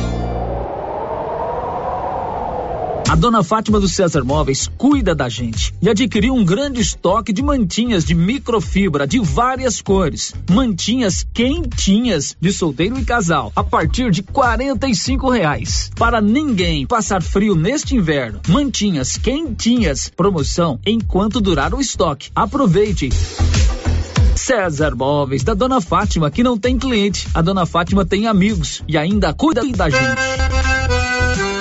A 3.11 3.15
dona 3.17 3.43
Fátima 3.43 3.77
do 3.77 3.89
César 3.89 4.23
Móveis 4.23 4.71
cuida 4.77 5.13
da 5.13 5.27
gente 5.27 5.75
e 5.81 5.89
adquiriu 5.89 6.33
um 6.33 6.45
grande 6.45 6.79
estoque 6.79 7.33
de 7.33 7.43
mantinhas 7.43 8.05
de 8.05 8.15
microfibra 8.15 9.05
de 9.05 9.19
várias 9.19 9.81
cores. 9.81 10.33
Mantinhas 10.49 11.27
quentinhas 11.33 12.37
de 12.39 12.53
solteiro 12.53 12.97
e 12.97 13.03
casal 13.03 13.51
a 13.53 13.65
partir 13.65 14.11
de 14.11 14.23
cinco 14.95 15.29
reais. 15.29 15.91
Para 15.97 16.21
ninguém 16.21 16.87
passar 16.87 17.21
frio 17.21 17.53
neste 17.53 17.97
inverno. 17.97 18.39
Mantinhas 18.47 19.17
quentinhas. 19.17 20.09
Promoção 20.15 20.79
enquanto 20.85 21.41
durar 21.41 21.73
o 21.73 21.81
estoque. 21.81 22.31
Aproveite. 22.33 23.09
César 24.37 24.95
Móveis, 24.95 25.43
da 25.43 25.53
Dona 25.53 25.81
Fátima, 25.81 26.31
que 26.31 26.43
não 26.43 26.57
tem 26.57 26.79
cliente. 26.79 27.27
A 27.33 27.41
Dona 27.41 27.65
Fátima 27.65 28.05
tem 28.05 28.25
amigos 28.25 28.81
e 28.87 28.97
ainda 28.97 29.33
cuida 29.33 29.61
da 29.67 29.89
gente. 29.89 30.50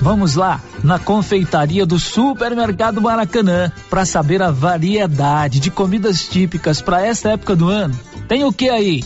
Vamos 0.03 0.35
lá, 0.35 0.61
na 0.83 0.99
confeitaria 0.99 1.85
do 1.85 1.99
Supermercado 1.99 3.03
Maracanã, 3.03 3.71
para 3.91 4.07
saber 4.07 4.43
a 4.43 4.51
variedade 4.51 5.61
de 5.61 5.71
comidas 5.71 6.23
típicas 6.23 6.81
para 6.81 7.07
esta 7.07 7.31
época 7.31 7.55
do 7.55 7.69
ano. 7.69 7.99
Tem 8.27 8.45
o 8.45 8.53
que 8.53 8.71
aí? 8.71 9.05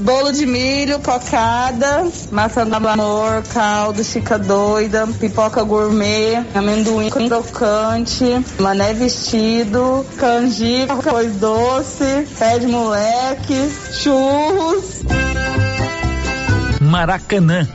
Bolo 0.00 0.30
de 0.30 0.46
milho, 0.46 1.00
cocada, 1.00 2.06
maçã 2.30 2.64
do 2.64 2.76
amor, 2.76 3.42
caldo, 3.52 4.04
chica 4.04 4.38
doida, 4.38 5.08
pipoca 5.18 5.64
gourmet, 5.64 6.44
amendoim 6.54 7.10
crocante, 7.10 8.24
mané 8.60 8.94
vestido, 8.94 10.06
canjica, 10.16 10.92
arroz 10.92 11.34
doce, 11.36 12.28
pé 12.38 12.60
de 12.60 12.68
moleque, 12.68 13.70
churros. 13.92 15.02
Maracanã, 16.80 17.66